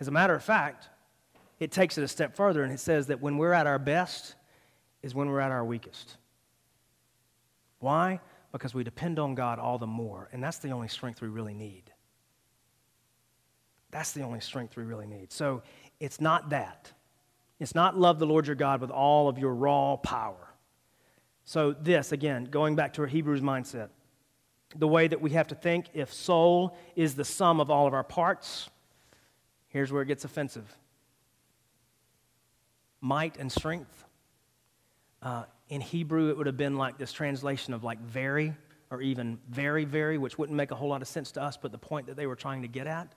As 0.00 0.08
a 0.08 0.10
matter 0.10 0.34
of 0.34 0.42
fact, 0.42 0.88
it 1.60 1.70
takes 1.70 1.98
it 1.98 2.02
a 2.02 2.08
step 2.08 2.34
further 2.34 2.64
and 2.64 2.72
it 2.72 2.80
says 2.80 3.06
that 3.08 3.20
when 3.20 3.36
we're 3.36 3.52
at 3.52 3.66
our 3.66 3.78
best 3.78 4.34
is 5.02 5.14
when 5.14 5.28
we're 5.28 5.40
at 5.40 5.52
our 5.52 5.64
weakest. 5.64 6.16
Why? 7.78 8.20
Because 8.52 8.74
we 8.74 8.82
depend 8.82 9.18
on 9.18 9.34
God 9.34 9.58
all 9.58 9.78
the 9.78 9.86
more, 9.86 10.28
and 10.32 10.42
that's 10.42 10.58
the 10.58 10.70
only 10.70 10.88
strength 10.88 11.22
we 11.22 11.28
really 11.28 11.54
need. 11.54 11.84
That's 13.90 14.12
the 14.12 14.22
only 14.22 14.40
strength 14.40 14.76
we 14.76 14.84
really 14.84 15.06
need. 15.06 15.32
So 15.32 15.62
it's 15.98 16.20
not 16.20 16.50
that. 16.50 16.92
It's 17.58 17.74
not 17.74 17.98
love 17.98 18.18
the 18.18 18.26
Lord 18.26 18.46
your 18.46 18.56
God 18.56 18.80
with 18.80 18.90
all 18.90 19.28
of 19.28 19.38
your 19.38 19.54
raw 19.54 19.96
power. 19.96 20.48
So, 21.44 21.72
this, 21.72 22.12
again, 22.12 22.44
going 22.44 22.76
back 22.76 22.92
to 22.94 23.02
our 23.02 23.06
Hebrews 23.06 23.40
mindset, 23.40 23.88
the 24.76 24.86
way 24.86 25.08
that 25.08 25.20
we 25.20 25.30
have 25.30 25.48
to 25.48 25.54
think 25.54 25.86
if 25.94 26.12
soul 26.12 26.76
is 26.94 27.16
the 27.16 27.24
sum 27.24 27.60
of 27.60 27.70
all 27.70 27.86
of 27.86 27.94
our 27.94 28.04
parts, 28.04 28.70
here's 29.68 29.90
where 29.90 30.02
it 30.02 30.06
gets 30.06 30.24
offensive 30.24 30.76
might 33.00 33.36
and 33.38 33.50
strength. 33.50 34.04
Uh, 35.22 35.44
in 35.68 35.80
Hebrew, 35.80 36.30
it 36.30 36.36
would 36.36 36.46
have 36.46 36.56
been 36.56 36.76
like 36.76 36.98
this 36.98 37.12
translation 37.12 37.74
of 37.74 37.84
like 37.84 38.00
very 38.00 38.54
or 38.90 39.00
even 39.00 39.38
very, 39.48 39.84
very, 39.84 40.18
which 40.18 40.36
wouldn't 40.36 40.56
make 40.56 40.70
a 40.72 40.74
whole 40.74 40.88
lot 40.88 41.00
of 41.00 41.08
sense 41.08 41.30
to 41.32 41.42
us, 41.42 41.56
but 41.56 41.70
the 41.70 41.78
point 41.78 42.08
that 42.08 42.16
they 42.16 42.26
were 42.26 42.36
trying 42.36 42.62
to 42.62 42.68
get 42.68 42.86
at 42.86 43.14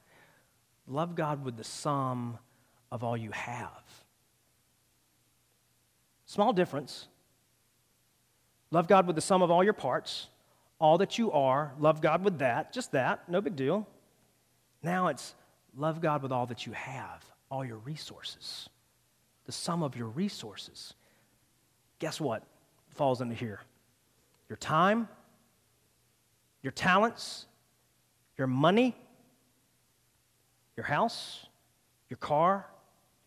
love 0.88 1.16
God 1.16 1.44
with 1.46 1.56
the 1.56 1.64
sum 1.64 2.38
of 2.92 3.04
all 3.04 3.16
you 3.16 3.32
have. 3.32 3.84
Small 6.26 6.54
difference. 6.54 7.08
Love 8.72 8.88
God 8.88 9.08
with 9.08 9.16
the 9.16 9.22
sum 9.22 9.42
of 9.42 9.52
all 9.52 9.64
your 9.64 9.74
parts, 9.74 10.28
all 10.80 10.98
that 10.98 11.18
you 11.18 11.32
are. 11.32 11.74
Love 11.80 12.02
God 12.02 12.24
with 12.24 12.40
that, 12.40 12.74
just 12.74 12.92
that, 12.92 13.30
no 13.30 13.40
big 13.40 13.56
deal. 13.56 13.88
Now 14.82 15.08
it's 15.08 15.36
love 15.76 16.02
God 16.02 16.22
with 16.22 16.32
all 16.32 16.46
that 16.48 16.66
you 16.66 16.74
have, 16.74 17.24
all 17.50 17.64
your 17.64 17.78
resources, 17.78 18.68
the 19.46 19.52
sum 19.52 19.84
of 19.84 19.96
your 19.96 20.08
resources 20.08 20.94
guess 22.04 22.20
what 22.20 22.44
falls 22.90 23.22
into 23.22 23.34
here? 23.34 23.62
Your 24.50 24.58
time, 24.58 25.08
your 26.62 26.72
talents, 26.72 27.46
your 28.38 28.46
money, 28.46 28.94
your 30.76 30.86
house, 30.86 31.46
your 32.10 32.18
car, 32.18 32.66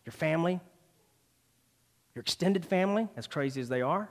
your 0.05 0.13
family, 0.13 0.61
your 2.15 2.21
extended 2.21 2.67
family, 2.67 3.09
as 3.17 3.27
crazy 3.27 3.63
as 3.63 3.71
they 3.71 3.81
are. 3.81 4.11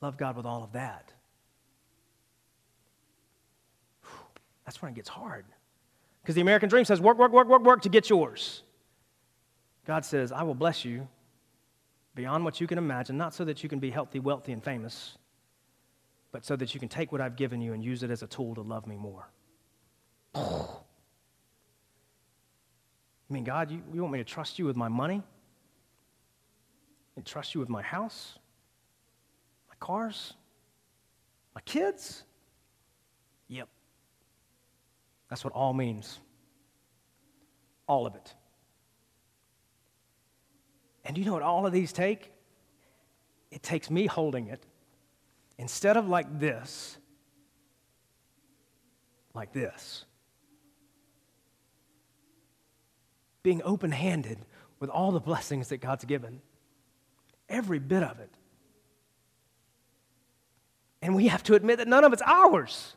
Love 0.00 0.16
God 0.16 0.34
with 0.34 0.46
all 0.46 0.64
of 0.64 0.72
that. 0.72 1.12
That's 4.64 4.80
when 4.80 4.92
it 4.92 4.94
gets 4.94 5.10
hard. 5.10 5.44
Because 6.22 6.36
the 6.36 6.40
American 6.40 6.70
dream 6.70 6.86
says, 6.86 7.02
work, 7.02 7.18
work, 7.18 7.32
work, 7.32 7.48
work, 7.48 7.62
work 7.62 7.82
to 7.82 7.90
get 7.90 8.08
yours. 8.08 8.62
God 9.86 10.04
says, 10.04 10.32
I 10.32 10.42
will 10.42 10.54
bless 10.54 10.84
you 10.84 11.08
beyond 12.14 12.44
what 12.44 12.60
you 12.60 12.66
can 12.66 12.78
imagine, 12.78 13.16
not 13.16 13.34
so 13.34 13.44
that 13.44 13.62
you 13.62 13.68
can 13.68 13.78
be 13.78 13.90
healthy, 13.90 14.20
wealthy, 14.20 14.52
and 14.52 14.62
famous, 14.62 15.18
but 16.30 16.44
so 16.44 16.56
that 16.56 16.74
you 16.74 16.80
can 16.80 16.88
take 16.88 17.10
what 17.10 17.20
I've 17.20 17.36
given 17.36 17.60
you 17.60 17.72
and 17.72 17.84
use 17.84 18.02
it 18.02 18.10
as 18.10 18.22
a 18.22 18.26
tool 18.26 18.54
to 18.54 18.62
love 18.62 18.86
me 18.86 18.96
more. 18.96 19.28
I 23.32 23.34
mean, 23.34 23.44
God, 23.44 23.70
you, 23.70 23.82
you 23.92 24.02
want 24.02 24.12
me 24.12 24.18
to 24.18 24.24
trust 24.24 24.58
you 24.58 24.66
with 24.66 24.76
my 24.76 24.88
money? 24.88 25.22
And 27.16 27.24
trust 27.26 27.54
you 27.54 27.60
with 27.60 27.68
my 27.68 27.82
house? 27.82 28.38
My 29.68 29.74
cars? 29.80 30.34
My 31.54 31.60
kids? 31.62 32.24
Yep. 33.48 33.68
That's 35.28 35.44
what 35.44 35.52
all 35.54 35.72
means. 35.72 36.20
All 37.86 38.06
of 38.06 38.14
it. 38.14 38.34
And 41.04 41.18
you 41.18 41.24
know 41.24 41.32
what 41.32 41.42
all 41.42 41.66
of 41.66 41.72
these 41.72 41.92
take? 41.92 42.32
It 43.50 43.62
takes 43.62 43.90
me 43.90 44.06
holding 44.06 44.48
it 44.48 44.64
instead 45.58 45.96
of 45.96 46.08
like 46.08 46.38
this, 46.38 46.96
like 49.34 49.52
this. 49.52 50.04
Being 53.42 53.60
open 53.64 53.90
handed 53.90 54.38
with 54.80 54.88
all 54.90 55.12
the 55.12 55.20
blessings 55.20 55.68
that 55.68 55.78
God's 55.78 56.04
given, 56.04 56.40
every 57.48 57.78
bit 57.78 58.02
of 58.02 58.20
it. 58.20 58.30
And 61.02 61.16
we 61.16 61.28
have 61.28 61.42
to 61.44 61.54
admit 61.54 61.78
that 61.78 61.88
none 61.88 62.04
of 62.04 62.12
it's 62.12 62.22
ours. 62.24 62.96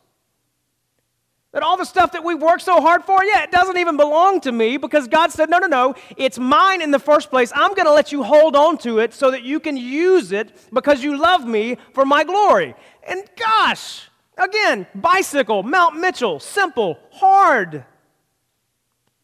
That 1.56 1.64
all 1.64 1.78
the 1.78 1.86
stuff 1.86 2.12
that 2.12 2.22
we 2.26 2.36
work 2.36 2.60
so 2.60 2.82
hard 2.82 3.06
for, 3.06 3.24
yeah, 3.24 3.44
it 3.44 3.50
doesn't 3.50 3.78
even 3.78 3.96
belong 3.96 4.42
to 4.42 4.52
me 4.52 4.76
because 4.76 5.08
God 5.08 5.32
said, 5.32 5.50
no, 5.50 5.58
no, 5.58 5.68
no, 5.68 5.96
it's 6.18 6.38
mine 6.38 6.82
in 6.82 6.92
the 6.92 7.00
first 7.00 7.30
place. 7.30 7.50
I'm 7.56 7.74
going 7.76 7.86
to 7.86 7.94
let 7.94 8.12
you 8.12 8.24
hold 8.24 8.58
on 8.58 8.78
to 8.80 9.00
it 9.00 9.14
so 9.14 9.32
that 9.32 9.44
you 9.44 9.62
can 9.62 9.78
use 9.78 10.34
it 10.34 10.52
because 10.74 11.02
you 11.02 11.18
love 11.18 11.48
me 11.48 11.78
for 11.94 12.04
my 12.04 12.26
glory. 12.26 12.76
And 13.08 13.24
gosh, 13.38 14.10
again, 14.38 14.86
bicycle, 14.94 15.64
Mount 15.64 15.96
Mitchell, 15.96 16.42
simple, 16.42 17.00
hard, 17.14 17.86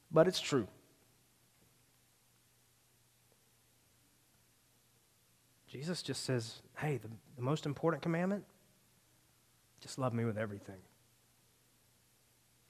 but 0.10 0.26
it's 0.26 0.40
true. 0.40 0.70
Jesus 5.68 6.02
just 6.02 6.24
says, 6.24 6.62
hey, 6.78 6.96
the, 6.96 7.10
the 7.36 7.42
most 7.42 7.66
important 7.66 8.02
commandment, 8.02 8.46
just 9.82 10.00
love 10.00 10.14
me 10.14 10.24
with 10.24 10.38
everything. 10.38 10.78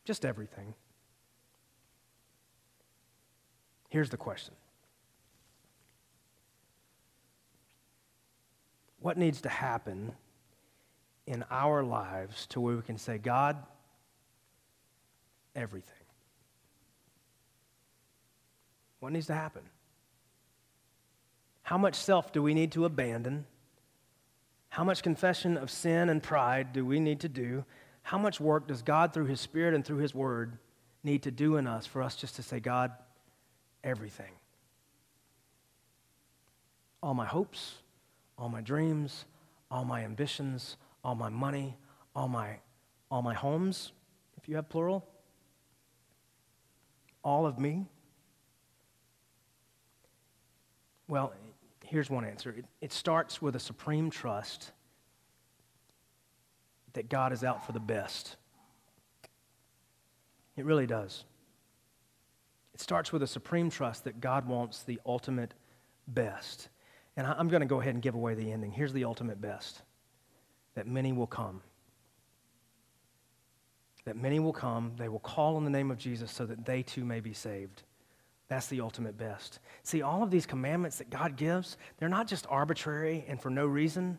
Just 0.06 0.26
everything. 0.26 0.74
Here's 3.90 4.10
the 4.10 4.18
question 4.18 4.54
What 9.00 9.18
needs 9.18 9.42
to 9.42 9.50
happen 9.50 10.14
in 11.28 11.44
our 11.50 11.84
lives 11.84 12.46
to 12.48 12.62
where 12.62 12.76
we 12.76 12.82
can 12.82 12.98
say, 12.98 13.18
God, 13.18 13.58
everything? 15.56 15.94
What 19.00 19.12
needs 19.12 19.28
to 19.28 19.34
happen? 19.34 19.64
How 21.64 21.78
much 21.78 21.96
self 21.96 22.32
do 22.32 22.44
we 22.44 22.54
need 22.54 22.72
to 22.74 22.86
abandon? 22.86 23.46
How 24.70 24.84
much 24.84 25.04
confession 25.04 25.58
of 25.58 25.70
sin 25.70 26.10
and 26.10 26.22
pride 26.24 26.72
do 26.72 26.86
we 26.86 27.00
need 27.00 27.20
to 27.22 27.30
do? 27.30 27.66
How 28.04 28.18
much 28.18 28.40
work 28.40 28.68
does 28.68 28.82
God, 28.82 29.14
through 29.14 29.26
His 29.26 29.40
Spirit 29.40 29.74
and 29.74 29.86
through 29.86 29.98
His 29.98 30.14
Word, 30.14 30.58
need 31.04 31.24
to 31.24 31.32
do 31.32 31.58
in 31.58 31.68
us 31.68 31.86
for 31.86 32.02
us 32.02 32.16
just 32.16 32.36
to 32.36 32.44
say, 32.44 32.60
God, 32.60 32.92
everything? 33.84 34.32
All 37.02 37.14
my 37.14 37.26
hopes, 37.26 37.76
all 38.38 38.50
my 38.50 38.62
dreams, 38.62 39.26
all 39.70 39.86
my 39.86 40.04
ambitions, 40.04 40.78
all 41.04 41.16
my 41.16 41.30
money, 41.30 41.78
all 42.16 42.28
my, 42.28 42.58
all 43.10 43.22
my 43.22 43.34
homes, 43.34 43.92
if 44.38 44.50
you 44.50 44.56
have 44.56 44.70
plural, 44.70 45.08
all 47.24 47.46
of 47.46 47.60
me? 47.60 47.88
Well, 51.08 51.34
here's 51.86 52.10
one 52.10 52.26
answer 52.26 52.52
it, 52.52 52.66
it 52.80 52.92
starts 52.92 53.42
with 53.42 53.56
a 53.56 53.60
supreme 53.60 54.10
trust 54.10 54.71
that 56.94 57.10
God 57.10 57.33
is 57.33 57.44
out 57.44 57.65
for 57.65 57.71
the 57.71 57.79
best. 57.79 58.35
It 60.58 60.65
really 60.65 60.87
does. 60.87 61.23
It 62.73 62.81
starts 62.81 63.12
with 63.12 63.23
a 63.23 63.27
supreme 63.27 63.69
trust 63.69 64.04
that 64.04 64.19
God 64.21 64.48
wants 64.48 64.83
the 64.83 65.00
ultimate 65.06 65.54
best. 66.08 66.69
And 67.17 67.27
I'm 67.27 67.48
going 67.48 67.62
to 67.62 67.67
go 67.67 67.81
ahead 67.81 67.94
and 67.94 68.02
give 68.02 68.15
away 68.15 68.33
the 68.35 68.52
ending. 68.52 68.71
Here's 68.71 68.94
the 68.94 69.06
ultimate 69.06 69.42
best 69.42 69.81
that 70.75 70.87
many 70.87 71.12
will 71.12 71.27
come. 71.27 71.62
that 74.06 74.15
many 74.15 74.39
will 74.39 74.54
come, 74.54 74.94
they 74.98 75.10
will 75.10 75.19
call 75.19 75.56
on 75.56 75.63
the 75.63 75.69
name 75.69 75.92
of 75.92 75.98
Jesus 75.98 76.31
so 76.31 76.46
that 76.46 76.65
they 76.65 76.81
too 76.81 77.06
may 77.06 77.19
be 77.19 77.33
saved. 77.33 77.83
That's 78.48 78.67
the 78.67 78.81
ultimate 78.81 79.17
best. 79.17 79.60
See, 79.83 80.02
all 80.02 80.23
of 80.23 80.31
these 80.31 80.46
commandments 80.46 80.98
that 80.98 81.10
God 81.10 81.37
gives, 81.37 81.77
they're 81.98 82.10
not 82.10 82.27
just 82.27 82.46
arbitrary 82.50 83.23
and 83.27 83.42
for 83.42 83.50
no 83.50 83.65
reason. 83.65 84.17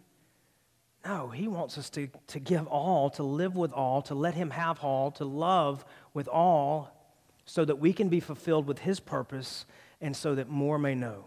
No, 1.05 1.28
He 1.28 1.48
wants 1.48 1.78
us 1.78 1.90
to, 1.90 2.09
to 2.28 2.38
give 2.38 2.66
all, 2.66 3.11
to 3.11 3.22
live 3.22 3.57
with 3.57 3.72
all, 3.72 4.03
to 4.03 4.14
let 4.14 4.34
Him 4.34 4.50
have 4.50 4.80
all, 4.80 5.11
to 5.12 5.24
love 5.24 5.84
with 6.14 6.28
all, 6.28 6.96
so 7.44 7.64
that 7.64 7.76
we 7.76 7.92
can 7.92 8.09
be 8.09 8.20
fulfilled 8.20 8.66
with 8.66 8.78
His 8.80 9.00
purpose 9.00 9.66
and 10.00 10.16
so 10.16 10.34
that 10.34 10.48
more 10.48 10.78
may 10.78 10.94
know. 10.94 11.26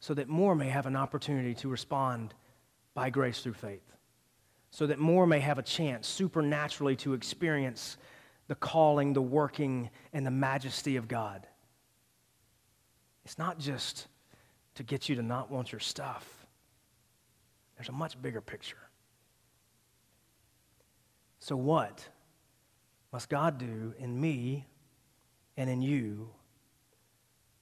So 0.00 0.14
that 0.14 0.28
more 0.28 0.54
may 0.54 0.68
have 0.68 0.86
an 0.86 0.96
opportunity 0.96 1.54
to 1.56 1.68
respond 1.68 2.34
by 2.94 3.10
grace 3.10 3.40
through 3.40 3.54
faith. 3.54 3.82
So 4.70 4.86
that 4.86 4.98
more 4.98 5.26
may 5.26 5.40
have 5.40 5.58
a 5.58 5.62
chance 5.62 6.06
supernaturally 6.06 6.96
to 6.96 7.14
experience 7.14 7.96
the 8.46 8.54
calling, 8.54 9.12
the 9.12 9.22
working, 9.22 9.90
and 10.12 10.24
the 10.24 10.30
majesty 10.30 10.96
of 10.96 11.08
God. 11.08 11.46
It's 13.24 13.38
not 13.38 13.58
just 13.58 14.06
to 14.76 14.82
get 14.82 15.08
you 15.08 15.16
to 15.16 15.22
not 15.22 15.50
want 15.50 15.72
your 15.72 15.80
stuff. 15.80 16.39
There's 17.80 17.88
a 17.88 17.92
much 17.92 18.20
bigger 18.20 18.42
picture. 18.42 18.90
So, 21.38 21.56
what 21.56 22.06
must 23.10 23.30
God 23.30 23.56
do 23.56 23.94
in 23.98 24.20
me 24.20 24.66
and 25.56 25.70
in 25.70 25.80
you 25.80 26.28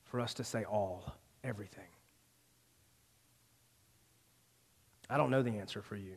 for 0.02 0.18
us 0.18 0.34
to 0.34 0.42
say 0.42 0.64
all, 0.64 1.14
everything? 1.44 1.86
I 5.08 5.16
don't 5.16 5.30
know 5.30 5.40
the 5.40 5.56
answer 5.56 5.82
for 5.82 5.94
you. 5.94 6.16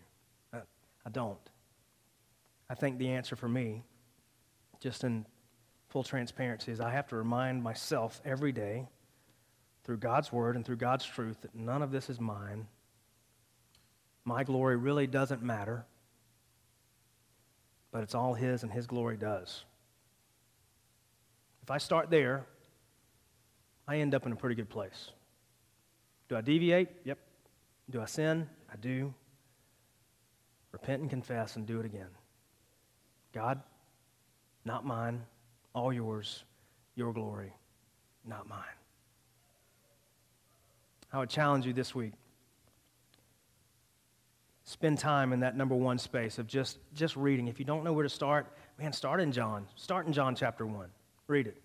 I, 0.51 0.61
I 1.05 1.11
don't. 1.11 1.37
I 2.71 2.73
think 2.73 2.97
the 2.97 3.09
answer 3.09 3.35
for 3.35 3.47
me, 3.47 3.83
just 4.79 5.03
in 5.03 5.27
full 5.89 6.03
transparency, 6.03 6.71
is 6.71 6.81
I 6.81 6.89
have 6.89 7.07
to 7.09 7.17
remind 7.17 7.61
myself 7.61 8.19
every 8.25 8.51
day 8.51 8.89
through 9.83 9.97
God's 9.97 10.33
word 10.33 10.55
and 10.55 10.65
through 10.65 10.77
God's 10.77 11.05
truth 11.05 11.39
that 11.43 11.53
none 11.53 11.83
of 11.83 11.91
this 11.91 12.09
is 12.09 12.19
mine 12.19 12.65
my 14.23 14.43
glory 14.43 14.75
really 14.77 15.07
doesn't 15.07 15.41
matter, 15.41 15.85
but 17.91 18.03
it's 18.03 18.15
all 18.15 18.33
His 18.33 18.63
and 18.63 18.71
His 18.71 18.87
glory 18.87 19.17
does. 19.17 19.63
If 21.63 21.71
I 21.71 21.77
start 21.77 22.09
there, 22.09 22.45
I 23.87 23.97
end 23.97 24.13
up 24.13 24.25
in 24.25 24.31
a 24.31 24.35
pretty 24.35 24.55
good 24.55 24.69
place. 24.69 25.11
Do 26.29 26.37
I 26.37 26.41
deviate? 26.41 26.89
Yep. 27.03 27.19
Do 27.89 28.01
I 28.01 28.05
sin? 28.05 28.47
I 28.71 28.77
do. 28.77 29.13
Repent 30.71 31.01
and 31.01 31.09
confess 31.09 31.55
and 31.55 31.65
do 31.65 31.79
it 31.79 31.85
again. 31.85 32.07
God, 33.33 33.61
not 34.65 34.85
mine, 34.85 35.23
all 35.73 35.91
yours, 35.91 36.43
your 36.95 37.11
glory, 37.13 37.53
not 38.25 38.47
mine. 38.47 38.59
I 41.11 41.19
would 41.19 41.29
challenge 41.29 41.65
you 41.65 41.73
this 41.73 41.93
week 41.93 42.13
spend 44.71 44.97
time 44.97 45.33
in 45.33 45.41
that 45.41 45.57
number 45.57 45.75
one 45.75 45.97
space 45.97 46.39
of 46.39 46.47
just, 46.47 46.77
just 46.93 47.17
reading. 47.17 47.49
If 47.49 47.59
you 47.59 47.65
don't 47.65 47.83
know 47.83 47.91
where 47.91 48.03
to 48.03 48.09
start, 48.09 48.47
man, 48.79 48.93
start 48.93 49.19
in 49.19 49.33
John. 49.33 49.67
Start 49.75 50.07
in 50.07 50.13
John 50.13 50.33
chapter 50.33 50.65
1. 50.65 50.87
Read 51.27 51.47
it. 51.47 51.61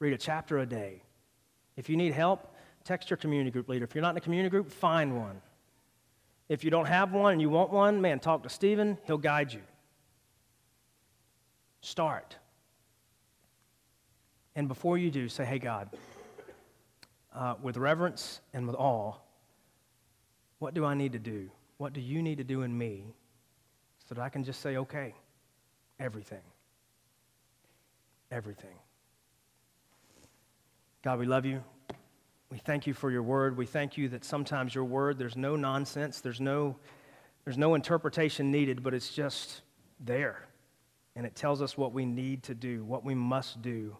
Read 0.00 0.12
a 0.12 0.18
chapter 0.18 0.58
a 0.58 0.66
day. 0.66 1.02
If 1.76 1.88
you 1.88 1.96
need 1.96 2.12
help, 2.12 2.52
text 2.82 3.08
your 3.08 3.18
community 3.18 3.52
group 3.52 3.68
leader. 3.68 3.84
If 3.84 3.94
you're 3.94 4.02
not 4.02 4.10
in 4.10 4.16
a 4.16 4.20
community 4.20 4.50
group, 4.50 4.72
find 4.72 5.16
one. 5.16 5.40
If 6.48 6.64
you 6.64 6.72
don't 6.72 6.86
have 6.86 7.12
one 7.12 7.34
and 7.34 7.40
you 7.40 7.50
want 7.50 7.70
one, 7.70 8.00
man, 8.00 8.18
talk 8.18 8.42
to 8.42 8.48
Stephen. 8.48 8.98
He'll 9.06 9.16
guide 9.16 9.52
you. 9.52 9.60
Start. 11.82 12.36
And 14.56 14.66
before 14.66 14.98
you 14.98 15.12
do, 15.12 15.28
say, 15.28 15.44
hey, 15.44 15.60
God, 15.60 15.88
uh, 17.32 17.54
with 17.62 17.76
reverence 17.76 18.40
and 18.52 18.66
with 18.66 18.74
awe, 18.74 19.14
what 20.58 20.74
do 20.74 20.84
I 20.84 20.94
need 20.94 21.12
to 21.12 21.20
do 21.20 21.48
what 21.78 21.92
do 21.92 22.00
you 22.00 22.22
need 22.22 22.38
to 22.38 22.44
do 22.44 22.62
in 22.62 22.76
me 22.76 23.14
so 24.06 24.14
that 24.14 24.20
I 24.20 24.28
can 24.28 24.44
just 24.44 24.60
say, 24.60 24.76
okay, 24.76 25.14
everything? 25.98 26.42
Everything. 28.30 28.76
God, 31.02 31.18
we 31.18 31.26
love 31.26 31.46
you. 31.46 31.62
We 32.50 32.58
thank 32.58 32.86
you 32.86 32.94
for 32.94 33.10
your 33.10 33.22
word. 33.22 33.56
We 33.56 33.66
thank 33.66 33.96
you 33.96 34.08
that 34.10 34.24
sometimes 34.24 34.74
your 34.74 34.84
word, 34.84 35.18
there's 35.18 35.36
no 35.36 35.54
nonsense, 35.54 36.20
there's 36.20 36.40
no, 36.40 36.76
there's 37.44 37.58
no 37.58 37.74
interpretation 37.74 38.50
needed, 38.50 38.82
but 38.82 38.94
it's 38.94 39.14
just 39.14 39.62
there. 40.00 40.48
And 41.14 41.26
it 41.26 41.34
tells 41.34 41.62
us 41.62 41.76
what 41.76 41.92
we 41.92 42.06
need 42.06 42.42
to 42.44 42.54
do, 42.54 42.84
what 42.84 43.04
we 43.04 43.14
must 43.14 43.62
do. 43.62 43.96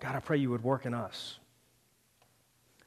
God, 0.00 0.16
I 0.16 0.20
pray 0.20 0.36
you 0.38 0.50
would 0.50 0.64
work 0.64 0.84
in 0.84 0.94
us 0.94 1.38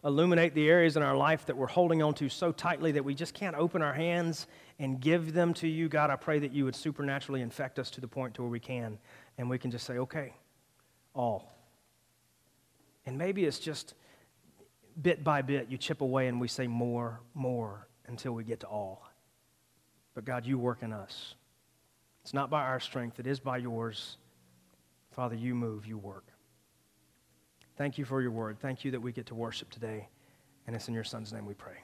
illuminate 0.04 0.54
the 0.54 0.70
areas 0.70 0.95
in 0.95 1.04
our 1.04 1.16
life 1.16 1.45
that 1.45 1.58
we're 1.58 1.68
holding 1.68 2.02
on 2.02 2.14
to 2.16 2.30
so 2.30 2.52
tightly 2.52 2.91
that 2.91 3.04
we 3.04 3.16
just 3.16 3.34
can't 3.34 3.56
open 3.56 3.82
our 3.82 3.93
hands 3.93 4.48
and 4.80 5.00
give 5.00 5.34
them 5.34 5.54
to 5.56 5.68
you. 5.68 5.89
God, 5.89 6.10
I 6.10 6.16
pray 6.16 6.39
that 6.39 6.54
you 6.54 6.66
would 6.66 6.76
supernaturally 6.76 7.41
infect 7.41 7.80
us 7.80 7.89
to 7.91 8.02
the 8.02 8.08
point 8.08 8.36
to 8.36 8.43
where 8.43 8.52
we 8.52 8.60
can, 8.60 9.00
and 9.38 9.50
we 9.50 9.58
can 9.58 9.72
just 9.72 9.86
say, 9.86 9.98
okay, 9.98 10.34
all. 11.14 11.52
And 13.06 13.18
maybe 13.18 13.45
it's 13.45 13.60
just 13.60 13.95
bit 15.02 15.24
by 15.24 15.41
bit 15.41 15.68
you 15.70 15.78
chip 15.78 16.02
away 16.02 16.28
and 16.28 16.41
we 16.41 16.48
say 16.48 16.68
more, 16.68 17.22
more 17.34 17.88
until 18.08 18.34
we 18.34 18.43
get 18.43 18.60
to 18.62 18.68
all. 18.68 19.08
But 20.14 20.26
God, 20.26 20.45
you 20.45 20.58
work 20.58 20.82
in 20.82 20.91
us. 20.91 21.36
It's 22.24 22.34
not 22.34 22.50
by 22.50 22.64
our 22.64 22.80
strength, 22.80 23.20
it 23.20 23.28
is 23.28 23.39
by 23.39 23.58
yours. 23.58 24.18
Father, 25.12 25.36
you 25.36 25.56
move, 25.56 25.86
you 25.86 25.98
work. 25.98 26.26
Thank 27.78 27.97
you 27.97 28.05
for 28.05 28.21
your 28.21 28.32
word. 28.32 28.57
Thank 28.59 28.84
you 28.84 28.91
that 28.91 28.99
we 28.99 29.11
get 29.11 29.28
to 29.28 29.36
worship 29.36 29.69
today. 29.69 30.07
And 30.65 30.75
it's 30.75 30.88
in 30.88 30.93
your 30.93 31.03
son's 31.03 31.32
name 31.32 31.45
we 31.45 31.53
pray. 31.53 31.78